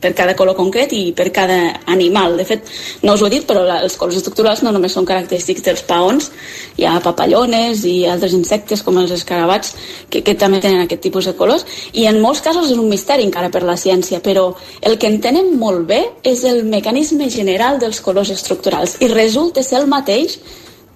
per 0.00 0.12
cada 0.14 0.34
color 0.38 0.56
concret 0.56 0.92
i 0.94 1.12
per 1.16 1.28
cada 1.34 1.58
animal. 1.90 2.36
De 2.38 2.46
fet, 2.46 2.68
no 3.02 3.14
us 3.14 3.22
ho 3.22 3.28
he 3.28 3.32
dit, 3.32 3.46
però 3.48 3.64
la, 3.66 3.80
els 3.84 3.96
colors 3.98 4.18
estructurals 4.20 4.62
no 4.62 4.72
només 4.74 4.94
són 4.94 5.08
característics 5.08 5.64
dels 5.66 5.82
paons, 5.88 6.30
hi 6.78 6.86
ha 6.86 6.98
papallones 7.04 7.84
i 7.88 7.96
altres 8.10 8.36
insectes 8.36 8.84
com 8.86 9.00
els 9.02 9.12
escarabats 9.14 9.74
que, 10.10 10.22
que 10.22 10.36
també 10.38 10.62
tenen 10.64 10.84
aquest 10.84 11.02
tipus 11.08 11.28
de 11.30 11.34
colors. 11.38 11.66
I 11.92 12.06
en 12.10 12.20
molts 12.22 12.44
casos 12.44 12.70
és 12.70 12.78
un 12.78 12.88
misteri 12.90 13.26
encara 13.26 13.50
per 13.54 13.64
la 13.66 13.78
ciència, 13.80 14.22
però 14.24 14.52
el 14.80 14.98
que 14.98 15.10
entenem 15.10 15.54
molt 15.58 15.86
bé 15.90 16.02
és 16.22 16.44
el 16.48 16.64
mecanisme 16.68 17.30
general 17.30 17.82
dels 17.82 18.00
colors 18.04 18.30
estructurals. 18.34 18.98
I 19.02 19.10
resulta 19.12 19.66
ser 19.66 19.82
el 19.82 19.90
mateix 19.90 20.38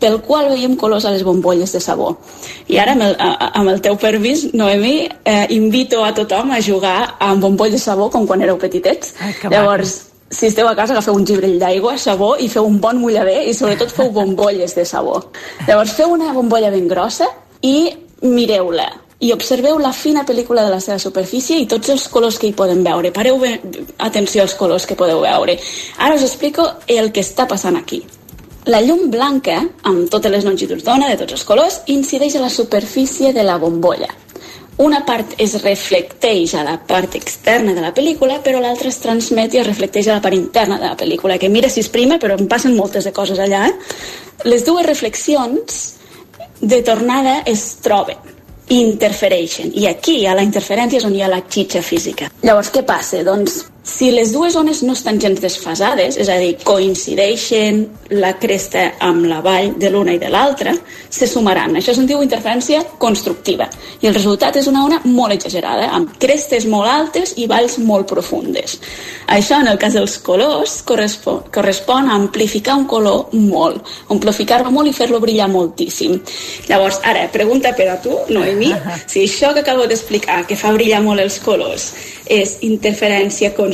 pel 0.03 0.19
qual 0.27 0.51
veiem 0.51 0.75
colors 0.77 1.07
a 1.07 1.13
les 1.15 1.23
bombolles 1.27 1.73
de 1.73 1.81
sabó. 1.81 2.17
I 2.67 2.81
ara, 2.83 2.97
amb 2.97 3.07
el, 3.07 3.17
amb 3.23 3.73
el 3.73 3.83
teu 3.85 3.99
permís, 4.01 4.49
Noemi, 4.53 4.97
eh, 5.25 5.47
invito 5.55 6.03
a 6.05 6.13
tothom 6.17 6.51
a 6.51 6.63
jugar 6.63 7.15
amb 7.23 7.45
bombolles 7.47 7.79
de 7.79 7.85
sabó 7.85 8.11
com 8.11 8.27
quan 8.27 8.43
éreu 8.43 8.59
petitets. 8.59 9.15
Ai, 9.23 9.37
Llavors, 9.51 9.95
si 10.33 10.49
esteu 10.49 10.69
a 10.69 10.75
casa, 10.75 10.97
agafeu 10.97 11.15
un 11.15 11.27
gibrell 11.29 11.59
d'aigua, 11.61 11.95
sabó, 11.99 12.35
i 12.41 12.49
feu 12.49 12.67
un 12.67 12.81
bon 12.81 12.99
mullader, 12.99 13.45
i 13.47 13.55
sobretot 13.55 13.93
feu 13.95 14.11
bombolles 14.19 14.75
de 14.75 14.85
sabó. 14.89 15.21
Llavors, 15.69 15.95
feu 15.95 16.11
una 16.17 16.33
bombolla 16.35 16.73
ben 16.75 16.91
grossa 16.91 17.31
i 17.63 17.93
mireu-la 18.23 18.91
i 19.23 19.31
observeu 19.31 19.79
la 19.79 19.93
fina 19.95 20.25
pel·lícula 20.27 20.65
de 20.67 20.71
la 20.73 20.81
seva 20.83 20.99
superfície 20.99 21.61
i 21.63 21.69
tots 21.71 21.93
els 21.95 22.09
colors 22.11 22.41
que 22.43 22.49
hi 22.49 22.57
podem 22.59 22.83
veure. 22.83 23.13
Pareu 23.15 23.39
ben, 23.39 23.61
atenció 24.03 24.43
als 24.43 24.57
colors 24.59 24.87
que 24.87 24.99
podeu 24.99 25.23
veure. 25.23 25.55
Ara 25.99 26.17
us 26.19 26.27
explico 26.27 26.67
el 26.91 27.13
que 27.15 27.23
està 27.23 27.47
passant 27.47 27.79
aquí. 27.79 28.03
La 28.71 28.79
llum 28.79 29.09
blanca, 29.11 29.57
amb 29.91 30.07
totes 30.07 30.31
les 30.31 30.45
longituds 30.47 30.85
d'ona 30.87 31.09
de 31.11 31.17
tots 31.19 31.35
els 31.35 31.43
colors, 31.43 31.81
incideix 31.91 32.37
a 32.39 32.45
la 32.45 32.51
superfície 32.51 33.33
de 33.35 33.43
la 33.43 33.57
bombolla. 33.59 34.07
Una 34.79 35.01
part 35.05 35.35
es 35.43 35.57
reflecteix 35.65 36.55
a 36.55 36.63
la 36.63 36.77
part 36.79 37.17
externa 37.19 37.75
de 37.75 37.83
la 37.83 37.91
pel·lícula, 37.95 38.39
però 38.45 38.61
l'altra 38.63 38.93
es 38.93 39.01
transmet 39.03 39.57
i 39.57 39.59
es 39.59 39.67
reflecteix 39.67 40.07
a 40.07 40.21
la 40.21 40.23
part 40.23 40.39
interna 40.39 40.79
de 40.79 40.87
la 40.87 40.97
pel·lícula, 40.97 41.41
que 41.43 41.51
mira 41.51 41.69
si 41.69 41.83
és 41.83 41.91
prima, 41.91 42.21
però 42.23 42.39
em 42.39 42.47
passen 42.47 42.77
moltes 42.79 43.05
de 43.05 43.13
coses 43.13 43.43
allà. 43.43 43.67
Eh? 43.67 43.75
Les 44.47 44.63
dues 44.63 44.87
reflexions 44.87 45.83
de 46.61 46.81
tornada 46.87 47.41
es 47.51 47.67
troben 47.83 48.31
interfereixen. 48.71 49.75
I 49.75 49.89
aquí, 49.91 50.23
a 50.25 50.39
la 50.39 50.47
interferència, 50.47 51.03
és 51.03 51.05
on 51.05 51.19
hi 51.19 51.27
ha 51.27 51.29
la 51.29 51.43
xitxa 51.43 51.83
física. 51.83 52.31
Llavors, 52.47 52.71
què 52.73 52.87
passa? 52.87 53.25
Doncs, 53.27 53.59
si 53.83 54.13
les 54.13 54.31
dues 54.33 54.55
ones 54.55 54.83
no 54.87 54.95
estan 54.95 55.19
gens 55.19 55.41
desfasades, 55.43 56.17
és 56.17 56.29
a 56.31 56.37
dir, 56.39 56.53
coincideixen 56.63 57.83
la 58.15 58.37
cresta 58.39 58.93
amb 59.03 59.27
la 59.27 59.41
vall 59.43 59.73
de 59.81 59.91
l'una 59.91 60.15
i 60.15 60.21
de 60.23 60.29
l'altra, 60.31 60.75
se 61.11 61.27
sumaran. 61.27 61.75
Això 61.77 61.95
se'n 61.97 62.07
diu 62.07 62.23
interferència 62.23 62.85
constructiva. 63.03 63.67
I 64.01 64.07
el 64.07 64.15
resultat 64.15 64.61
és 64.61 64.69
una 64.71 64.85
ona 64.87 65.01
molt 65.05 65.35
exagerada, 65.35 65.89
amb 65.97 66.15
crestes 66.23 66.67
molt 66.71 66.91
altes 66.91 67.35
i 67.43 67.49
valls 67.51 67.81
molt 67.83 68.07
profundes. 68.11 68.79
Això, 69.27 69.59
en 69.59 69.73
el 69.73 69.81
cas 69.83 69.99
dels 69.99 70.15
colors, 70.23 70.79
correspon, 70.87 71.43
correspon 71.55 72.11
a 72.11 72.15
amplificar 72.21 72.79
un 72.79 72.87
color 72.87 73.35
molt, 73.35 73.83
amplificar-lo 74.15 74.71
molt 74.71 74.93
i 74.93 74.95
fer-lo 74.95 75.19
brillar 75.23 75.51
moltíssim. 75.51 76.21
Llavors, 76.69 77.01
ara, 77.03 77.27
pregunta 77.35 77.75
per 77.75 77.91
a 77.91 77.99
tu, 78.03 78.15
Noemi, 78.31 78.71
si 79.11 79.27
això 79.27 79.51
que 79.57 79.67
acabo 79.67 79.91
d'explicar, 79.91 80.45
que 80.47 80.59
fa 80.59 80.71
brillar 80.75 81.03
molt 81.03 81.23
els 81.23 81.41
colors, 81.43 81.91
és 82.31 82.59
interferència 82.63 83.51
constructiva, 83.57 83.72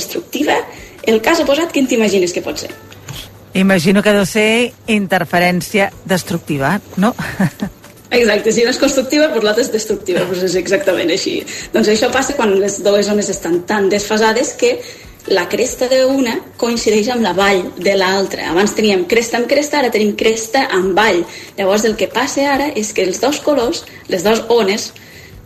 el 1.08 1.22
cas 1.24 1.40
oposat, 1.40 1.72
quin 1.72 1.88
t'imagines 1.88 2.34
que 2.34 2.44
pot 2.44 2.58
ser? 2.60 2.70
Imagino 3.58 4.02
que 4.04 4.12
deu 4.12 4.26
ser 4.28 4.72
interferència 4.86 5.90
destructiva, 6.06 6.76
no? 6.96 7.14
Exacte, 8.10 8.52
si 8.52 8.64
no 8.64 8.72
és 8.72 8.78
constructiva, 8.80 9.26
doncs 9.28 9.44
l'altra 9.44 9.64
és 9.64 9.72
destructiva, 9.72 10.22
doncs 10.24 10.46
és 10.46 10.54
exactament 10.56 11.10
així. 11.12 11.42
Doncs 11.74 11.90
això 11.92 12.08
passa 12.12 12.36
quan 12.38 12.54
les 12.56 12.78
dues 12.84 13.08
zones 13.08 13.28
estan 13.28 13.60
tan 13.68 13.90
desfasades 13.92 14.54
que 14.56 14.78
la 15.28 15.44
cresta 15.52 15.90
d'una 15.90 16.38
coincideix 16.56 17.10
amb 17.12 17.24
la 17.26 17.34
vall 17.36 17.66
de 17.76 17.96
l'altra. 18.00 18.46
Abans 18.48 18.72
teníem 18.76 19.04
cresta 19.10 19.36
amb 19.36 19.48
cresta, 19.50 19.82
ara 19.82 19.92
tenim 19.92 20.14
cresta 20.16 20.64
amb 20.72 20.96
vall. 20.96 21.20
Llavors 21.58 21.84
el 21.84 21.98
que 22.00 22.08
passa 22.08 22.46
ara 22.48 22.70
és 22.72 22.94
que 22.96 23.04
els 23.04 23.20
dos 23.20 23.42
colors, 23.44 23.84
les 24.08 24.24
dues 24.24 24.40
ones, 24.48 24.92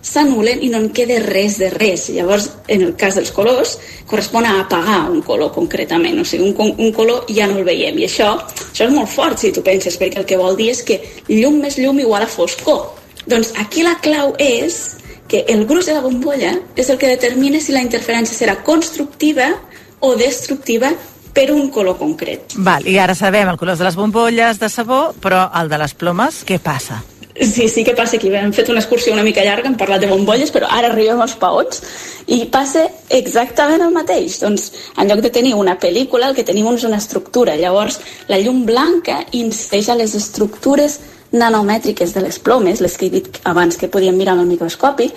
s'anulen 0.02 0.62
i 0.62 0.68
no 0.72 0.80
en 0.82 0.88
queda 0.94 1.20
res 1.22 1.56
de 1.62 1.70
res. 1.70 2.08
Llavors, 2.12 2.50
en 2.68 2.82
el 2.88 2.94
cas 2.98 3.16
dels 3.16 3.30
colors, 3.32 3.76
correspon 4.10 4.46
a 4.46 4.58
apagar 4.60 5.04
un 5.10 5.22
color 5.22 5.52
concretament. 5.54 6.18
O 6.20 6.26
sigui, 6.26 6.50
un, 6.50 6.74
un 6.76 6.92
color 6.92 7.28
ja 7.30 7.46
no 7.48 7.60
el 7.60 7.68
veiem. 7.68 8.00
I 8.02 8.08
això, 8.08 8.32
això 8.68 8.88
és 8.88 8.94
molt 8.94 9.10
fort, 9.12 9.38
si 9.38 9.52
tu 9.54 9.62
penses, 9.64 9.96
perquè 10.00 10.20
el 10.22 10.28
que 10.28 10.40
vol 10.40 10.58
dir 10.58 10.72
és 10.74 10.82
que 10.86 10.98
llum 11.30 11.62
més 11.62 11.78
llum 11.78 12.02
igual 12.02 12.26
a 12.26 12.30
foscor. 12.30 12.90
Doncs 13.30 13.54
aquí 13.62 13.86
la 13.86 13.94
clau 14.02 14.34
és 14.42 14.98
que 15.30 15.44
el 15.48 15.64
gruix 15.66 15.86
de 15.86 15.94
la 15.94 16.02
bombolla 16.04 16.56
és 16.76 16.90
el 16.90 16.98
que 16.98 17.08
determina 17.08 17.60
si 17.62 17.72
la 17.72 17.84
interferència 17.84 18.36
serà 18.36 18.58
constructiva 18.66 19.54
o 20.02 20.16
destructiva 20.18 20.90
per 21.32 21.48
un 21.54 21.70
color 21.72 21.96
concret. 21.96 22.58
Val, 22.58 22.84
i 22.84 22.98
ara 23.00 23.14
sabem 23.16 23.48
el 23.48 23.56
color 23.56 23.78
de 23.78 23.86
les 23.86 23.96
bombolles 23.96 24.60
de 24.60 24.68
sabó, 24.68 25.14
però 25.22 25.46
el 25.62 25.72
de 25.72 25.80
les 25.80 25.96
plomes, 25.96 26.42
què 26.44 26.58
passa? 26.60 27.00
Sí, 27.34 27.66
sí 27.68 27.82
que 27.82 27.94
passa 27.96 28.16
aquí. 28.16 28.28
Hem 28.28 28.52
fet 28.52 28.68
una 28.68 28.80
excursió 28.80 29.12
una 29.12 29.24
mica 29.24 29.44
llarga, 29.44 29.68
hem 29.68 29.76
parlat 29.80 30.02
de 30.02 30.08
bombolles, 30.10 30.52
però 30.52 30.68
ara 30.68 30.90
arribem 30.92 31.20
als 31.24 31.34
paots 31.40 31.80
i 32.26 32.44
passa 32.52 32.84
exactament 33.08 33.80
el 33.80 33.94
mateix. 33.94 34.38
Doncs, 34.42 34.68
en 35.00 35.08
lloc 35.08 35.22
de 35.24 35.30
tenir 35.32 35.54
una 35.56 35.78
pel·lícula, 35.80 36.28
el 36.28 36.36
que 36.36 36.44
tenim 36.44 36.68
és 36.74 36.84
una 36.84 37.00
estructura. 37.00 37.56
Llavors, 37.56 38.00
la 38.28 38.38
llum 38.38 38.66
blanca 38.68 39.22
incideix 39.32 39.88
a 39.88 39.96
les 39.96 40.14
estructures 40.18 40.98
nanomètriques 41.32 42.12
de 42.12 42.20
les 42.20 42.38
plomes, 42.38 42.82
les 42.84 42.98
que 42.98 43.08
he 43.08 43.14
dit 43.14 43.40
abans 43.48 43.80
que 43.80 43.88
podíem 43.88 44.18
mirar 44.20 44.36
amb 44.36 44.44
el 44.44 44.52
microscopi, 44.52 45.08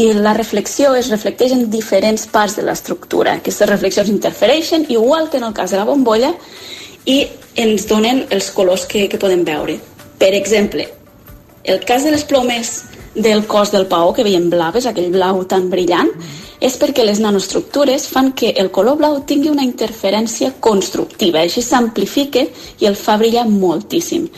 i 0.00 0.06
la 0.16 0.32
reflexió 0.32 0.94
es 0.96 1.10
reflecteix 1.12 1.52
en 1.52 1.66
diferents 1.70 2.24
parts 2.32 2.56
de 2.56 2.64
l'estructura. 2.64 3.36
Aquestes 3.36 3.68
reflexions 3.68 4.08
interfereixen, 4.08 4.86
igual 4.88 5.28
que 5.28 5.36
en 5.36 5.44
el 5.44 5.52
cas 5.52 5.70
de 5.70 5.76
la 5.76 5.84
bombolla, 5.84 6.32
i 7.04 7.26
ens 7.60 7.84
donen 7.90 8.24
els 8.30 8.48
colors 8.56 8.86
que, 8.88 9.04
que 9.12 9.20
podem 9.20 9.44
veure. 9.44 9.76
Per 10.16 10.32
exemple, 10.32 10.88
el 11.64 11.80
cas 11.84 12.04
de 12.04 12.10
les 12.10 12.24
plomes 12.24 12.84
del 13.14 13.46
cos 13.46 13.70
del 13.72 13.86
paó, 13.86 14.12
que 14.14 14.24
veiem 14.24 14.48
blaves, 14.50 14.86
aquell 14.86 15.12
blau 15.12 15.44
tan 15.44 15.68
brillant, 15.70 16.10
és 16.62 16.76
perquè 16.78 17.04
les 17.04 17.20
nanoestructures 17.20 18.06
fan 18.08 18.32
que 18.38 18.52
el 18.56 18.70
color 18.70 18.96
blau 19.00 19.18
tingui 19.26 19.50
una 19.50 19.66
interferència 19.66 20.52
constructiva, 20.60 21.42
així 21.42 21.62
s'amplifica 21.62 22.46
i 22.80 22.88
el 22.88 22.96
fa 22.96 23.18
brillar 23.20 23.48
moltíssim. 23.50 24.28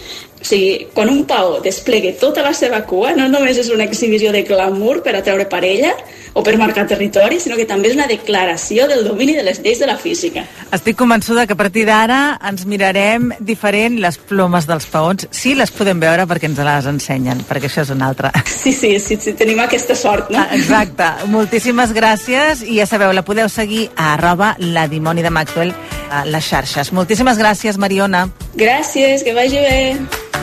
O 0.45 0.47
sigui, 0.47 0.89
quan 0.93 1.09
un 1.09 1.23
paó 1.25 1.57
desplegue 1.65 2.11
tota 2.21 2.43
la 2.45 2.53
seva 2.53 2.83
cua, 2.85 3.15
no 3.17 3.31
només 3.33 3.57
és 3.57 3.71
una 3.73 3.87
exhibició 3.89 4.29
de 4.29 4.43
glamour 4.45 4.99
per 5.01 5.15
atreure 5.17 5.47
parella 5.49 5.95
o 6.35 6.43
per 6.45 6.59
marcar 6.61 6.85
territori, 6.91 7.39
sinó 7.41 7.57
que 7.57 7.65
també 7.65 7.89
és 7.89 7.97
una 7.97 8.05
declaració 8.11 8.85
del 8.91 9.07
domini 9.07 9.33
de 9.39 9.45
les 9.47 9.63
lleis 9.65 9.81
de 9.81 9.89
la 9.89 9.97
física. 9.97 10.43
Estic 10.75 10.99
convençuda 11.01 11.47
que 11.47 11.57
a 11.57 11.57
partir 11.57 11.87
d'ara 11.89 12.37
ens 12.45 12.67
mirarem 12.69 13.31
diferent 13.41 13.97
les 14.03 14.19
plomes 14.19 14.69
dels 14.69 14.85
paons. 14.93 15.29
Sí, 15.31 15.55
les 15.57 15.73
podem 15.73 16.03
veure 16.03 16.29
perquè 16.29 16.51
ens 16.51 16.61
les 16.61 16.91
ensenyen, 16.93 17.41
perquè 17.49 17.71
això 17.71 17.87
és 17.87 17.95
una 17.95 18.11
altra. 18.13 18.35
Sí, 18.65 18.73
sí, 18.73 18.99
sí, 19.01 19.17
sí 19.21 19.33
tenim 19.39 19.65
aquesta 19.65 19.97
sort, 19.97 20.29
no? 20.35 20.43
Ah, 20.43 20.59
exacte. 20.59 21.09
Moltíssimes 21.33 21.97
gràcies 21.97 22.67
i 22.69 22.83
ja 22.83 22.89
sabeu, 22.91 23.15
la 23.17 23.25
podeu 23.25 23.49
seguir 23.49 23.89
a 23.97 24.13
arroba 24.19 24.55
la 24.61 24.89
dimoni 24.93 25.25
de 25.25 25.33
Maxwell 25.33 25.73
a 26.11 26.27
les 26.29 26.45
xarxes. 26.53 26.93
Moltíssimes 26.93 27.41
gràcies, 27.41 27.81
Mariona. 27.81 28.27
Gràcies, 28.59 29.25
que 29.25 29.33
vagi 29.37 29.65
bé. 29.65 30.34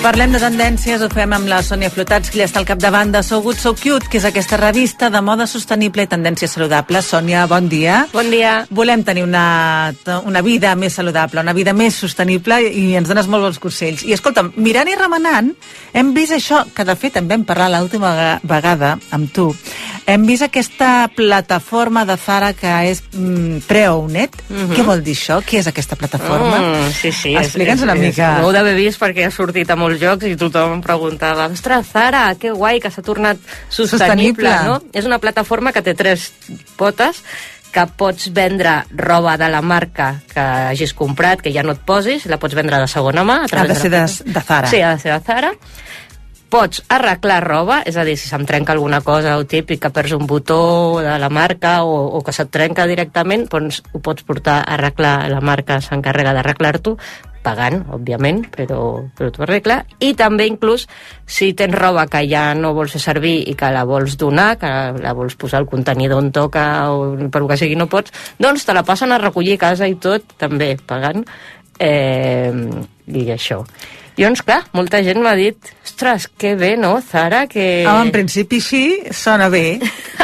Parlem 0.00 0.32
de 0.32 0.38
tendències, 0.40 1.02
ho 1.04 1.10
fem 1.12 1.34
amb 1.36 1.44
la 1.44 1.58
Sònia 1.60 1.90
Flotats, 1.92 2.30
que 2.32 2.38
ja 2.40 2.46
està 2.48 2.62
al 2.62 2.64
capdavant 2.64 3.10
de 3.12 3.20
So 3.20 3.42
Good 3.44 3.58
So 3.60 3.74
Cute, 3.76 4.08
que 4.08 4.16
és 4.16 4.24
aquesta 4.24 4.56
revista 4.56 5.10
de 5.12 5.20
moda 5.20 5.44
sostenible 5.44 6.06
i 6.06 6.08
tendències 6.08 6.54
saludables. 6.56 7.10
Sònia, 7.12 7.42
bon 7.50 7.68
dia. 7.68 7.98
Bon 8.14 8.32
dia. 8.32 8.54
Volem 8.72 9.04
tenir 9.04 9.26
una, 9.26 9.92
una 10.24 10.40
vida 10.40 10.72
més 10.80 10.96
saludable, 10.96 11.44
una 11.44 11.52
vida 11.52 11.76
més 11.76 12.00
sostenible 12.00 12.62
i 12.64 12.94
ens 12.96 13.12
dones 13.12 13.28
molt 13.28 13.44
bons 13.44 13.60
consells. 13.60 14.06
I 14.08 14.16
escolta'm, 14.16 14.54
mirant 14.56 14.88
i 14.88 14.96
remenant, 14.96 15.52
hem 15.92 16.14
vist 16.16 16.32
això, 16.38 16.64
que 16.72 16.88
de 16.88 16.96
fet 16.96 17.20
en 17.20 17.28
vam 17.28 17.44
parlar 17.44 17.68
l'última 17.76 18.40
vegada 18.40 18.96
amb 19.12 19.28
tu, 19.36 19.50
hem 20.10 20.24
vist 20.26 20.42
aquesta 20.42 21.10
plataforma 21.14 22.02
de 22.08 22.16
Zara 22.18 22.50
que 22.56 22.70
és 22.88 23.02
mm, 23.12 23.60
Pre-Owned. 23.68 24.40
Mm 24.48 24.56
-hmm. 24.56 24.74
Què 24.76 24.82
vol 24.84 25.02
dir 25.04 25.14
això? 25.14 25.38
Què 25.44 25.58
és 25.58 25.66
aquesta 25.66 25.96
plataforma? 25.96 26.58
Mm, 26.58 26.92
sí, 26.92 27.12
sí. 27.12 27.36
Explica'ns 27.36 27.80
és, 27.80 27.84
una 27.84 27.94
és, 27.94 28.00
mica. 28.00 28.40
Ho 28.40 28.46
heu 28.46 28.52
d'haver 28.52 28.74
vist 28.74 29.00
perquè 29.00 29.26
ha 29.26 29.30
sortit 29.30 29.70
a 29.70 29.76
molts 29.90 30.02
jocs 30.02 30.26
i 30.30 30.36
tothom 30.38 30.76
em 30.78 30.82
preguntava 30.84 31.48
ostres, 31.50 31.90
Zara, 31.90 32.28
que 32.38 32.52
guai 32.54 32.78
que 32.80 32.90
s'ha 32.90 33.02
tornat 33.02 33.38
sostenible, 33.68 33.98
Sostenible. 33.98 34.52
no? 34.66 34.80
És 34.94 35.06
una 35.08 35.18
plataforma 35.18 35.72
que 35.74 35.82
té 35.82 35.94
tres 35.98 36.30
potes 36.78 37.24
que 37.70 37.84
pots 37.96 38.32
vendre 38.34 38.80
roba 38.98 39.36
de 39.38 39.46
la 39.50 39.60
marca 39.62 40.16
que 40.32 40.40
hagis 40.72 40.90
comprat, 40.94 41.40
que 41.42 41.52
ja 41.54 41.62
no 41.62 41.76
et 41.76 41.82
posis, 41.86 42.26
la 42.26 42.38
pots 42.38 42.54
vendre 42.58 42.80
de 42.82 42.88
segona 42.90 43.22
mà. 43.22 43.44
a 43.46 43.60
Ha 43.60 43.66
de 43.66 43.74
ser 43.78 43.90
de, 43.90 44.02
de 44.26 44.40
Zara. 44.40 44.66
Sí, 44.70 44.80
ha 44.82 44.94
de 44.96 44.98
ser 44.98 45.12
de 45.12 45.20
Zara. 45.26 45.52
pots 46.50 46.82
arreglar 46.90 47.44
roba, 47.44 47.76
és 47.86 47.94
a 47.96 48.02
dir, 48.02 48.16
si 48.18 48.26
se'm 48.26 48.42
trenca 48.44 48.72
alguna 48.74 48.98
cosa 49.06 49.36
o 49.38 49.44
típic, 49.46 49.78
que 49.84 49.90
perds 49.94 50.16
un 50.16 50.26
botó 50.26 50.98
de 50.98 51.16
la 51.22 51.28
marca 51.30 51.84
o, 51.84 52.08
o 52.18 52.24
que 52.26 52.32
se't 52.34 52.50
trenca 52.50 52.88
directament, 52.90 53.46
doncs 53.48 53.84
ho 53.92 54.00
pots 54.02 54.24
portar 54.26 54.56
a 54.64 54.74
arreglar, 54.74 55.28
la 55.30 55.38
marca 55.40 55.78
s'encarrega 55.80 56.34
d'arreglar-t'ho, 56.34 56.96
pagant, 57.44 57.82
òbviament, 57.94 58.42
però, 58.54 58.80
però 59.16 59.30
t'ho 59.32 59.44
arregla. 59.46 59.80
I 60.02 60.12
també, 60.18 60.46
inclús, 60.50 60.86
si 61.26 61.52
tens 61.56 61.76
roba 61.76 62.06
que 62.10 62.22
ja 62.28 62.50
no 62.58 62.74
vols 62.76 62.96
fer 62.96 63.02
servir 63.02 63.36
i 63.50 63.56
que 63.58 63.70
la 63.72 63.86
vols 63.88 64.16
donar, 64.20 64.54
que 64.60 64.72
la 65.00 65.14
vols 65.16 65.36
posar 65.40 65.62
al 65.62 65.70
contenidor 65.70 66.20
on 66.20 66.32
toca 66.36 66.64
o 66.92 67.14
per 67.32 67.46
que 67.48 67.60
sigui 67.60 67.78
no 67.78 67.88
pots, 67.90 68.12
doncs 68.38 68.66
te 68.66 68.76
la 68.76 68.84
passen 68.86 69.12
a 69.12 69.20
recollir 69.22 69.56
a 69.56 69.64
casa 69.68 69.88
i 69.88 69.96
tot, 70.00 70.36
també 70.40 70.74
pagant. 70.86 71.24
Eh, 71.80 72.52
I 73.10 73.24
això. 73.32 73.64
Llavors, 74.20 74.42
clar, 74.44 74.58
molta 74.76 75.00
gent 75.02 75.18
m'ha 75.24 75.32
dit 75.38 75.56
ostres, 75.84 76.26
que 76.38 76.52
bé, 76.60 76.74
no, 76.76 76.92
Zara, 77.00 77.46
que... 77.48 77.86
Home, 77.88 78.06
en 78.08 78.12
principi 78.12 78.60
sí, 78.60 78.82
sona 79.16 79.48
bé 79.48 79.78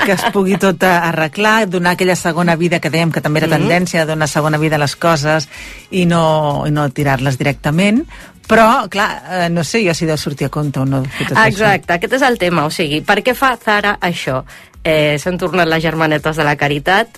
que 0.05 0.13
es 0.13 0.25
pugui 0.35 0.59
tot 0.61 0.83
arreglar, 0.87 1.65
donar 1.73 1.95
aquella 1.97 2.15
segona 2.17 2.55
vida 2.61 2.79
que 2.79 2.91
dèiem 2.93 3.11
que 3.11 3.23
també 3.25 3.41
era 3.41 3.49
Mhm. 3.49 3.57
tendència 3.57 4.03
a 4.03 4.07
donar 4.07 4.29
segona 4.29 4.59
vida 4.61 4.77
a 4.77 4.83
les 4.85 4.95
coses 4.97 5.49
i 5.91 6.05
no, 6.07 6.65
i 6.69 6.71
no 6.71 6.89
tirar-les 6.91 7.39
directament, 7.41 8.05
però, 8.47 8.87
clar, 8.89 9.09
eh, 9.31 9.49
no 9.51 9.65
sé 9.65 9.81
jo 9.83 9.95
si 9.95 10.07
deu 10.07 10.17
sortir 10.17 10.47
a 10.47 10.51
compte 10.51 10.79
o 10.79 10.85
no. 10.87 11.03
Exacte, 11.47 11.97
aquest 11.97 12.13
és 12.21 12.23
el 12.23 12.37
tema. 12.39 12.67
O 12.67 12.71
sigui, 12.71 13.01
per 13.01 13.23
què 13.25 13.35
fa 13.35 13.57
Zara 13.59 13.97
això? 14.01 14.45
Eh, 14.85 15.17
S'han 15.19 15.39
tornat 15.41 15.67
les 15.67 15.83
germanetes 15.83 16.37
de 16.37 16.45
la 16.45 16.55
caritat, 16.55 17.09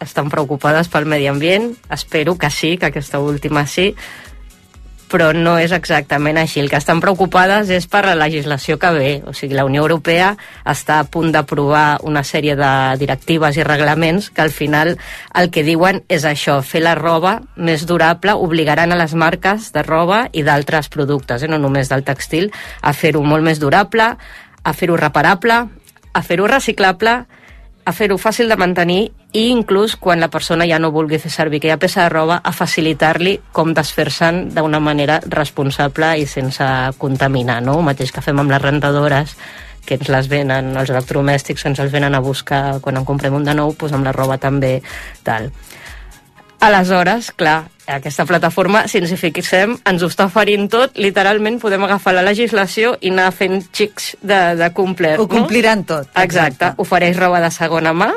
estan 0.00 0.30
preocupades 0.32 0.88
pel 0.88 1.04
medi 1.04 1.26
ambient, 1.28 1.74
espero 1.90 2.38
que 2.38 2.48
sí, 2.50 2.78
que 2.78 2.86
aquesta 2.86 3.18
última 3.20 3.66
sí, 3.66 3.94
però 5.12 5.30
no 5.36 5.58
és 5.60 5.74
exactament 5.76 6.38
així. 6.40 6.62
El 6.62 6.70
que 6.72 6.78
estan 6.80 7.02
preocupades 7.04 7.68
és 7.74 7.86
per 7.90 8.06
la 8.06 8.16
legislació 8.16 8.78
que 8.80 8.92
ve. 8.96 9.10
O 9.28 9.34
sigui, 9.36 9.54
la 9.58 9.66
Unió 9.68 9.84
Europea 9.84 10.32
està 10.64 10.98
a 11.00 11.04
punt 11.04 11.32
d'aprovar 11.34 12.00
una 12.08 12.24
sèrie 12.24 12.56
de 12.56 12.72
directives 13.00 13.58
i 13.60 13.66
reglaments 13.68 14.30
que 14.32 14.44
al 14.44 14.54
final 14.54 14.94
el 15.38 15.50
que 15.52 15.66
diuen 15.66 16.00
és 16.08 16.24
això, 16.28 16.60
fer 16.64 16.80
la 16.86 16.96
roba 16.96 17.38
més 17.56 17.84
durable, 17.86 18.32
obligaran 18.32 18.92
a 18.92 18.98
les 18.98 19.12
marques 19.12 19.68
de 19.74 19.84
roba 19.84 20.24
i 20.32 20.46
d'altres 20.46 20.88
productes, 20.88 21.42
eh, 21.42 21.50
no 21.52 21.60
només 21.60 21.92
del 21.92 22.06
textil, 22.08 22.50
a 22.80 22.94
fer-ho 22.96 23.22
molt 23.22 23.44
més 23.44 23.60
durable, 23.60 24.14
a 24.64 24.72
fer-ho 24.72 24.96
reparable, 24.96 25.60
a 26.12 26.22
fer-ho 26.22 26.48
reciclable, 26.48 27.22
a 27.84 27.92
fer-ho 27.92 28.18
fàcil 28.20 28.50
de 28.50 28.56
mantenir 28.60 29.00
i 29.34 29.48
inclús 29.50 29.96
quan 29.96 30.20
la 30.20 30.30
persona 30.30 30.66
ja 30.68 30.78
no 30.78 30.92
vulgui 30.94 31.18
fer 31.18 31.32
servir 31.34 31.58
aquella 31.58 31.80
peça 31.82 32.04
de 32.04 32.12
roba 32.12 32.38
a 32.44 32.52
facilitar-li 32.54 33.38
com 33.52 33.72
desfer-se'n 33.74 34.52
d'una 34.54 34.80
manera 34.80 35.18
responsable 35.26 36.12
i 36.20 36.26
sense 36.26 36.64
contaminar, 36.98 37.60
no? 37.62 37.80
El 37.80 37.86
mateix 37.90 38.12
que 38.12 38.22
fem 38.22 38.38
amb 38.38 38.54
les 38.54 38.62
rentadores 38.62 39.36
que 39.86 39.98
ens 39.98 40.08
les 40.14 40.28
venen, 40.30 40.76
els 40.78 40.92
electrodomèstics 40.94 41.66
ens 41.66 41.80
els 41.82 41.90
venen 41.90 42.14
a 42.14 42.22
buscar 42.22 42.78
quan 42.80 43.00
en 43.00 43.06
comprem 43.08 43.34
un 43.34 43.48
de 43.48 43.54
nou, 43.58 43.74
doncs 43.74 43.96
amb 43.96 44.06
la 44.06 44.14
roba 44.14 44.38
també 44.38 44.76
tal. 45.26 45.50
Aleshores, 46.62 47.32
clar, 47.34 47.71
aquesta 47.86 48.24
plataforma, 48.24 48.84
si 48.88 48.98
ens 49.02 49.10
hi 49.10 49.16
fixem, 49.18 49.74
ens 49.90 50.02
ho 50.02 50.08
està 50.10 50.26
oferint 50.30 50.68
tot, 50.70 50.94
literalment 50.98 51.58
podem 51.60 51.82
agafar 51.84 52.14
la 52.14 52.22
legislació 52.22 52.94
i 53.00 53.10
anar 53.10 53.30
fent 53.34 53.64
xics 53.74 54.12
de, 54.22 54.38
de 54.60 54.68
complert. 54.76 55.18
Ho 55.20 55.26
compliran 55.28 55.82
tot. 55.84 56.06
No? 56.14 56.22
Exacte. 56.22 56.72
Ofereix 56.78 57.18
roba 57.18 57.40
de 57.42 57.50
segona 57.50 57.92
mà, 57.92 58.12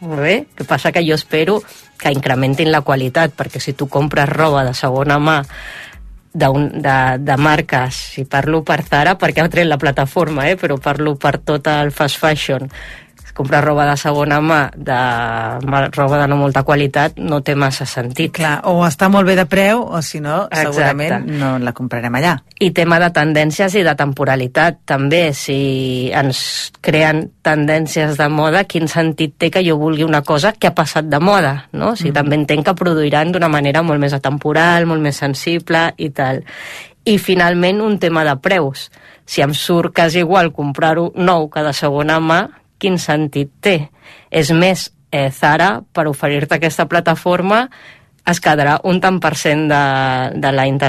molt 0.00 0.20
bé, 0.20 0.36
que 0.56 0.64
passa 0.64 0.92
que 0.92 1.02
jo 1.04 1.14
espero 1.16 1.58
que 2.00 2.12
incrementin 2.12 2.70
la 2.72 2.80
qualitat, 2.84 3.34
perquè 3.36 3.60
si 3.60 3.72
tu 3.76 3.88
compres 3.88 4.28
roba 4.28 4.64
de 4.64 4.72
segona 4.74 5.18
mà 5.20 5.38
d'un- 6.34 6.70
de, 6.82 6.96
de 7.20 7.36
marques, 7.36 7.94
si 8.16 8.24
parlo 8.24 8.62
per 8.64 8.82
Zara, 8.82 9.16
perquè 9.18 9.44
ha 9.44 9.48
tret 9.48 9.68
la 9.68 9.78
plataforma, 9.78 10.48
eh, 10.50 10.56
però 10.56 10.78
parlo 10.82 11.14
per 11.16 11.38
tot 11.38 11.68
el 11.70 11.92
fast 11.92 12.18
fashion, 12.18 12.68
comprar 13.34 13.64
roba 13.64 13.84
de 13.90 13.96
segona 13.98 14.40
mà, 14.40 14.70
de 14.74 14.98
roba 15.94 16.18
de 16.22 16.28
no 16.30 16.36
molta 16.38 16.62
qualitat, 16.62 17.18
no 17.18 17.40
té 17.42 17.54
massa 17.58 17.84
sentit. 17.86 18.32
Clar, 18.32 18.60
o 18.70 18.84
està 18.86 19.08
molt 19.10 19.26
bé 19.26 19.34
de 19.36 19.44
preu, 19.50 19.82
o 19.82 20.00
si 20.02 20.20
no, 20.20 20.44
Exacte. 20.46 20.72
segurament 20.72 21.26
no 21.26 21.58
la 21.58 21.72
comprarem 21.74 22.14
allà. 22.14 22.36
I 22.62 22.70
tema 22.70 23.00
de 23.02 23.10
tendències 23.10 23.74
i 23.74 23.82
de 23.82 23.94
temporalitat, 23.98 24.78
també. 24.86 25.32
Si 25.34 26.10
ens 26.14 26.72
creen 26.80 27.26
tendències 27.42 28.16
de 28.16 28.28
moda, 28.28 28.64
quin 28.64 28.88
sentit 28.88 29.34
té 29.36 29.50
que 29.50 29.64
jo 29.66 29.76
vulgui 29.76 30.04
una 30.04 30.22
cosa 30.22 30.52
que 30.52 30.68
ha 30.70 30.74
passat 30.74 31.04
de 31.10 31.18
moda, 31.20 31.66
no? 31.72 31.90
O 31.92 31.96
sigui, 31.96 32.10
Mhm. 32.10 32.14
també 32.14 32.36
entenc 32.36 32.64
que 32.66 32.74
produiran 32.74 33.32
d'una 33.32 33.48
manera 33.48 33.82
molt 33.82 34.00
més 34.00 34.12
atemporal, 34.12 34.86
molt 34.86 35.00
més 35.00 35.16
sensible 35.16 35.92
i 35.96 36.10
tal. 36.10 36.44
I 37.04 37.18
finalment, 37.18 37.80
un 37.82 37.98
tema 37.98 38.24
de 38.24 38.36
preus. 38.36 38.90
Si 39.26 39.42
em 39.42 39.52
surt 39.54 39.94
quasi 39.94 40.18
igual 40.20 40.52
comprar-ho 40.52 41.12
nou 41.16 41.50
que 41.50 41.62
de 41.62 41.72
segona 41.72 42.20
mà, 42.20 42.48
quin 42.84 43.00
sentit 43.00 43.50
té? 43.64 43.76
És 44.30 44.52
més, 44.52 44.90
eh, 45.10 45.30
Zara, 45.32 45.78
per 45.92 46.04
oferir-te 46.10 46.58
aquesta 46.60 46.84
plataforma, 46.90 47.64
es 48.24 48.38
quedarà 48.40 48.78
un 48.88 49.02
tant 49.04 49.18
per 49.20 49.34
cent 49.36 49.66
de, 49.68 49.78
de 50.40 50.50
la 50.56 50.64
inter, 50.64 50.88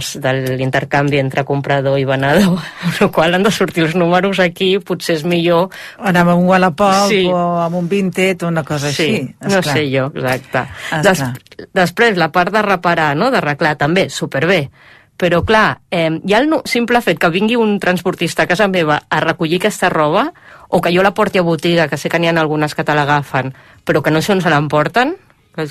l'intercanvi 0.55 1.19
entre 1.19 1.43
comprador 1.43 1.97
i 1.99 2.05
venedor, 2.07 2.61
amb 2.87 3.01
la 3.01 3.09
qual 3.11 3.35
han 3.35 3.43
de 3.43 3.51
sortir 3.51 3.83
els 3.83 3.95
números 3.99 4.39
aquí, 4.39 4.69
potser 4.79 5.17
és 5.17 5.25
millor... 5.27 5.67
Anar 5.99 6.23
amb 6.23 6.37
un 6.37 6.45
Wallapop 6.47 7.09
Sí. 7.11 7.25
o 7.27 7.41
amb 7.65 7.75
un 7.81 7.89
Vinted 7.91 8.43
o 8.47 8.51
una 8.53 8.63
cosa 8.63 8.87
sí, 8.87 9.09
així. 9.09 9.35
no 9.41 9.59
esclar. 9.59 9.75
sé 9.75 9.83
jo, 9.91 10.07
exacte. 10.15 10.63
Esclar. 11.01 11.33
després, 11.75 12.15
la 12.17 12.31
part 12.31 12.55
de 12.55 12.63
reparar, 12.63 13.11
no?, 13.19 13.27
d'arreglar, 13.35 13.75
també, 13.83 14.07
superbé. 14.09 14.69
Però, 15.17 15.43
clar, 15.45 15.79
eh, 15.91 16.09
ha 16.33 16.37
el 16.39 16.49
no- 16.49 16.61
simple 16.65 16.99
fet 17.01 17.17
que 17.19 17.29
vingui 17.29 17.55
un 17.55 17.79
transportista 17.79 18.43
a 18.43 18.47
casa 18.47 18.67
meva 18.67 19.03
a 19.09 19.19
recollir 19.21 19.57
aquesta 19.61 19.89
roba, 19.89 20.33
o 20.67 20.81
que 20.81 20.91
jo 20.95 21.03
la 21.03 21.13
porti 21.13 21.37
a 21.39 21.41
botiga, 21.41 21.87
que 21.87 21.97
sé 21.97 22.09
que 22.09 22.19
n'hi 22.19 22.27
ha 22.27 22.35
algunes 22.39 22.75
que 22.75 22.83
te 22.83 22.93
l'agafen, 22.93 23.53
però 23.85 24.01
que 24.03 24.11
no 24.11 24.21
sé 24.21 24.33
on 24.33 24.41
se 24.41 24.49
l'emporten, 24.49 25.15
que, 25.55 25.67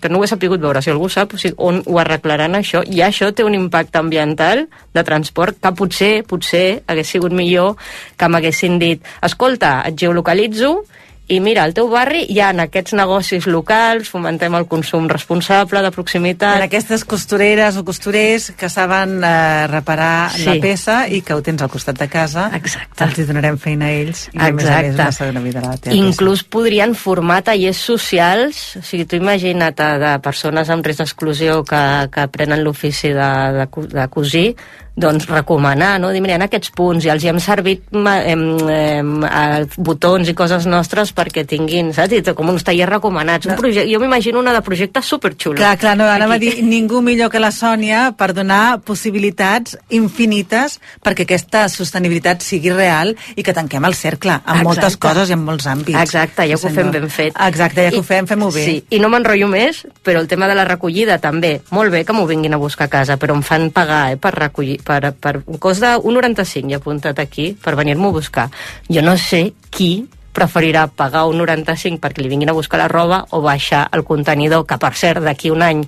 que 0.00 0.08
no 0.08 0.18
ho 0.18 0.24
he 0.24 0.28
sapigut 0.30 0.60
veure, 0.62 0.80
si 0.80 0.88
algú 0.88 1.10
sap 1.12 1.34
o 1.34 1.36
sigui, 1.36 1.54
on 1.58 1.82
ho 1.84 1.98
arreglaran 2.00 2.54
això, 2.56 2.80
i 2.88 3.02
això 3.04 3.34
té 3.36 3.44
un 3.44 3.52
impacte 3.54 3.98
ambiental 3.98 4.68
de 4.94 5.04
transport 5.04 5.58
que 5.60 5.72
potser, 5.76 6.24
potser 6.24 6.82
hagués 6.86 7.06
sigut 7.12 7.32
millor 7.36 7.76
que 8.16 8.28
m'haguessin 8.32 8.78
dit 8.80 9.04
escolta, 9.20 9.82
et 9.84 9.98
geolocalitzo 10.00 10.86
i 11.28 11.40
mira, 11.42 11.64
al 11.66 11.74
teu 11.74 11.88
barri 11.90 12.20
hi 12.30 12.38
ha 12.38 12.52
aquests 12.62 12.94
negocis 12.94 13.48
locals, 13.50 14.06
fomentem 14.12 14.54
el 14.54 14.68
consum 14.70 15.08
responsable 15.10 15.80
de 15.82 15.90
proximitat. 15.90 16.60
En 16.60 16.66
aquestes 16.68 17.02
costureres 17.04 17.76
o 17.80 17.82
costurers 17.84 18.52
que 18.58 18.68
saben 18.70 19.18
eh, 19.26 19.66
reparar 19.66 20.30
Sí. 20.36 20.44
la 20.46 20.54
peça 20.62 21.08
i 21.10 21.22
que 21.26 21.34
ho 21.34 21.42
tens 21.42 21.62
al 21.62 21.70
costat 21.72 21.98
de 21.98 22.08
casa. 22.08 22.46
Exacte. 22.54 23.02
Els 23.04 23.18
hi 23.18 23.26
donarem 23.26 23.58
feina 23.58 23.90
a 23.90 23.96
ells 23.98 24.28
i 24.32 24.38
a 24.38 24.52
més 24.52 24.70
a 24.70 24.78
més 24.82 24.94
una 24.94 25.10
segona 25.12 25.42
vida 25.42 25.60
a 25.64 25.72
la 25.72 25.76
teva 25.76 25.96
Inclús 25.96 26.44
podrien 26.44 26.94
formar 26.94 27.42
tallers 27.42 27.76
socials, 27.90 28.76
o 28.78 28.82
sigui, 28.86 29.04
tu 29.10 29.18
imagina't 29.18 29.74
eh, 29.82 29.92
de 29.98 30.14
persones 30.22 30.70
amb 30.70 30.86
risc 30.86 31.02
d'exclusió 31.02 31.62
que, 31.66 31.82
que 32.12 32.20
aprenen 32.22 32.62
l'ofici 32.62 33.10
de, 33.10 33.30
de, 33.58 33.86
de 33.98 34.08
cosir, 34.14 34.54
doncs 34.96 35.26
recomanar, 35.28 36.00
no? 36.00 36.10
Dir, 36.10 36.22
mira, 36.24 36.38
en 36.40 36.44
aquests 36.46 36.70
punts 36.76 37.04
i 37.04 37.10
els 37.12 37.22
hi 37.24 37.28
hem 37.28 37.38
servit 37.40 37.84
ma, 37.92 38.16
em, 38.24 38.42
em, 38.72 39.10
eh, 39.28 39.66
botons 39.76 40.28
i 40.28 40.34
coses 40.34 40.64
nostres 40.66 41.12
perquè 41.14 41.44
tinguin, 41.46 41.92
saps? 41.92 42.16
I 42.16 42.22
com 42.34 42.48
uns 42.48 42.64
tallers 42.64 42.88
recomanats. 42.90 43.46
Un 43.46 43.56
projecte, 43.60 43.90
jo 43.92 44.00
m'imagino 44.00 44.40
una 44.40 44.54
de 44.56 44.62
projecte 44.64 45.02
superxulo. 45.02 45.56
Clar, 45.60 45.76
clar, 45.78 45.96
no, 46.00 46.08
anava 46.08 46.34
a 46.34 46.38
dir 46.38 46.62
ningú 46.64 47.02
millor 47.04 47.30
que 47.30 47.38
la 47.40 47.52
Sònia 47.52 48.14
per 48.16 48.32
donar 48.34 48.80
possibilitats 48.80 49.76
infinites 49.90 50.78
perquè 51.04 51.26
aquesta 51.26 51.66
sostenibilitat 51.68 52.42
sigui 52.42 52.72
real 52.72 53.14
i 53.36 53.44
que 53.44 53.54
tanquem 53.56 53.84
el 53.84 53.94
cercle 53.94 54.32
amb 54.38 54.62
Exacte. 54.62 54.64
moltes 54.68 54.96
coses 54.96 55.28
i 55.30 55.36
en 55.36 55.44
molts 55.44 55.66
àmbits. 55.70 55.98
Exacte, 56.00 56.48
ja 56.48 56.56
que 56.56 56.66
ho 56.66 56.72
fem 56.72 56.90
ben 56.90 57.08
fet. 57.10 57.34
Exacte, 57.36 57.84
ja 57.84 57.90
que 57.90 57.96
I- 57.96 58.00
ho 58.00 58.06
fem, 58.06 58.26
fem-ho 58.26 58.50
bé. 58.50 58.64
Sí, 58.64 58.76
i 58.90 58.98
no 59.02 59.10
m'enrotllo 59.12 59.48
més, 59.48 59.84
però 60.02 60.20
el 60.20 60.28
tema 60.28 60.48
de 60.48 60.54
la 60.54 60.64
recollida 60.64 61.18
també. 61.18 61.60
Molt 61.70 61.92
bé 61.92 62.04
que 62.04 62.12
m'ho 62.16 62.26
vinguin 62.26 62.54
a 62.54 62.56
buscar 62.56 62.86
a 62.86 62.88
casa, 62.88 63.18
però 63.18 63.34
em 63.36 63.42
fan 63.42 63.70
pagar 63.70 64.12
eh, 64.12 64.16
per 64.16 64.32
recollir, 64.34 64.80
per, 64.86 65.12
per 65.12 65.40
un 65.44 65.58
cost 65.62 65.82
de 65.84 65.96
1,95, 65.98 66.70
ja 66.70 66.78
he 66.78 66.80
apuntat 66.80 67.22
aquí, 67.22 67.50
per 67.62 67.76
venir-m'ho 67.78 68.12
a 68.14 68.18
buscar. 68.20 68.50
Jo 68.88 69.02
no 69.02 69.16
sé 69.20 69.48
qui 69.70 70.06
preferirà 70.36 70.84
pagar 70.92 71.24
un 71.30 71.38
95 71.40 72.00
perquè 72.02 72.20
li 72.20 72.28
vinguin 72.28 72.52
a 72.52 72.56
buscar 72.56 72.82
la 72.82 72.90
roba 72.92 73.22
o 73.32 73.40
baixar 73.40 73.86
el 73.96 74.04
contenidor, 74.04 74.66
que 74.68 74.76
per 74.78 74.92
cert, 74.94 75.24
d'aquí 75.24 75.50
un 75.50 75.64
any 75.64 75.84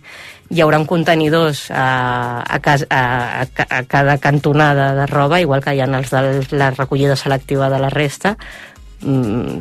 hi 0.48 0.62
haurà 0.64 0.78
contenidors 0.88 1.66
a, 1.68 2.40
a, 2.40 2.58
cas, 2.64 2.86
a, 2.88 3.44
a, 3.44 3.66
a 3.68 3.82
cada 3.84 4.16
cantonada 4.18 4.94
de 4.96 5.06
roba, 5.10 5.42
igual 5.44 5.60
que 5.64 5.74
hi 5.76 5.82
ha 5.84 5.88
els 5.98 6.10
de 6.14 6.56
la 6.56 6.70
recollida 6.70 7.16
selectiva 7.16 7.68
de 7.68 7.82
la 7.82 7.90
resta, 7.92 8.38
Mm, 9.00 9.60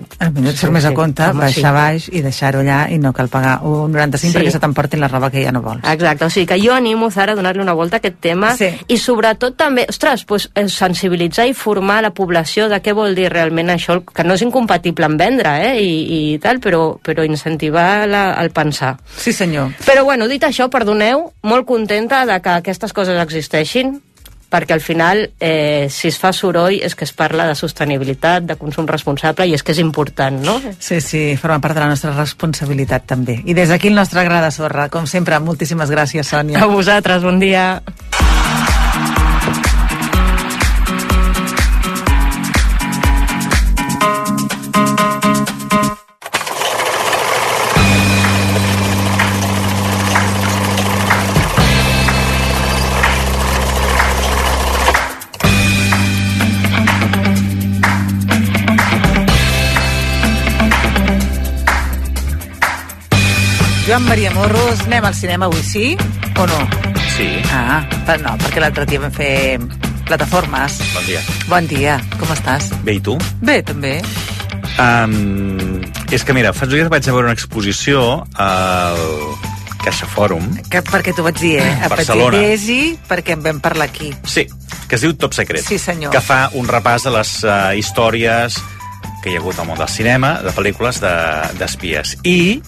et 0.49 0.57
surt 0.57 0.73
més 0.73 0.85
a 0.85 0.91
compte 0.97 1.21
home, 1.21 1.43
baixar 1.43 1.69
sí. 1.69 1.75
baix 1.75 2.07
i 2.09 2.21
deixar-ho 2.25 2.63
allà 2.63 2.79
i 2.89 2.97
no 2.97 3.11
cal 3.13 3.27
pagar 3.29 3.59
un 3.61 3.91
95 3.93 4.31
Sí. 4.31 4.37
perquè 4.37 4.51
se 4.51 4.59
t'emportin 4.59 4.99
la 4.99 5.07
roba 5.07 5.29
que 5.29 5.43
ja 5.43 5.51
no 5.51 5.61
vols. 5.61 5.83
Exacte, 5.83 6.25
o 6.25 6.29
sigui 6.29 6.47
que 6.47 6.59
jo 6.59 6.73
animo, 6.73 7.11
Zara, 7.11 7.33
a 7.33 7.35
donar-li 7.35 7.61
una 7.61 7.73
volta 7.73 7.97
a 7.97 7.99
aquest 7.99 8.17
tema 8.19 8.55
Sí. 8.57 8.71
i 8.87 8.97
sobretot 8.97 9.55
també, 9.55 9.85
ostres, 9.89 10.25
pues, 10.25 10.49
eh, 10.55 10.67
sensibilitzar 10.67 11.47
i 11.47 11.53
formar 11.53 12.01
la 12.01 12.11
població 12.11 12.67
de 12.67 12.81
què 12.81 12.93
vol 12.93 13.13
dir 13.15 13.29
realment 13.31 13.69
això, 13.69 14.03
que 14.03 14.23
no 14.23 14.33
és 14.33 14.41
incompatible 14.41 15.05
amb 15.05 15.19
vendre, 15.19 15.53
eh, 15.71 15.81
i, 15.81 16.33
i 16.33 16.39
tal, 16.39 16.59
però, 16.59 16.97
però 16.99 17.23
incentivar 17.25 18.07
la, 18.07 18.33
el 18.41 18.49
pensar. 18.51 18.97
Sí, 19.17 19.33
senyor. 19.33 19.71
Però 19.85 20.03
bueno, 20.03 20.27
dit 20.27 20.43
això, 20.43 20.69
perdoneu, 20.69 21.31
molt 21.43 21.65
contenta 21.67 22.25
de 22.25 22.41
que 22.41 22.49
aquestes 22.49 22.93
coses 22.93 23.21
existeixin, 23.21 24.01
perquè 24.49 24.73
al 24.73 24.81
final, 24.81 25.29
eh, 25.39 25.87
si 25.91 26.07
es 26.07 26.17
fa 26.17 26.31
soroll, 26.33 26.79
és 26.83 26.95
que 26.95 27.03
es 27.03 27.13
parla 27.13 27.47
de 27.47 27.55
sostenibilitat, 27.55 28.45
de 28.47 28.55
consum 28.55 28.87
responsable, 28.87 29.47
i 29.47 29.53
és 29.53 29.63
que 29.63 29.73
és 29.75 29.81
important, 29.83 30.39
no? 30.43 30.57
Sí, 30.79 31.01
sí, 31.01 31.23
forma 31.37 31.59
part 31.63 31.75
de 31.75 31.83
la 31.83 31.91
nostra 31.91 32.13
responsabilitat 32.15 33.07
també. 33.09 33.41
I 33.45 33.53
des 33.57 33.69
d'aquí 33.69 33.91
el 33.91 33.99
nostre 33.99 34.23
gra 34.23 34.41
de 34.43 34.51
sorra, 34.51 34.87
com 34.89 35.07
sempre, 35.07 35.39
moltíssimes 35.39 35.91
gràcies, 35.91 36.27
Sònia. 36.31 36.63
A 36.63 36.71
vosaltres, 36.71 37.23
bon 37.23 37.39
dia. 37.43 37.81
Joan 63.97 64.09
Maria 64.09 64.29
Morros, 64.29 64.81
anem 64.85 65.05
al 65.09 65.15
cinema 65.17 65.47
avui, 65.47 65.63
sí 65.65 65.97
o 66.37 66.43
no? 66.45 66.57
Sí. 67.15 67.25
Ah, 67.49 67.79
per, 68.05 68.19
no, 68.21 68.35
perquè 68.37 68.61
l'altre 68.61 68.83
dia 68.85 68.99
vam 69.01 69.09
fer 69.09 69.57
plataformes. 70.05 70.75
Bon 70.93 71.07
dia. 71.07 71.23
Bon 71.49 71.65
dia, 71.65 71.95
com 72.19 72.29
estàs? 72.29 72.67
Bé, 72.85 72.99
i 72.99 73.01
tu? 73.01 73.15
Bé, 73.41 73.55
també. 73.65 73.95
Um, 74.77 75.81
és 76.13 76.21
que, 76.21 76.35
mira, 76.37 76.53
fa 76.53 76.67
uns 76.69 76.75
dies 76.77 76.91
vaig 76.93 77.09
a 77.09 77.15
veure 77.17 77.31
una 77.31 77.33
exposició 77.33 78.05
al 78.37 79.01
Caixa 79.81 80.05
Fòrum. 80.13 80.45
Que, 80.69 80.83
perquè 80.85 81.17
t'ho 81.17 81.25
vaig 81.25 81.41
dir, 81.41 81.55
eh? 81.65 81.73
A 81.81 81.89
Barcelona. 81.89 82.37
Petitesi, 82.37 82.79
perquè 83.09 83.33
en 83.33 83.41
vam 83.49 83.65
parlar 83.65 83.89
aquí. 83.89 84.13
Sí, 84.29 84.45
que 84.85 85.01
es 85.01 85.07
diu 85.07 85.17
Top 85.17 85.33
Secret. 85.33 85.65
Sí, 85.65 85.81
senyor. 85.81 86.13
Que 86.13 86.21
fa 86.21 86.43
un 86.53 86.69
repàs 86.69 87.09
de 87.09 87.17
les 87.17 87.33
uh, 87.49 87.73
històries 87.73 88.61
que 89.25 89.33
hi 89.33 89.39
ha 89.39 89.41
hagut 89.41 89.57
al 89.57 89.65
món 89.73 89.81
del 89.81 89.89
cinema, 89.89 90.35
de 90.45 90.53
pel·lícules 90.53 91.01
de- 91.01 91.55
d'espies. 91.57 92.19
De, 92.21 92.29
I 92.29 92.61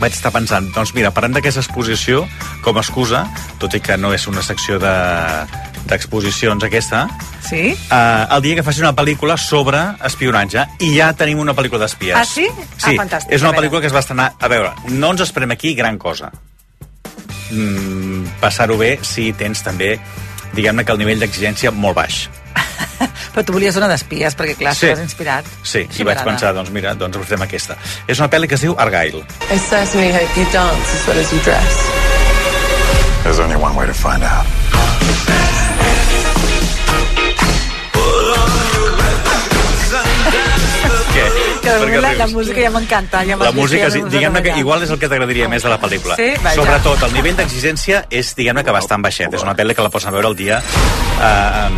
vaig 0.00 0.12
estar 0.16 0.32
pensant, 0.34 0.66
doncs 0.74 0.94
mira, 0.96 1.10
parlem 1.14 1.36
d'aquesta 1.36 1.60
exposició 1.62 2.24
com 2.64 2.76
a 2.76 2.82
excusa, 2.82 3.24
tot 3.62 3.74
i 3.76 3.80
que 3.80 3.96
no 4.00 4.12
és 4.14 4.26
una 4.30 4.42
secció 4.42 4.78
de 4.82 4.94
d'exposicions 5.84 6.64
aquesta, 6.64 7.02
Sí? 7.44 7.74
uh, 7.92 8.24
el 8.34 8.40
dia 8.40 8.54
que 8.56 8.62
faci 8.64 8.80
una 8.80 8.94
pel·lícula 8.96 9.36
sobre 9.36 9.82
espionatge 10.08 10.62
i 10.80 10.94
ja 10.96 11.10
tenim 11.12 11.38
una 11.42 11.52
pel·lícula 11.52 11.82
d'espies. 11.84 12.16
Ah, 12.16 12.24
sí? 12.24 12.46
Ah, 12.48 12.88
Sí, 12.88 12.96
fantàstic, 12.96 13.34
és 13.36 13.42
una 13.44 13.52
pel·lícula 13.52 13.82
que 13.82 13.90
es 13.90 13.94
va 13.94 14.00
estrenar... 14.00 14.30
A 14.40 14.48
veure, 14.48 14.72
no 14.88 15.10
ens 15.12 15.20
esperem 15.26 15.52
aquí 15.52 15.74
gran 15.76 15.98
cosa. 15.98 16.32
Mm, 17.52 18.24
Passar-ho 18.40 18.78
bé 18.80 18.96
si 19.04 19.32
tens 19.36 19.60
també, 19.62 19.98
diguem-ne 20.56 20.84
que 20.86 20.92
el 20.96 20.98
nivell 21.04 21.20
d'exigència 21.20 21.70
molt 21.70 21.96
baix. 22.00 22.24
Però 23.34 23.44
tu 23.44 23.52
volies 23.56 23.76
una 23.80 23.88
d'espies, 23.90 24.36
perquè 24.38 24.56
clar, 24.58 24.74
Sí. 24.74 24.90
sí. 24.94 25.02
inspirat. 25.02 25.44
Sí, 25.62 25.84
i 25.98 26.06
vaig 26.06 26.22
pensar, 26.24 26.54
doncs 26.56 26.70
mira, 26.74 26.94
doncs 26.94 27.16
aprofitem 27.16 27.42
aquesta. 27.46 27.76
És 28.06 28.18
una 28.22 28.30
pel·li 28.30 28.48
que 28.48 28.54
es 28.58 28.64
diu 28.66 28.74
Argyle. 28.78 29.24
I 29.50 29.58
certainly 29.58 30.12
hope 30.14 30.40
you 30.40 30.46
dance 30.52 30.94
as 30.98 31.06
well 31.08 31.18
as 31.20 31.32
you 31.32 31.40
dress. 31.44 31.80
There's 33.24 33.38
only 33.40 33.56
one 33.56 33.74
way 33.76 33.86
to 33.86 33.94
find 33.94 34.22
out. 34.22 34.46
Què? 41.14 41.53
Que 41.64 41.72
de 41.72 41.78
moment 41.80 42.02
la, 42.04 42.12
la 42.20 42.26
música 42.28 42.60
ja 42.60 42.70
m'encanta. 42.74 43.22
Ja 43.26 43.36
La 43.40 43.52
música, 43.56 43.90
sí, 43.90 44.02
diguem-ne 44.12 44.42
que 44.44 44.52
igual 44.60 44.82
és 44.84 44.90
el 44.92 44.98
que 45.00 45.08
t'agradaria 45.08 45.48
més 45.48 45.64
de 45.64 45.70
la 45.72 45.78
pel·lícula. 45.80 46.16
Sí? 46.20 46.30
Vaja. 46.42 46.56
Sobretot, 46.60 47.02
el 47.08 47.14
nivell 47.16 47.36
d'exigència 47.40 48.04
és, 48.10 48.34
diguem-ne, 48.36 48.64
que 48.66 48.74
bastant 48.76 49.02
baixet. 49.04 49.32
És 49.34 49.42
una 49.42 49.54
pel·li 49.56 49.74
que 49.74 49.82
la 49.86 49.90
pots 49.94 50.06
veure 50.12 50.28
el 50.28 50.36
dia, 50.36 50.60
eh, 50.60 51.68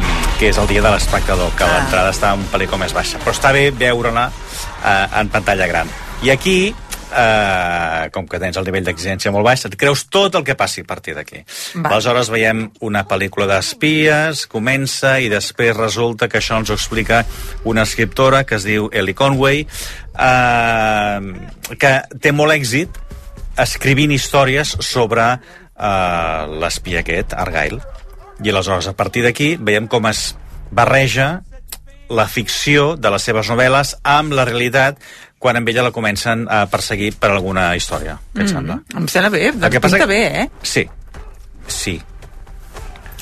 que 0.41 0.51
és 0.51 0.59
el 0.59 0.67
dia 0.67 0.83
de 0.83 0.91
l'espectador, 0.91 1.53
que 1.57 1.65
Ah. 1.65 1.79
l'entrada 1.79 2.11
està 2.11 2.35
un 2.35 2.45
pel·lícul 2.53 2.79
més 2.83 2.93
baixa. 2.93 3.19
Però 3.23 3.33
està 3.33 3.53
bé 3.53 3.71
veure-la 3.71 4.27
eh, 4.85 5.07
en 5.21 5.29
pantalla 5.29 5.67
gran. 5.67 5.89
I 6.23 6.31
aquí, 6.31 6.75
eh, 7.15 8.09
com 8.13 8.27
que 8.29 8.41
tens 8.43 8.57
el 8.59 8.67
nivell 8.67 8.87
d'exigència 8.87 9.33
molt 9.35 9.47
baix, 9.47 9.65
et 9.67 9.77
creus 9.79 10.07
tot 10.13 10.35
el 10.39 10.45
que 10.47 10.57
passi 10.59 10.83
a 10.85 10.89
partir 10.89 11.17
d'aquí. 11.17 11.43
Aleshores 11.83 12.31
veiem 12.33 12.67
una 12.87 13.05
pel·lícula 13.09 13.49
d'espies, 13.51 14.47
comença 14.51 15.17
i 15.21 15.31
després 15.33 15.77
resulta 15.77 16.29
que 16.29 16.41
això 16.41 16.59
ens 16.61 16.71
ho 16.71 16.79
explica 16.79 17.25
una 17.65 17.87
escriptora 17.87 18.45
que 18.45 18.59
es 18.59 18.67
diu 18.67 18.91
Ellie 18.93 19.17
Conway, 19.17 19.67
eh, 19.67 21.21
que 21.79 21.93
té 22.21 22.33
molt 22.33 22.57
èxit 22.57 23.03
escrivint 23.57 24.13
històries 24.13 24.77
sobre 24.85 25.27
eh, 25.33 26.59
l'espia 26.61 27.05
aquest, 27.05 27.37
Argyle. 27.37 27.81
I 28.45 28.53
aleshores, 28.53 28.89
a 28.91 28.97
partir 28.97 29.25
d'aquí, 29.25 29.55
veiem 29.57 29.87
com 29.89 30.09
es 30.11 30.35
barreja 30.71 31.41
la 32.09 32.27
ficció 32.31 32.95
de 32.97 33.11
les 33.11 33.25
seves 33.27 33.49
novel·les 33.51 33.97
amb 34.07 34.35
la 34.37 34.45
realitat 34.47 35.01
quan 35.39 35.57
amb 35.57 35.69
ella 35.69 35.83
la 35.83 35.93
comencen 35.93 36.47
a 36.51 36.65
perseguir 36.67 37.13
per 37.21 37.31
alguna 37.31 37.71
història. 37.77 38.19
Què 38.35 38.43
et 38.47 38.53
sembla? 38.53 38.81
Em 38.97 39.09
sembla 39.09 39.31
bé, 39.31 39.49
El 39.49 39.71
que 39.71 39.81
passa 39.81 40.07
bé, 40.07 40.21
eh? 40.43 40.51
Sí. 40.63 40.87
Sí. 41.69 42.01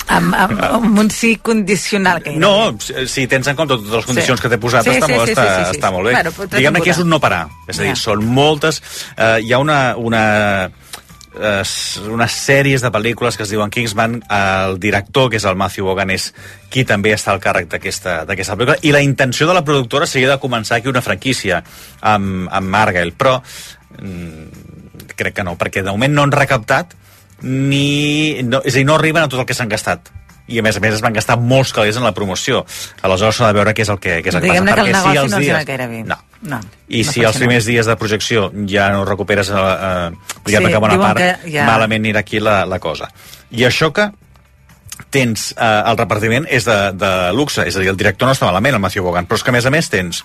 Amb, 0.07 0.35
amb, 0.37 0.59
amb 0.61 0.99
un 1.01 1.09
sí 1.09 1.35
condicional. 1.41 2.21
Que 2.21 2.35
No, 2.37 2.75
si 3.09 3.25
tens 3.27 3.47
en 3.49 3.55
compte 3.57 3.73
totes 3.73 3.89
les 3.91 4.05
condicions 4.05 4.37
Sí. 4.39 4.43
que 4.43 4.49
t'he 4.53 4.59
posat, 4.61 4.83
Sí, 4.85 4.91
està, 4.91 5.07
sí, 5.07 5.13
molt, 5.13 5.25
sí, 5.25 5.33
està, 5.33 5.45
sí, 5.45 5.55
sí, 5.65 5.71
sí. 5.71 5.79
està 5.79 5.91
molt 5.91 6.05
bé. 6.05 6.13
Bueno, 6.13 6.31
Diguem-ne 6.51 6.81
que 6.81 6.91
és 6.91 6.99
un 6.99 7.09
no 7.09 7.19
parar. 7.19 7.47
És 7.67 7.79
a 7.79 7.81
dir, 7.81 7.89
Ja. 7.89 7.95
són 7.95 8.23
moltes... 8.25 8.81
Eh, 9.17 9.39
hi 9.41 9.51
ha 9.51 9.57
una, 9.57 9.95
una, 9.97 10.69
unes 11.35 12.31
sèries 12.31 12.83
de 12.83 12.91
pel·lícules 12.91 13.37
que 13.37 13.43
es 13.43 13.51
diuen 13.51 13.71
Kingsman. 13.71 14.21
El 14.31 14.79
director, 14.79 15.29
que 15.29 15.39
és 15.39 15.45
el 15.45 15.57
Matthew 15.59 15.89
Vaughan, 15.89 16.13
és 16.15 16.29
qui 16.71 16.85
també 16.87 17.13
està 17.15 17.33
al 17.33 17.41
càrrec 17.43 17.69
d'aquesta 17.71 18.25
pel·lícula. 18.27 18.77
I 18.83 18.93
la 18.95 19.03
intenció 19.03 19.47
de 19.47 19.55
la 19.57 19.65
productora 19.67 20.07
seria 20.07 20.31
de 20.31 20.39
començar 20.41 20.79
aquí 20.79 20.91
una 20.91 21.03
franquícia 21.05 21.63
amb, 22.01 22.47
amb 22.49 22.69
Margell, 22.71 23.13
però 23.13 23.39
mm, 24.01 25.09
crec 25.15 25.39
que 25.39 25.47
no, 25.47 25.57
perquè 25.59 25.83
de 25.83 25.91
moment 25.91 26.15
no 26.15 26.23
han 26.23 26.35
recaptat 26.35 26.95
ni... 27.43 28.41
No, 28.43 28.61
és 28.63 28.75
a 28.75 28.79
dir, 28.79 28.85
no 28.87 28.95
arriben 28.95 29.23
a 29.23 29.31
tot 29.31 29.43
el 29.43 29.49
que 29.49 29.57
s'han 29.57 29.71
gastat 29.71 30.11
i 30.47 30.59
a 30.59 30.63
més 30.65 30.77
a 30.77 30.81
més 30.83 30.97
es 30.97 31.01
van 31.01 31.15
gastar 31.15 31.37
molts 31.41 31.71
calés 31.73 31.97
en 31.97 32.05
la 32.05 32.13
promoció 32.13 32.63
aleshores 33.01 33.39
s'ha 33.39 33.49
de 33.49 33.57
veure 33.57 33.73
què 33.73 33.85
és 33.85 33.91
el 33.93 33.99
que, 34.01 34.19
què 34.21 34.29
és 34.29 34.35
el 34.37 34.43
que 34.43 34.51
passa 34.51 34.65
que 34.65 34.71
el 34.71 34.77
perquè 34.77 34.93
negoci 34.93 35.21
els 35.23 35.31
no 35.31 35.39
dies... 35.41 35.65
gaire 35.65 35.87
bé. 35.89 36.03
no. 36.05 36.17
no. 36.41 36.59
I 36.87 37.01
no 37.01 37.11
si 37.11 37.23
els 37.25 37.39
primers 37.41 37.65
dies 37.65 37.89
de 37.89 37.95
projecció 37.97 38.51
ja 38.69 38.91
no 38.93 39.05
recuperes 39.07 39.49
eh, 39.49 39.55
eh, 39.55 40.35
diguem-ne 40.45 40.69
Sí, 40.69 40.75
que 40.75 40.83
bona 40.83 40.99
part, 41.01 41.17
que 41.17 41.55
ja- 41.55 41.65
malament 41.65 42.05
anirà 42.05 42.21
aquí 42.21 42.39
la, 42.39 42.59
la 42.69 42.79
cosa. 42.79 43.09
I 43.51 43.65
això 43.65 43.89
que 43.95 44.11
tens, 45.11 45.49
eh, 45.57 45.81
el 45.89 45.97
repartiment 45.97 46.45
és 46.49 46.67
de, 46.67 46.77
de 46.93 47.11
luxe, 47.33 47.65
és 47.67 47.75
a 47.75 47.81
dir, 47.81 47.89
el 47.91 47.97
director 47.99 48.29
no 48.29 48.35
està 48.35 48.47
malament, 48.47 48.77
el 48.77 48.83
Matthew 48.83 49.03
Vaughan, 49.07 49.27
però 49.27 49.39
és 49.39 49.43
que 49.43 49.51
a 49.51 49.55
més 49.57 49.65
a 49.65 49.73
més 49.73 49.89
tens 49.91 50.21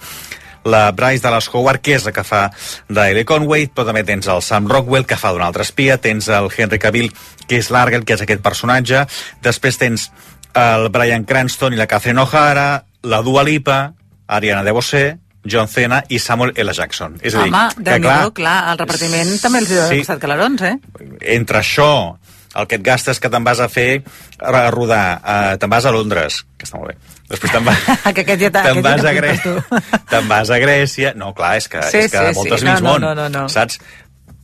la 0.65 0.91
Bryce 0.93 1.23
Dallas 1.23 1.49
Howard, 1.53 1.81
que 1.81 1.95
és 1.97 2.05
la 2.05 2.13
que 2.13 2.25
fa 2.27 2.51
d'Ailey 2.89 3.25
Conway, 3.25 3.69
però 3.75 3.87
també 3.89 4.03
tens 4.05 4.29
el 4.29 4.43
Sam 4.43 4.69
Rockwell, 4.69 5.07
que 5.07 5.17
fa 5.17 5.33
d'un 5.33 5.43
altre 5.47 5.63
espia, 5.63 5.97
tens 5.99 6.29
el 6.29 6.51
Henry 6.57 6.79
Cavill, 6.79 7.11
que 7.47 7.57
és 7.59 7.71
l'Argel, 7.71 8.05
que 8.05 8.15
és 8.15 8.23
aquest 8.27 8.43
personatge, 8.45 9.07
després 9.43 9.79
tens 9.81 10.11
el 10.55 10.89
Brian 10.91 11.25
Cranston 11.25 11.73
i 11.73 11.81
la 11.81 11.87
Catherine 11.87 12.21
O'Hara, 12.21 12.85
la 13.03 13.23
Dua 13.23 13.43
Lipa, 13.47 13.93
Ariana 14.27 14.63
DeBose, 14.67 15.19
John 15.45 15.69
Cena 15.69 16.03
i 16.09 16.19
Samuel 16.21 16.53
L. 16.55 16.73
Jackson. 16.77 17.17
És 17.23 17.35
a 17.35 17.45
dir, 17.47 17.53
Home, 17.55 17.85
que 17.85 18.01
clar, 18.03 18.19
clar, 18.37 18.59
el 18.73 18.79
repartiment 18.83 19.31
també 19.41 19.63
els 19.63 19.71
ha 19.73 19.89
Sí. 19.89 20.03
costat 20.03 20.21
calarons, 20.21 20.61
eh? 20.63 20.77
entre 21.23 21.59
això, 21.63 22.19
el 22.55 22.67
que 22.67 22.77
et 22.77 22.83
gastes 22.83 23.21
que 23.21 23.31
te'n 23.31 23.45
vas 23.45 23.61
a 23.61 23.69
fer 23.69 24.03
a 24.39 24.71
rodar, 24.71 25.21
uh, 25.23 25.57
te'n 25.57 25.71
vas 25.71 25.87
a 25.87 25.93
Londres, 25.95 26.45
que 26.59 26.67
està 26.67 26.77
molt 26.77 26.93
bé. 26.93 26.99
Després 27.31 27.53
te'n 27.55 27.65
vas, 27.65 27.79
que 28.15 28.25
aquest 28.25 28.41
ja 28.43 28.51
te'n 28.51 28.67
aquest 28.67 28.77
ja 28.77 28.83
vas, 28.91 29.05
a 29.07 29.13
Grè... 29.15 29.33
te'n 30.11 30.29
vas 30.31 30.51
a 30.51 30.59
Grècia... 30.59 31.13
No, 31.15 31.33
clar, 31.37 31.53
és 31.61 31.69
que, 31.71 31.83
Sí, 31.87 32.05
és 32.05 32.11
que 32.11 32.25
sí, 32.33 32.37
moltes 32.41 32.61
sí. 32.61 32.67
No, 32.67 32.73
mig 32.75 32.83
no, 32.83 32.91
món, 32.91 33.01
no, 33.07 33.15
no, 33.15 33.29
no. 33.31 33.45
saps? 33.53 33.79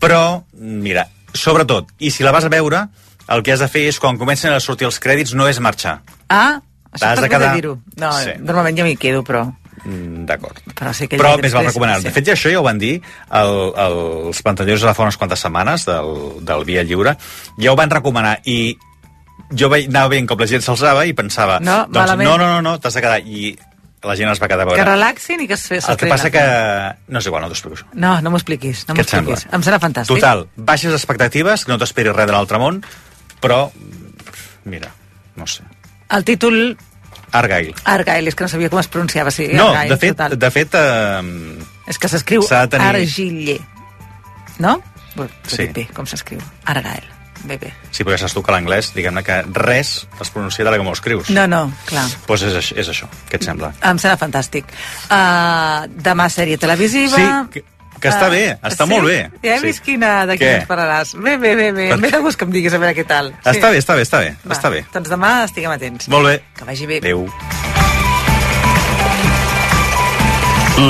Però, 0.01 0.23
mira, 0.55 1.07
sobretot, 1.35 1.91
i 1.99 2.11
si 2.15 2.23
la 2.27 2.33
vas 2.37 2.47
a 2.47 2.53
veure, 2.53 2.85
el 3.33 3.43
que 3.43 3.53
has 3.57 3.61
de 3.65 3.69
fer 3.73 3.87
és, 3.91 3.99
quan 4.03 4.19
comencen 4.21 4.55
a 4.55 4.61
sortir 4.63 4.87
els 4.87 5.01
crèdits, 5.03 5.35
no 5.35 5.49
és 5.51 5.59
marxar. 5.59 5.99
Ah, 6.31 6.61
això 6.93 7.03
T'has 7.09 7.23
de 7.25 7.31
quedar- 7.33 7.55
dir-ho. 7.59 7.79
No, 7.99 8.13
Sí. 8.23 8.37
normalment 8.39 8.79
jo 8.79 8.85
m'hi 8.87 8.97
quedo, 8.97 9.25
però... 9.27 9.47
Mm, 9.87 10.25
D'acord. 10.27 10.57
Però 10.75 10.93
sí 10.97 11.07
que 11.07 11.19
Però 11.21 11.35
ja 11.37 11.43
més 11.43 11.53
val 11.55 11.67
recomanar. 11.69 11.99
sí. 12.01 12.09
De 12.09 12.15
fet, 12.15 12.27
ja 12.27 12.33
això 12.35 12.51
ja 12.51 12.59
ho 12.61 12.65
van 12.65 12.79
dir 12.81 12.95
el, 13.31 13.53
el, 13.77 13.99
els 14.31 14.41
pantalleros 14.43 14.83
de 14.83 14.95
fa 14.97 15.05
unes 15.05 15.19
quantes 15.21 15.43
setmanes 15.45 15.85
del, 15.87 16.15
del 16.49 16.65
Via 16.67 16.83
Lliure. 16.83 17.17
Ja 17.61 17.73
ho 17.73 17.77
van 17.79 17.91
recomanar 17.93 18.39
i 18.45 18.77
jo 19.55 19.69
veia, 19.71 19.87
anava 19.89 20.09
veient 20.15 20.27
com 20.29 20.39
la 20.41 20.47
gent 20.51 20.63
s'alçava 20.65 21.05
i 21.07 21.13
pensava 21.13 21.61
No, 21.61 21.85
doncs, 21.87 21.95
malament. 21.99 22.29
no, 22.31 22.37
no, 22.39 22.47
no, 22.57 22.63
no 22.63 22.79
t'has 22.81 22.95
de 22.95 23.01
quedar. 23.05 23.21
I 23.21 23.57
la 24.07 24.15
gent 24.15 24.31
es 24.31 24.41
va 24.43 24.47
quedar 24.49 24.63
a 24.63 24.69
veure. 24.69 24.79
Que 24.79 24.89
relaxin 24.89 25.41
i 25.43 25.47
que 25.49 25.55
es 25.55 25.65
el 25.73 25.97
que 25.97 26.07
passa 26.07 26.31
que... 26.31 26.43
No 27.09 27.19
és 27.19 27.27
igual, 27.27 27.43
no 27.43 27.49
t'ho 27.51 27.57
explico. 27.57 27.89
No, 27.95 28.21
no 28.23 28.31
m'ho 28.31 28.39
expliquis, 28.39 28.85
no 28.89 28.95
Què 28.95 29.03
et 29.03 29.09
sembla? 29.11 29.39
Em 29.53 29.63
serà 29.67 29.81
fantàstic. 29.83 30.15
Total, 30.15 30.45
baixes 30.57 30.95
expectatives, 30.95 31.65
que 31.65 31.73
no 31.73 31.79
t'esperis 31.79 32.15
res 32.15 32.27
de 32.29 32.33
l'altre 32.37 32.61
món, 32.63 32.83
però, 33.43 33.71
mira, 34.65 34.93
no 35.35 35.47
sé. 35.51 35.65
El 36.11 36.23
títol 36.25 36.77
Argyle. 37.33 37.75
Argyle, 37.85 38.29
és 38.31 38.35
que 38.39 38.45
no 38.47 38.49
sabia 38.49 38.71
com 38.71 38.79
es 38.79 38.87
pronunciava. 38.89 39.31
Sí, 39.35 39.49
No, 39.53 39.73
Argyle, 39.73 39.91
de 39.95 39.99
fet, 39.99 40.15
total. 40.17 40.39
de 40.39 40.51
fet 40.55 40.75
eh, 40.79 41.65
És 41.91 41.99
que 41.99 42.09
s'escriu 42.09 42.47
tenir- 42.47 42.87
Argille. 42.87 43.59
No? 44.59 44.81
Bé, 45.17 45.27
Sí. 45.49 45.57
sí. 45.57 45.67
bé, 45.73 45.89
com 45.93 46.07
s'escriu. 46.07 46.39
Argyle. 46.65 47.11
Bé, 47.45 47.59
bé. 47.59 47.73
Sí, 47.91 48.03
perquè 48.05 48.19
saps 48.23 48.35
tu 48.35 48.43
que 48.43 48.53
l'anglès, 48.55 48.93
diguem-ne 48.97 49.23
que 49.27 49.43
res 49.53 50.07
es 50.21 50.31
pronuncia 50.31 50.65
de 50.65 50.71
la 50.71 50.79
com 50.81 50.89
ho 50.89 50.93
escrius. 50.97 51.31
No, 51.31 51.47
no, 51.47 51.73
clar. 51.87 52.03
Doncs 52.09 52.19
pues 52.27 52.43
és, 52.49 52.73
és 52.77 52.89
això, 52.89 53.09
què 53.31 53.37
et 53.41 53.45
sembla? 53.47 53.73
Em 53.83 53.99
sembla 53.99 54.17
fantàstic. 54.21 54.65
Uh, 55.11 55.87
demà 56.03 56.29
sèrie 56.33 56.57
televisiva... 56.59 57.17
Sí, 57.17 57.27
que, 57.61 57.65
que 58.01 58.09
està 58.13 58.27
Ah, 58.27 58.33
bé, 58.33 58.43
està 58.63 58.85
sí? 58.85 58.91
molt 58.93 59.07
bé. 59.09 59.19
Ja 59.43 59.55
he 59.55 59.61
sí. 59.61 59.67
vist 59.71 59.83
quina, 59.85 60.27
de 60.29 60.37
Què? 60.41 60.51
ens 60.61 60.67
parlaràs. 60.69 61.15
Bé, 61.17 61.37
bé, 61.41 61.55
bé, 61.57 61.71
bé. 61.73 61.91
Em 61.95 62.01
ve 62.01 62.11
de 62.13 62.19
gust 62.21 62.37
que 62.39 62.45
em 62.45 62.53
diguis 62.53 62.75
a 62.77 62.79
veure 62.83 62.93
què 62.95 63.07
tal. 63.09 63.33
Està 63.45 63.71
bé, 63.73 63.79
està 63.81 63.97
bé, 63.97 64.03
està 64.05 64.21
bé, 64.21 64.35
Va, 64.45 64.53
està 64.55 64.69
bé. 64.71 64.85
Doncs 64.93 65.09
demà 65.15 65.33
estiguem 65.47 65.73
atents. 65.73 66.09
Molt 66.13 66.29
bé. 66.29 66.37
Que 66.59 66.69
vagi 66.69 66.87
bé. 66.91 66.99
Adéu. 67.05 67.25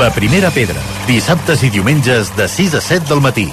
La 0.00 0.10
primera 0.10 0.50
pedra, 0.50 0.80
dissabtes 1.06 1.62
i 1.62 1.70
diumenges 1.70 2.32
de 2.36 2.48
6 2.50 2.74
a 2.74 2.80
7 2.82 3.06
del 3.06 3.20
matí. 3.22 3.46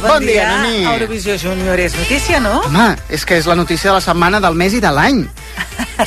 Bon, 0.00 0.10
Bon 0.10 0.26
dia, 0.26 0.46
Nani. 0.48 0.84
Eurovisió 0.84 1.36
Júnior 1.38 1.80
és 1.80 1.94
notícia, 1.96 2.40
no? 2.40 2.60
Home, 2.66 2.94
és 3.12 3.24
que 3.26 3.36
és 3.40 3.46
la 3.46 3.56
notícia 3.58 3.90
de 3.90 3.98
la 3.98 4.04
setmana, 4.04 4.40
del 4.40 4.56
mes 4.58 4.74
i 4.76 4.80
de 4.80 4.92
l'any. 4.96 5.24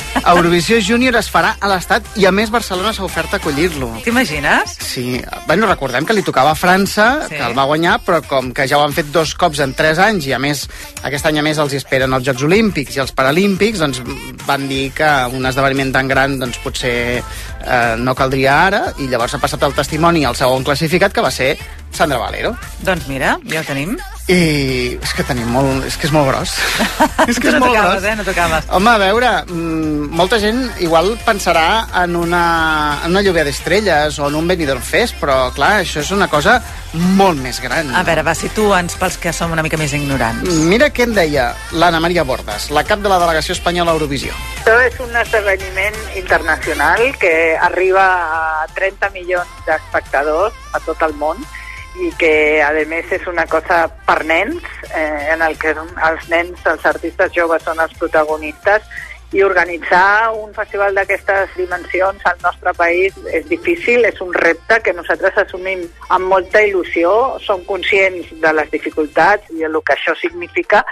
Eurovisió 0.34 0.78
Júnior 0.82 1.16
es 1.20 1.28
farà 1.30 1.54
a 1.60 1.68
l'Estat 1.70 2.06
i 2.20 2.26
a 2.26 2.32
més 2.34 2.50
Barcelona 2.54 2.92
s'ha 2.96 3.04
ofert 3.06 3.34
a 3.34 3.40
acollir-lo. 3.40 3.90
T'imagines? 4.04 4.76
Sí, 4.80 5.20
bueno, 5.46 5.66
recordem 5.70 6.06
que 6.06 6.14
li 6.16 6.22
tocava 6.26 6.52
a 6.52 6.58
França, 6.58 7.26
Sí. 7.28 7.34
que 7.36 7.42
el 7.44 7.56
va 7.56 7.64
guanyar, 7.68 7.98
però 8.04 8.20
com 8.26 8.52
que 8.52 8.66
ja 8.68 8.78
ho 8.78 8.84
han 8.84 8.92
fet 8.96 9.10
dos 9.14 9.34
cops 9.38 9.60
en 9.64 9.74
tres 9.74 9.98
anys 9.98 10.26
i 10.26 10.32
a 10.32 10.38
més 10.38 10.66
aquest 11.02 11.26
any 11.26 11.38
a 11.38 11.44
més 11.46 11.58
els 11.58 11.72
esperen 11.78 12.12
els 12.12 12.24
Jocs 12.26 12.42
Olímpics 12.46 12.96
i 12.96 13.02
els 13.04 13.12
Paralímpics, 13.12 13.78
doncs 13.82 14.02
van 14.46 14.68
dir 14.68 14.90
que 14.94 15.10
un 15.32 15.46
esdeveniment 15.46 15.92
tan 15.94 16.08
gran 16.08 16.38
doncs 16.38 16.58
potser 16.64 16.96
eh, 17.20 17.94
no 17.98 18.14
caldria 18.14 18.58
ara 18.66 18.82
i 18.98 19.08
llavors 19.08 19.34
ha 19.34 19.42
passat 19.42 19.62
el 19.62 19.74
testimoni 19.76 20.24
al 20.24 20.36
segon 20.36 20.64
classificat 20.64 21.12
que 21.12 21.24
va 21.24 21.30
ser 21.34 21.54
Sandra 21.94 22.18
Valero. 22.18 22.56
Doncs 22.82 23.06
mira, 23.06 23.36
ja 23.50 23.60
ho 23.60 23.64
tenim. 23.64 23.96
I 24.24 24.96
és 25.04 25.10
que 25.12 25.24
tenim 25.28 25.50
molt... 25.52 25.84
és 25.84 25.98
que 26.00 26.06
és 26.08 26.12
molt 26.14 26.30
gros. 26.30 26.54
és 27.28 27.36
que 27.36 27.50
és 27.50 27.56
no 27.58 27.60
molt 27.60 27.76
gros. 27.76 28.04
eh? 28.08 28.14
No 28.16 28.24
tocaves. 28.24 28.64
Home, 28.72 28.88
a 28.94 29.00
veure, 29.02 29.32
mm, 29.44 30.06
molta 30.16 30.38
gent 30.40 30.62
igual 30.80 31.10
pensarà 31.26 31.84
en 32.00 32.16
una, 32.16 32.44
en 33.04 33.12
una 33.12 33.20
lluvia 33.20 33.44
d'estrelles 33.44 34.16
o 34.18 34.30
en 34.30 34.38
un 34.38 34.48
Benidorm 34.48 34.80
Fest, 34.80 35.18
però 35.20 35.50
clar, 35.52 35.74
això 35.82 36.00
és 36.00 36.12
una 36.16 36.30
cosa 36.32 36.56
molt 37.18 37.36
més 37.42 37.60
gran. 37.60 37.90
A 37.92 38.00
veure, 38.06 38.24
va, 38.24 38.32
situa'ns 38.38 38.96
pels 38.96 39.18
que 39.20 39.32
som 39.36 39.52
una 39.52 39.64
mica 39.66 39.76
més 39.76 39.92
ignorants. 39.92 40.48
Mira 40.70 40.88
què 40.94 41.04
en 41.04 41.12
deia 41.18 41.50
l'Anna 41.76 42.00
Maria 42.00 42.24
Bordes, 42.24 42.70
la 42.72 42.84
cap 42.88 43.02
de 43.04 43.12
la 43.12 43.18
delegació 43.20 43.52
espanyola 43.58 43.92
a 43.92 43.98
Eurovisió. 43.98 44.32
Això 44.62 44.78
és 44.86 44.96
un 45.04 45.12
esdeveniment 45.20 46.00
internacional 46.16 47.02
que 47.20 47.34
arriba 47.60 48.06
a 48.62 48.64
30 48.72 49.12
milions 49.12 49.52
d'espectadors 49.68 50.56
a 50.72 50.80
tot 50.86 51.04
el 51.04 51.12
món 51.20 51.44
i 52.00 52.10
que, 52.18 52.62
a 52.62 52.72
més, 52.90 53.10
és 53.12 53.26
una 53.30 53.46
cosa 53.46 53.86
per 54.06 54.24
nens, 54.26 54.62
eh, 54.90 55.30
en 55.34 55.42
el 55.42 55.58
que 55.58 55.74
els 55.74 56.28
nens, 56.28 56.62
els 56.66 56.86
artistes 56.86 57.32
joves 57.36 57.62
són 57.62 57.80
els 57.80 57.94
protagonistes, 57.98 58.82
i 59.34 59.42
organitzar 59.42 60.30
un 60.30 60.52
festival 60.54 60.94
d'aquestes 60.94 61.56
dimensions 61.58 62.22
al 62.28 62.38
nostre 62.44 62.70
país 62.78 63.16
és 63.34 63.48
difícil, 63.50 64.04
és 64.06 64.20
un 64.22 64.30
repte 64.32 64.78
que 64.84 64.94
nosaltres 64.94 65.40
assumim 65.42 65.82
amb 66.14 66.30
molta 66.30 66.62
il·lusió, 66.62 67.40
som 67.42 67.64
conscients 67.66 68.30
de 68.30 68.54
les 68.54 68.70
dificultats 68.70 69.50
i 69.50 69.66
el 69.66 69.80
que 69.82 69.96
això 69.96 70.14
significa, 70.20 70.84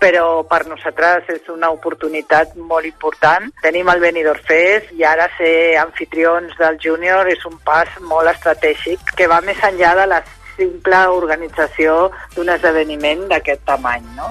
però 0.00 0.40
per 0.48 0.62
nosaltres 0.64 1.28
és 1.28 1.52
una 1.52 1.68
oportunitat 1.76 2.56
molt 2.56 2.88
important. 2.88 3.50
Tenim 3.60 3.92
el 3.92 4.00
Benidorm 4.00 4.48
Fest 4.48 4.94
i 4.96 5.04
ara 5.04 5.28
ser 5.36 5.76
anfitrions 5.84 6.56
del 6.56 6.80
Júnior 6.80 7.28
és 7.28 7.44
un 7.44 7.60
pas 7.68 8.00
molt 8.00 8.32
estratègic 8.32 9.12
que 9.12 9.28
va 9.28 9.42
més 9.44 9.60
enllà 9.60 9.92
de 10.00 10.08
la 10.08 10.24
simple 10.60 11.00
organització 11.16 12.10
d'un 12.36 12.52
esdeveniment 12.52 13.26
d'aquest 13.32 13.66
tamany, 13.72 14.06
no? 14.20 14.30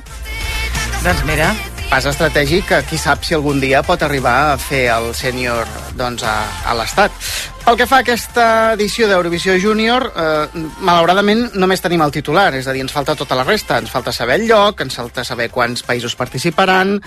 Doncs 1.03 1.25
mira... 1.27 1.51
Pas 1.89 2.05
estratègic 2.05 2.67
que 2.69 2.77
qui 2.85 2.99
sap 3.01 3.23
si 3.25 3.33
algun 3.33 3.57
dia 3.57 3.79
pot 3.81 4.03
arribar 4.05 4.51
a 4.51 4.57
fer 4.61 4.83
el 4.93 5.07
sènior 5.17 5.65
doncs, 5.97 6.21
a, 6.21 6.35
a 6.69 6.75
l'Estat. 6.77 7.15
Pel 7.63 7.79
que 7.79 7.87
fa 7.89 7.97
a 7.97 8.03
aquesta 8.05 8.45
edició 8.75 9.07
d'Eurovisió 9.09 9.55
Júnior, 9.57 10.05
eh, 10.13 10.61
malauradament 10.85 11.47
només 11.57 11.81
tenim 11.81 12.03
el 12.05 12.13
titular, 12.13 12.51
és 12.53 12.69
a 12.69 12.75
dir, 12.77 12.83
ens 12.85 12.93
falta 12.93 13.17
tota 13.17 13.39
la 13.39 13.47
resta. 13.47 13.79
Ens 13.81 13.89
falta 13.89 14.13
saber 14.13 14.37
el 14.37 14.45
lloc, 14.45 14.85
ens 14.85 15.01
falta 15.01 15.25
saber 15.25 15.49
quants 15.49 15.81
països 15.87 16.13
participaran, 16.19 16.99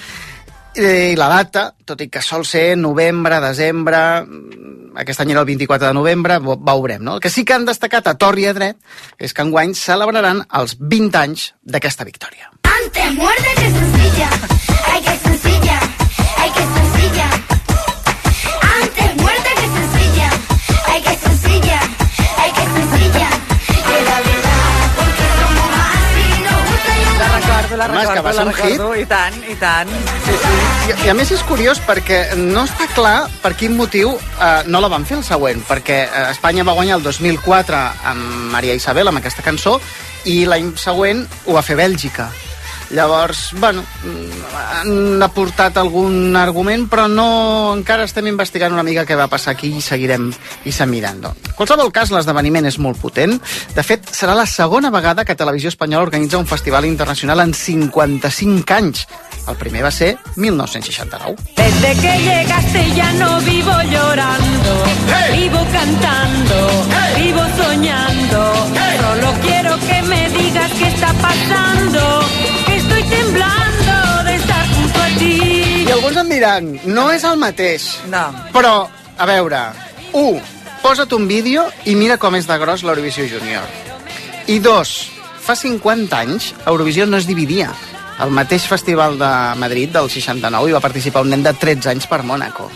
i 0.74 1.16
la 1.16 1.28
data, 1.28 1.66
tot 1.84 2.00
i 2.00 2.08
que 2.08 2.22
sol 2.24 2.46
ser 2.48 2.76
novembre, 2.80 3.40
desembre, 3.44 4.22
mm, 4.22 4.96
aquest 5.02 5.20
any 5.20 5.32
era 5.32 5.40
el 5.40 5.46
24 5.46 5.88
de 5.88 5.94
novembre, 5.94 6.38
veurem, 6.40 7.02
no? 7.02 7.16
El 7.16 7.20
que 7.20 7.30
sí 7.30 7.44
que 7.44 7.54
han 7.54 7.66
destacat 7.66 8.06
a 8.06 8.14
Torri 8.14 8.46
a 8.46 8.54
dret 8.54 8.76
és 9.18 9.32
que 9.32 9.42
enguany 9.42 9.74
celebraran 9.74 10.44
els 10.48 10.76
20 10.78 11.18
anys 11.18 11.52
d'aquesta 11.62 12.04
victòria. 12.04 12.50
Antes 12.62 13.14
muerde 13.14 13.54
que 13.56 13.70
sencilla. 13.70 14.30
Ay, 14.92 15.00
que 15.02 15.16
sencilla. 15.28 15.80
Ay, 16.36 16.50
que 16.50 16.62
sencilla. 16.62 17.71
La 27.82 27.88
recordo, 27.88 27.98
Home, 27.98 28.02
és 28.02 28.08
que 28.08 28.14
recordo, 28.14 28.28
va 28.28 28.32
ser 28.32 28.46
un 28.46 28.52
hit. 28.52 28.78
recordo, 28.78 28.94
i 28.96 29.06
tant, 29.10 29.38
i 29.50 29.56
tant. 29.58 29.88
Sí, 30.26 30.36
sí. 30.42 30.92
I, 30.92 31.06
I 31.06 31.10
a 31.10 31.14
més 31.18 31.32
és 31.34 31.42
curiós 31.48 31.80
perquè 31.86 32.20
no 32.38 32.64
està 32.68 32.86
clar 32.94 33.16
per 33.42 33.54
quin 33.58 33.76
motiu 33.76 34.14
eh, 34.14 34.62
no 34.66 34.80
la 34.82 34.90
van 34.92 35.04
fer 35.08 35.18
el 35.18 35.26
següent, 35.26 35.64
perquè 35.68 35.98
eh, 36.06 36.24
Espanya 36.30 36.64
va 36.68 36.76
guanyar 36.78 37.00
el 37.00 37.04
2004 37.06 37.82
amb 38.12 38.48
Maria 38.54 38.74
Isabel, 38.78 39.10
amb 39.10 39.22
aquesta 39.22 39.42
cançó, 39.42 39.78
i 40.24 40.44
l'any 40.46 40.74
següent 40.78 41.26
ho 41.46 41.58
va 41.58 41.62
fer 41.66 41.76
Bèlgica. 41.80 42.30
Llavors, 42.93 43.55
bueno, 43.57 43.82
han 44.82 45.22
aportat 45.24 45.78
algun 45.80 46.36
argument, 46.36 46.84
però 46.93 47.07
no 47.09 47.72
encara 47.72 48.05
estem 48.05 48.28
investigant 48.28 48.74
una 48.74 48.84
mica 48.84 49.07
què 49.09 49.16
va 49.16 49.30
passar 49.32 49.55
aquí 49.55 49.70
i 49.78 49.80
seguirem 49.80 50.28
i 50.68 50.72
se 50.76 50.86
mirant. 50.86 51.24
En 51.24 51.57
qualsevol 51.57 51.93
cas, 51.95 52.12
l'esdeveniment 52.12 52.68
és 52.68 52.78
molt 52.82 53.01
potent. 53.01 53.38
De 53.72 53.84
fet, 53.86 54.12
serà 54.12 54.36
la 54.36 54.47
segona 54.47 54.93
vegada 54.93 55.24
que 55.24 55.36
Televisió 55.38 55.72
Espanyola 55.72 56.05
organitza 56.05 56.40
un 56.40 56.47
festival 56.47 56.84
internacional 56.84 57.40
en 57.40 57.55
55 57.57 58.76
anys. 58.76 59.07
El 59.49 59.57
primer 59.57 59.82
va 59.84 59.90
ser 59.90 60.16
1969. 60.36 61.36
Desde 61.57 61.95
que 62.01 62.18
llegaste 62.22 62.90
ya 62.95 63.12
no 63.12 63.40
vivo 63.40 63.72
llorando, 63.90 64.84
vivo 65.32 65.66
cantando, 65.72 66.59
vivo 67.16 67.43
soñando. 67.57 68.55
Solo 69.01 69.32
quiero 69.43 69.78
que 69.80 70.03
me 70.03 70.28
digas 70.30 70.70
qué 70.78 70.88
está 70.88 71.12
pasando, 71.14 72.21
diran, 76.43 76.72
no 76.90 77.07
és 77.14 77.22
el 77.22 77.38
mateix. 77.38 77.86
No. 78.11 78.24
Però, 78.55 78.88
a 78.90 79.26
veure, 79.28 79.61
un, 80.18 80.40
posa't 80.82 81.14
un 81.14 81.28
vídeo 81.30 81.68
i 81.86 81.95
mira 81.95 82.18
com 82.18 82.34
és 82.34 82.49
de 82.49 82.57
gros 82.59 82.82
l'Eurovisió 82.82 83.28
Júnior. 83.30 83.62
I 84.51 84.59
dos, 84.59 85.12
fa 85.43 85.55
50 85.55 86.18
anys 86.18 86.51
Eurovisió 86.66 87.07
no 87.07 87.20
es 87.20 87.28
dividia. 87.30 87.70
Al 88.18 88.34
mateix 88.34 88.66
festival 88.66 89.14
de 89.20 89.30
Madrid 89.59 89.95
del 89.95 90.11
69 90.11 90.70
hi 90.70 90.74
va 90.74 90.82
participar 90.82 91.22
un 91.22 91.30
nen 91.30 91.47
de 91.47 91.55
13 91.55 91.95
anys 91.95 92.11
per 92.11 92.24
Mònaco. 92.26 92.68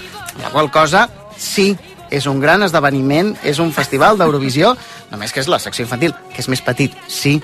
La 0.43 0.53
qual 0.55 0.71
cosa, 0.71 1.09
sí, 1.37 1.73
és 2.11 2.31
un 2.31 2.39
gran 2.39 2.63
esdeveniment, 2.63 3.35
és 3.43 3.59
un 3.59 3.75
festival 3.75 4.19
d'Eurovisió, 4.21 4.77
només 5.11 5.35
que 5.35 5.43
és 5.43 5.51
la 5.51 5.59
secció 5.59 5.89
infantil, 5.89 6.15
que 6.31 6.45
és 6.45 6.51
més 6.53 6.63
petit, 6.63 6.95
sí, 7.11 7.41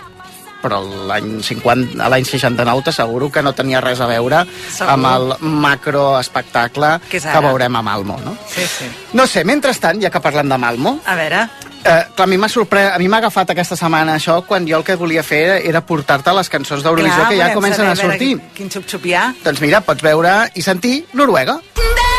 però 0.62 0.78
l'any 1.10 1.40
50, 1.42 1.98
a 2.04 2.08
l'any 2.12 2.24
69 2.28 2.84
t'asseguro 2.86 3.28
que 3.34 3.42
no 3.42 3.52
tenia 3.52 3.80
res 3.82 4.00
a 4.00 4.06
veure 4.10 4.44
Segur. 4.70 4.88
amb 4.94 5.06
el 5.10 5.34
macroespectacle 5.62 6.94
Que 7.10 7.20
que 7.20 7.40
veurem 7.44 7.76
a 7.76 7.82
Malmo, 7.82 8.18
no? 8.24 8.36
Sí, 8.48 8.62
sí. 8.66 8.88
No 9.12 9.26
sé, 9.26 9.44
mentrestant, 9.44 10.00
ja 10.02 10.10
que 10.10 10.20
parlem 10.20 10.48
de 10.48 10.58
Malmo, 10.58 11.00
A 11.06 11.14
veure... 11.16 11.42
eh, 11.84 12.04
clar, 12.14 12.24
a 12.24 12.30
mi 12.30 12.38
m'ha 12.38 12.48
sorprès, 12.48 12.92
a 12.94 12.98
mi 13.02 13.08
m'ha 13.08 13.18
agafat 13.18 13.50
aquesta 13.50 13.76
setmana 13.76 14.14
això 14.16 14.40
quan 14.46 14.66
jo 14.68 14.78
el 14.78 14.84
que 14.86 14.96
volia 14.96 15.22
fer 15.26 15.42
era, 15.48 15.58
era 15.58 15.80
portar-te 15.86 16.32
les 16.38 16.48
cançons 16.48 16.82
d'Eurovisió 16.82 17.28
que 17.28 17.36
ja 17.38 17.52
comencen 17.54 17.86
saber, 17.86 17.98
a 17.98 18.02
sortir. 18.02 18.34
veure 18.36 18.52
Quin, 18.54 18.68
quin 18.70 18.74
xup-xup 18.76 19.06
hi 19.06 19.14
ha. 19.18 19.26
Doncs 19.44 19.60
mira, 19.60 19.80
pots 19.82 20.02
veure 20.02 20.36
i 20.54 20.62
sentir 20.62 21.04
Noruega. 21.14 21.58
Ai, 21.58 22.11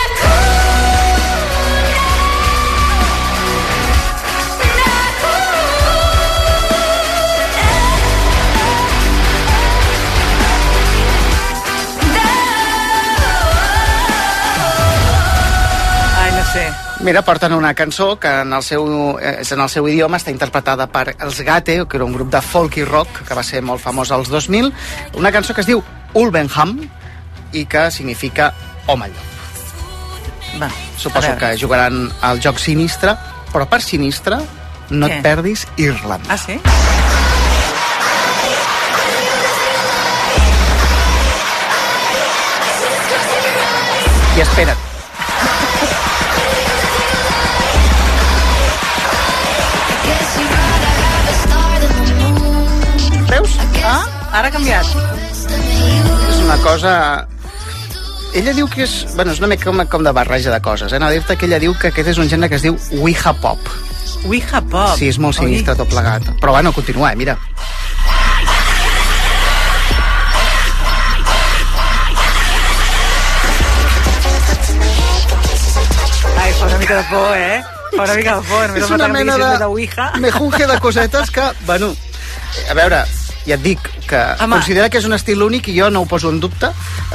Mira, 17.03 17.21
porten 17.21 17.51
una 17.51 17.73
cançó 17.73 18.17
que 18.17 18.29
en 18.29 18.53
el 18.53 18.63
seu, 18.63 18.85
eh, 19.19 19.41
és 19.41 19.51
en 19.51 19.59
el 19.59 19.67
seu 19.67 19.87
idioma 19.91 20.15
està 20.17 20.31
interpretada 20.31 20.87
per 20.87 21.17
Els 21.19 21.41
Gate, 21.43 21.81
que 21.83 21.97
era 21.99 22.05
un 22.05 22.13
grup 22.15 22.29
de 22.31 22.39
folk 22.41 22.77
i 22.79 22.85
rock 22.87 23.25
que 23.27 23.35
va 23.35 23.43
ser 23.43 23.59
molt 23.61 23.83
famós 23.83 24.11
als 24.15 24.31
2000, 24.31 24.71
una 25.19 25.31
cançó 25.35 25.53
que 25.53 25.61
es 25.61 25.67
diu 25.67 25.83
Ulvenham, 26.13 26.77
i 27.51 27.65
que 27.65 27.89
significa 27.91 28.53
home 28.87 29.09
llop. 29.11 30.61
Va, 30.61 30.69
Suposo 30.97 31.35
que 31.39 31.57
jugaran 31.59 32.11
al 32.21 32.39
joc 32.39 32.59
sinistre, 32.61 33.17
però 33.51 33.67
per 33.67 33.81
sinistre 33.81 34.39
no 34.89 35.07
Què? 35.07 35.17
et 35.17 35.23
perdis 35.25 35.67
Irlanda. 35.77 36.33
Ah, 36.33 36.37
sí? 36.37 36.59
I 44.33 44.41
espera't, 44.41 44.92
ara 54.33 54.49
ha 54.49 54.51
canviat. 54.51 54.85
És 56.29 56.41
una 56.41 56.57
cosa... 56.65 56.93
Ella 58.33 58.53
diu 58.57 58.65
que 58.65 58.87
és... 58.87 58.93
Bueno, 59.13 59.31
és 59.35 59.39
una 59.39 59.49
mica 59.51 59.69
com, 59.69 59.77
com 59.85 60.05
de 60.05 60.13
barreja 60.15 60.49
de 60.49 60.59
coses, 60.65 60.93
eh? 60.93 60.99
No 60.99 61.11
dir-te 61.13 61.37
que 61.37 61.45
ella 61.45 61.61
diu 61.61 61.75
que 61.77 61.91
aquest 61.93 62.15
és 62.15 62.21
un 62.21 62.29
gènere 62.31 62.49
que 62.49 62.57
es 62.57 62.65
diu 62.65 62.79
Ouija 62.97 63.35
Pop. 63.43 63.61
Ouija 64.25 64.63
Pop. 64.65 64.95
Sí, 64.97 65.11
és 65.13 65.19
molt 65.21 65.37
sinistre 65.37 65.77
tot 65.77 65.91
plegat. 65.91 66.25
Però 66.41 66.55
bueno, 66.57 66.73
continua, 66.73 67.13
eh? 67.13 67.19
Mira. 67.19 67.37
Ai, 76.41 76.51
fa 76.57 76.65
una 76.65 76.77
mica 76.81 76.95
de 76.97 77.09
por, 77.13 77.37
eh? 77.37 77.63
Fa 77.93 78.03
una 78.07 78.15
mica 78.17 78.39
de 78.39 78.47
por. 78.49 78.69
Només 78.73 78.87
és 78.87 78.95
una 78.97 79.13
mena 79.13 79.37
de... 79.37 79.57
de 79.61 79.69
Ouija. 79.69 80.13
mejunje 80.17 80.65
de 80.65 80.79
cosetes 80.81 81.29
que, 81.29 81.51
bueno, 81.67 81.93
a 82.65 82.73
veure, 82.73 83.05
ja 83.45 83.55
et 83.55 83.61
dic 83.63 83.79
que 84.07 84.17
Home. 84.39 84.55
considera 84.57 84.89
que 84.89 84.97
és 84.99 85.05
un 85.05 85.13
estil 85.13 85.41
únic 85.43 85.67
i 85.67 85.77
jo 85.79 85.89
no 85.89 86.01
ho 86.01 86.05
poso 86.05 86.29
en 86.29 86.39
dubte. 86.39 86.69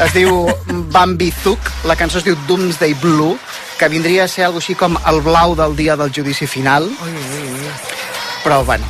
Es 0.04 0.12
diu 0.14 0.46
Bambi 0.94 1.32
Thuk, 1.42 1.58
la 1.84 1.96
cançó 1.96 2.18
es 2.18 2.24
diu 2.24 2.36
Doomsday 2.46 2.94
Blue, 2.94 3.38
que 3.78 3.88
vindria 3.88 4.24
a 4.24 4.28
ser 4.28 4.44
alguna 4.44 4.62
així 4.64 4.74
com 4.74 4.96
el 5.06 5.20
blau 5.22 5.54
del 5.56 5.76
dia 5.76 5.96
del 5.96 6.10
judici 6.14 6.46
final. 6.46 6.84
Ui, 6.84 7.12
ui, 7.12 7.52
ui. 7.54 7.70
Però, 8.44 8.64
bueno, 8.64 8.84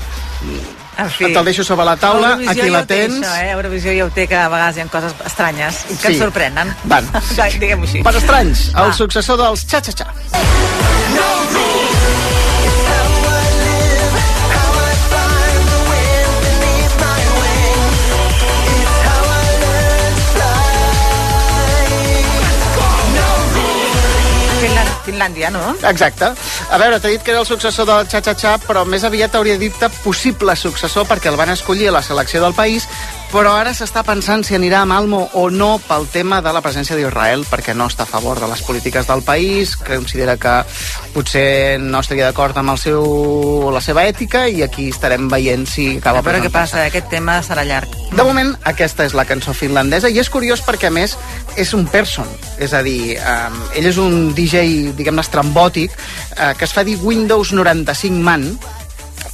En 0.99 1.11
fi. 1.11 1.32
te'l 1.32 1.45
deixo 1.45 1.62
sobre 1.64 1.84
la 1.86 1.97
taula, 1.97 2.30
Eurovisió 2.32 2.51
aquí 2.51 2.61
ja 2.61 2.70
la 2.72 2.86
té, 2.86 3.07
tens. 3.07 3.26
Això, 3.26 3.43
eh? 3.45 3.51
Eurovisió 3.53 3.93
ja 3.97 4.05
ho 4.07 4.11
té, 4.11 4.26
que 4.26 4.34
a 4.36 4.49
vegades 4.49 4.76
hi 4.76 4.80
ha 4.80 4.86
coses 4.91 5.14
estranyes 5.26 5.74
i 5.91 5.95
que 5.97 6.09
Sí. 6.09 6.12
ens 6.14 6.18
sorprenen. 6.24 6.74
Van. 6.84 7.07
Diguem-ho 7.61 7.84
així. 7.84 8.03
Per 8.03 8.16
estranys, 8.16 8.68
el 8.74 8.91
Va. 8.91 8.93
successor 8.93 9.36
dels 9.39 9.66
Cha-Cha-Cha. 9.66 10.07
Finlàndia, 10.32 12.48
Finlàndia, 25.09 25.53
no? 25.55 25.75
Exacte. 25.89 26.33
A 26.71 26.81
veure, 26.81 27.01
t'he 27.01 27.15
dit 27.15 27.25
que 27.25 27.33
era 27.35 27.43
el 27.45 27.49
successor 27.49 27.89
del 27.89 28.09
Cha-Cha-Cha, 28.09 28.59
però 28.67 28.85
més 28.89 29.05
aviat 29.09 29.35
hauria 29.39 29.59
dit 29.61 29.87
possible 30.05 30.57
successor 30.57 31.09
perquè 31.09 31.33
el 31.33 31.41
van 31.41 31.55
escollir 31.55 31.89
a 31.89 31.99
la 31.99 32.05
selecció 32.05 32.43
del 32.45 32.57
país, 32.57 32.89
però 33.29 33.53
ara 33.61 33.75
s'està 33.77 34.01
pensant 34.09 34.41
si 34.45 34.55
anirà 34.57 34.81
a 34.83 34.89
Malmo 34.89 35.21
o 35.37 35.49
no 35.53 35.75
pel 35.85 36.07
tema 36.09 36.41
de 36.45 36.53
la 36.55 36.63
presència 36.65 36.97
d'Israel, 36.97 37.45
perquè 37.49 37.75
no 37.77 37.89
està 37.91 38.07
a 38.07 38.09
favor 38.09 38.41
de 38.41 38.49
les 38.49 38.63
polítiques 38.65 39.07
del 39.09 39.23
país, 39.23 39.75
que 39.77 39.99
considera 39.99 40.39
que 40.41 40.55
potser 41.13 41.79
no 41.83 42.01
estaria 42.01 42.29
d'acord 42.29 42.57
amb 42.57 42.73
el 42.73 42.81
seu, 42.81 43.05
la 43.75 43.83
seva 43.85 44.07
ètica, 44.09 44.47
i 44.49 44.63
aquí 44.65 44.89
estarem 44.89 45.29
veient 45.29 45.67
si 45.69 45.91
acaba 45.99 46.23
A 46.23 46.25
veure 46.25 46.41
què 46.47 46.53
passa, 46.53 46.87
aquest 46.89 47.11
tema 47.13 47.37
serà 47.45 47.67
llarg. 47.69 47.93
De 48.09 48.25
moment, 48.25 48.55
aquesta 48.65 49.05
és 49.05 49.13
la 49.13 49.27
cançó 49.29 49.53
finlandesa 49.53 50.09
i 50.09 50.17
és 50.23 50.33
curiós 50.33 50.65
perquè, 50.65 50.89
a 50.89 50.95
més, 50.95 51.19
és 51.59 51.75
un 51.75 51.87
person. 51.91 52.29
És 52.59 52.75
a 52.75 52.83
dir, 52.87 53.19
um, 53.19 53.61
ell 53.77 53.91
és 53.91 54.01
un 54.01 54.33
DJ, 54.35 54.93
diguem-ne, 54.99 55.25
estrambòtic, 55.27 55.95
uh, 55.95 56.53
que 56.59 56.67
es 56.69 56.75
fa 56.75 56.87
dir 56.87 56.99
Windows 57.03 57.53
95 57.53 58.23
Man, 58.23 58.53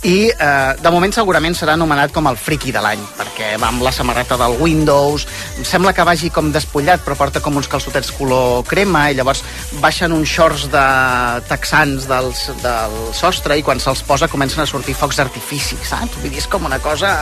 i 0.04 0.28
eh, 0.28 0.72
de 0.76 0.90
moment 0.92 1.12
segurament 1.16 1.54
serà 1.56 1.74
anomenat 1.78 2.12
com 2.12 2.26
el 2.28 2.36
friki 2.36 2.72
de 2.74 2.80
l'any 2.84 3.00
perquè 3.16 3.54
va 3.60 3.70
amb 3.70 3.80
la 3.84 3.92
samarreta 3.94 4.36
del 4.40 4.58
Windows 4.60 5.24
em 5.56 5.64
sembla 5.64 5.94
que 5.96 6.04
vagi 6.04 6.28
com 6.32 6.50
despullat 6.52 7.00
però 7.04 7.16
porta 7.16 7.40
com 7.44 7.56
uns 7.56 7.70
calçotets 7.72 8.12
color 8.18 8.66
crema 8.68 9.06
i 9.10 9.16
llavors 9.16 9.40
baixen 9.80 10.12
uns 10.12 10.28
shorts 10.28 10.68
de 10.72 10.84
texans 11.48 12.08
dels, 12.10 12.46
del 12.60 12.98
sostre 13.16 13.56
i 13.56 13.64
quan 13.64 13.80
se'ls 13.80 14.04
posa 14.04 14.28
comencen 14.28 14.60
a 14.60 14.68
sortir 14.68 14.96
focs 14.98 15.22
d'artifici 15.22 15.80
saps? 15.80 16.20
Vull 16.20 16.28
dir, 16.28 16.42
és 16.44 16.50
com 16.52 16.68
una 16.68 16.80
cosa 16.84 17.14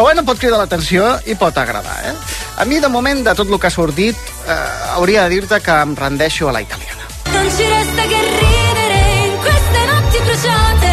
però 0.00 0.08
bueno, 0.14 0.24
pot 0.24 0.38
cridar 0.40 0.56
l'atenció 0.56 1.20
i 1.28 1.34
pot 1.36 1.58
agradar, 1.60 1.92
eh? 2.08 2.14
A 2.56 2.64
mi, 2.64 2.78
de 2.80 2.88
moment, 2.88 3.20
de 3.20 3.34
tot 3.36 3.50
el 3.52 3.58
que 3.60 3.66
ha 3.68 3.70
sortit, 3.74 4.16
eh, 4.48 4.54
hauria 4.96 5.26
de 5.26 5.34
dir-te 5.34 5.60
que 5.60 5.74
em 5.76 5.92
rendeixo 5.98 6.48
a 6.48 6.52
la 6.56 6.62
italiana. 6.64 7.04
Non 7.34 7.44
ci 7.52 7.68
resta 7.68 8.02
che 8.08 8.20
ridere 8.40 9.00
in 9.26 9.36
queste 9.44 9.80
notti 9.90 10.18
bruciate 10.24 10.92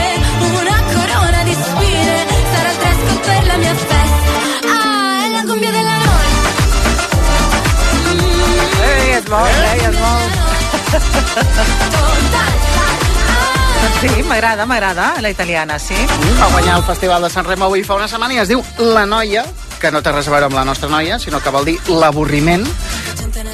Una 0.60 0.78
corona 0.92 1.44
di 1.44 1.54
spine 1.54 2.26
Sarà 2.52 2.70
il 2.72 2.78
dress 2.84 3.00
code 3.08 3.24
per 3.24 3.44
la 3.48 3.58
mia 3.58 3.76
festa 3.76 3.96
Ah, 4.76 5.24
è 5.24 5.28
la 5.32 5.44
cumbia 5.48 5.72
della 5.72 5.98
notte 6.04 6.52
Ei, 8.92 9.08
és 9.16 9.26
molt, 9.30 9.56
eh? 9.72 9.88
És 9.88 9.96
molt. 10.04 10.36
Doncs 13.88 14.02
sí, 14.02 14.24
m'agrada, 14.28 14.66
m'agrada, 14.68 15.22
la 15.24 15.30
italiana, 15.32 15.78
sí. 15.80 15.96
Va 16.42 16.50
guanyar 16.52 16.76
el 16.76 16.84
Festival 16.84 17.24
de 17.24 17.30
Sant 17.32 17.46
Remo 17.48 17.70
avui 17.70 17.86
fa 17.88 17.96
una 17.96 18.10
setmana 18.12 18.36
i 18.36 18.42
es 18.42 18.50
diu 18.52 18.60
La 18.84 19.06
Noia, 19.08 19.46
que 19.80 19.92
no 19.96 20.02
té 20.04 20.12
res 20.12 20.28
a 20.28 20.34
veure 20.34 20.50
amb 20.50 20.58
la 20.58 20.66
nostra 20.68 20.90
noia, 20.92 21.16
sinó 21.24 21.40
que 21.40 21.54
vol 21.56 21.70
dir 21.70 21.78
l'avorriment, 21.88 22.68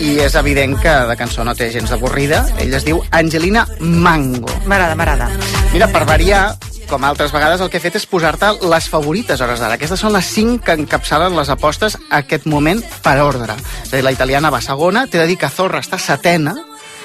i 0.01 0.15
és 0.25 0.34
evident 0.41 0.73
que 0.81 0.95
de 1.11 1.17
cançó 1.21 1.45
no 1.45 1.53
té 1.53 1.69
gens 1.69 1.93
d'avorrida. 1.93 2.41
Ella 2.57 2.81
es 2.81 2.89
diu 2.89 3.03
Angelina 3.13 3.67
Mango. 3.77 4.49
M'agrada, 4.65 4.97
m'agrada. 4.97 5.29
Mira, 5.69 5.91
per 5.93 6.01
variar, 6.09 6.43
com 6.89 7.05
altres 7.05 7.31
vegades, 7.31 7.61
el 7.61 7.69
que 7.69 7.77
he 7.77 7.86
fet 7.86 8.01
és 8.01 8.09
posar-te 8.09 8.55
les 8.65 8.89
favorites 8.89 9.39
hores 9.39 9.61
d'ara. 9.61 9.77
Aquestes 9.77 10.01
són 10.01 10.17
les 10.17 10.34
5 10.34 10.63
que 10.65 10.81
encapçalen 10.81 11.38
les 11.38 11.53
apostes 11.53 12.01
a 12.09 12.23
aquest 12.25 12.49
moment 12.49 12.81
per 13.05 13.19
ordre. 13.21 13.61
És 13.84 13.93
a 13.93 13.99
dir, 13.99 14.07
la 14.09 14.17
italiana 14.17 14.49
va 14.49 14.65
segona, 14.65 15.05
t'he 15.05 15.21
de 15.21 15.29
dir 15.29 15.38
que 15.38 15.53
Zorra 15.53 15.86
està 15.86 16.01
setena 16.01 16.57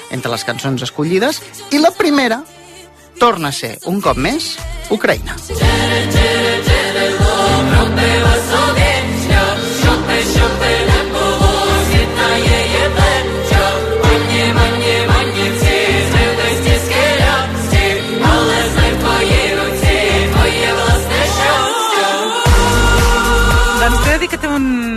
entre 0.09 0.33
les 0.33 0.41
cançons 0.41 0.81
escollides, 0.81 1.43
i 1.69 1.77
la 1.77 1.93
primera 1.93 2.41
torna 3.19 3.49
a 3.49 3.51
ser, 3.51 3.77
un 3.91 3.99
cop 4.01 4.17
més, 4.17 4.55
Ucraïna. 4.89 5.35
Doncs 23.79 24.03
t'he 24.05 24.11
de 24.11 24.19
dir 24.21 24.27
que 24.29 24.37
té 24.37 24.47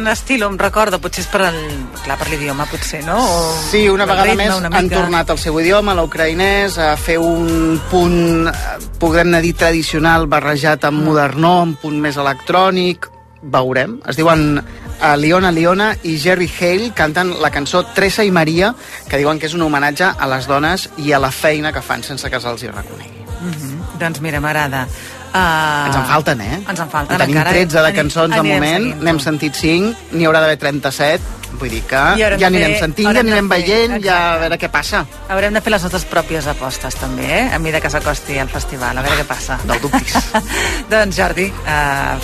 un 0.03 0.09
estil, 0.11 0.43
o 0.45 0.51
em 0.51 0.59
recorda, 0.61 0.99
potser 1.03 1.23
és 1.25 1.31
per 1.31 1.45
el, 1.49 1.57
clar, 2.03 2.19
per 2.21 2.29
l'idioma, 2.33 2.67
potser, 2.71 3.01
no? 3.07 3.17
O 3.23 3.55
Sí, 3.71 3.87
una 3.89 4.05
vegada 4.05 4.29
ritme, 4.33 4.45
més 4.49 4.59
una 4.59 4.69
han 4.73 4.85
mica. 4.91 4.99
tornat 5.01 5.31
al 5.31 5.39
seu 5.39 5.59
idioma, 5.63 5.95
l'ucraïnès, 5.95 6.77
a 6.79 6.97
fer 7.01 7.17
un 7.23 7.81
punt, 7.91 8.49
eh, 8.51 8.79
podem 8.99 9.33
dir, 9.41 9.55
tradicional 9.55 10.27
barrejat 10.27 10.83
Mm. 10.85 10.87
amb 10.91 11.05
modernó, 11.07 11.63
un 11.63 11.77
punt 11.77 11.99
més 12.01 12.17
electrònic, 12.19 13.09
veurem. 13.43 13.97
Es 14.07 14.15
diuen 14.17 14.59
uh, 14.59 15.17
Liona 15.19 15.51
Liona 15.51 15.97
i 16.07 16.17
Jerry 16.19 16.47
Hale 16.61 16.93
canten 16.95 17.33
la 17.43 17.51
cançó 17.51 17.85
Teresa 17.95 18.23
i 18.23 18.31
Maria, 18.31 18.73
que 19.09 19.19
diuen 19.19 19.39
que 19.41 19.47
és 19.47 19.55
un 19.55 19.63
homenatge 19.63 20.13
a 20.17 20.27
les 20.31 20.47
dones 20.47 20.89
i 20.99 21.11
a 21.13 21.19
la 21.19 21.31
feina 21.33 21.73
que 21.73 21.83
fan 21.83 22.05
sense 22.07 22.31
que 22.31 22.39
se'ls 22.41 22.63
hi 22.63 22.69
reconegui. 22.71 23.25
Mhm. 23.43 23.99
Doncs 23.99 24.21
mira, 24.21 24.39
m'agrada. 24.41 24.87
Uh, 25.33 25.87
ens 25.89 25.97
en 25.97 26.05
falten, 26.11 26.41
eh? 26.45 26.59
Ens 26.69 26.81
en 26.81 26.89
falten. 26.93 27.15
En 27.17 27.21
tenim 27.25 27.37
encara, 27.39 27.53
13 27.57 27.83
de 27.87 27.93
cançons 27.97 28.35
anirem 28.37 28.49
de 28.49 28.53
moment, 28.59 28.89
n'hem 29.07 29.19
sentit 29.23 29.55
5, 29.57 29.95
n'hi 30.13 30.25
haurà 30.29 30.39
d'haver 30.45 30.59
37, 30.61 31.23
vull 31.61 31.71
dir 31.73 31.81
que 31.89 32.01
ja 32.19 32.27
anirem 32.49 32.73
fer, 32.75 32.81
sentint, 32.83 33.09
ja 33.09 33.21
anirem 33.23 33.49
veient, 33.49 33.95
ja 34.05 34.17
a 34.35 34.39
veure 34.43 34.57
què 34.61 34.69
passa. 34.73 34.99
Haurem 35.33 35.53
de 35.57 35.61
fer 35.65 35.71
les 35.73 35.83
nostres 35.87 36.05
pròpies 36.11 36.45
apostes, 36.53 36.95
també, 37.01 37.25
eh? 37.29 37.43
A 37.49 37.59
mesura 37.63 37.81
que 37.85 37.91
s'acosti 37.93 38.35
al 38.43 38.51
festival, 38.53 38.95
a 38.99 39.01
veure 39.07 39.17
què 39.23 39.27
passa. 39.29 39.55
No 39.69 39.75
dubtis. 39.81 40.15
doncs, 40.93 41.15
Jordi, 41.17 41.47
uh, 41.49 41.55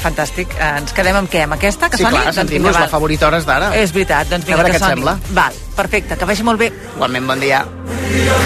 fantàstic. 0.05 0.49
Uh, 0.59 0.77
ens 0.83 0.91
quedem 0.97 1.17
amb 1.23 1.29
què? 1.33 1.41
Amb 1.49 1.55
aquesta, 1.59 1.85
que 1.89 1.97
sí, 2.01 2.05
soni? 2.05 2.13
Sí, 2.13 2.17
clar, 2.19 2.27
doncs 2.29 2.41
sentim-nos 2.43 2.77
la 2.81 2.89
favorita 2.93 3.25
hores 3.31 3.45
d'ara. 3.49 3.67
És 3.81 3.89
veritat, 3.97 4.25
doncs 4.33 4.45
vinga, 4.49 4.57
a 4.61 4.63
veure 4.65 4.73
que 4.77 4.81
què 4.81 4.85
soni. 4.85 4.93
sembla. 5.01 5.13
Val, 5.41 5.55
perfecte, 5.81 6.13
que 6.21 6.25
vagi 6.29 6.43
molt 6.49 6.59
bé. 6.65 6.69
Igualment, 6.97 7.25
bon 7.33 7.39
dia. 7.45 7.61
Bon 7.65 7.97
dia. 8.13 8.37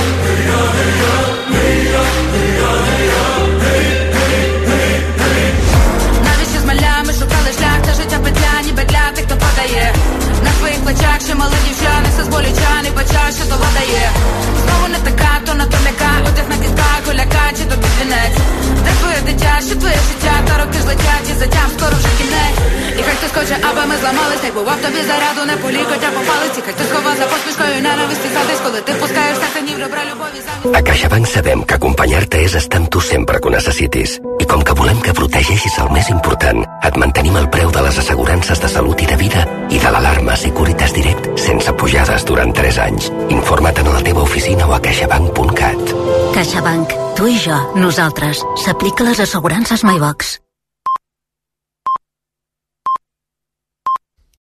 Плечах 11.43 11.51
мали 11.51 11.57
дівчани, 11.69 12.09
все 12.09 12.25
з 12.25 12.29
болючани, 12.29 12.91
бача, 12.97 13.31
що 13.31 13.45
то 13.45 13.57
дає. 13.75 14.11
Знову 14.65 14.89
не 14.89 14.99
така, 14.99 15.41
то 15.47 15.55
на 15.55 15.67
то 15.67 15.77
ляка, 15.85 16.31
одяг 16.31 16.49
на 16.49 16.57
кістках, 16.57 17.03
голяка, 17.07 17.51
чи 17.59 17.65
то 17.65 17.77
підвінець. 17.77 18.62
дитя, 19.26 19.54
що 19.68 19.76
твоє 19.76 20.00
життя, 20.10 20.34
та 20.48 20.54
роки 20.58 20.80
злетять 20.86 21.28
і 21.32 21.34
затям 21.42 21.70
скоро 21.78 21.96
вже 22.00 22.12
кінець 22.20 22.60
І 23.00 23.02
хай 23.06 23.16
хтось 23.18 23.34
хоче, 23.38 23.56
аби 23.70 23.82
ми 23.90 23.96
зламались, 24.02 24.44
як 24.50 24.54
бував 24.54 24.78
тобі 24.86 25.02
заряду, 25.10 25.42
не 25.52 25.56
полікоть, 25.64 26.06
а 26.08 26.12
по 26.18 26.22
палиці 26.30 26.60
Хай 26.66 26.74
хтось 26.74 26.92
ховав 26.96 27.16
за 27.22 27.26
посмішкою 27.32 27.82
ненависті 27.88 28.30
задись, 28.36 28.62
коли 28.66 28.80
ти 28.82 28.92
пускаєш 29.02 29.38
серце 29.42 29.60
ні 29.68 29.74
в 29.76 29.80
добра 29.84 30.02
любові 30.10 30.40
за 30.46 30.58
A 30.78 30.82
CaixaBank 30.88 31.26
sabem 31.36 31.60
que 31.68 31.76
acompanyar-te 31.80 32.38
és 32.46 32.54
estar 32.60 32.80
amb 32.82 32.90
tu 32.94 33.00
sempre 33.02 33.40
que 33.40 33.48
ho 33.48 33.52
necessitis. 33.52 34.12
I 34.44 34.46
com 34.52 34.62
que 34.68 34.74
volem 34.80 35.00
que 35.06 35.14
protegeixis 35.20 35.78
el 35.84 35.90
més 35.96 36.10
important, 36.16 36.60
et 36.88 37.00
mantenim 37.04 37.38
el 37.42 37.48
preu 37.56 37.72
de 37.78 37.86
les 37.86 38.00
assegurances 38.02 38.62
de 38.64 38.70
salut 38.76 39.06
i 39.06 39.10
de 39.12 39.18
vida 39.24 39.46
i 39.76 39.80
de 39.84 39.94
l'alarma 39.94 40.36
Securitas 40.44 40.92
Direct 40.98 41.32
sense 41.48 41.72
pujades 41.80 42.28
durant 42.30 42.54
3 42.62 42.84
anys. 42.88 43.12
Informa't 43.40 43.80
en 43.84 43.94
la 43.96 44.04
teva 44.10 44.28
oficina 44.30 44.68
o 44.68 44.74
a 44.74 44.84
caixabank.cat. 44.90 46.01
CaixaBank. 46.33 46.95
Tu 47.19 47.27
i 47.29 47.37
jo. 47.41 47.59
Nosaltres. 47.77 48.41
S'aplica 48.65 49.05
les 49.05 49.21
assegurances 49.21 49.85
MyBox. 49.85 50.39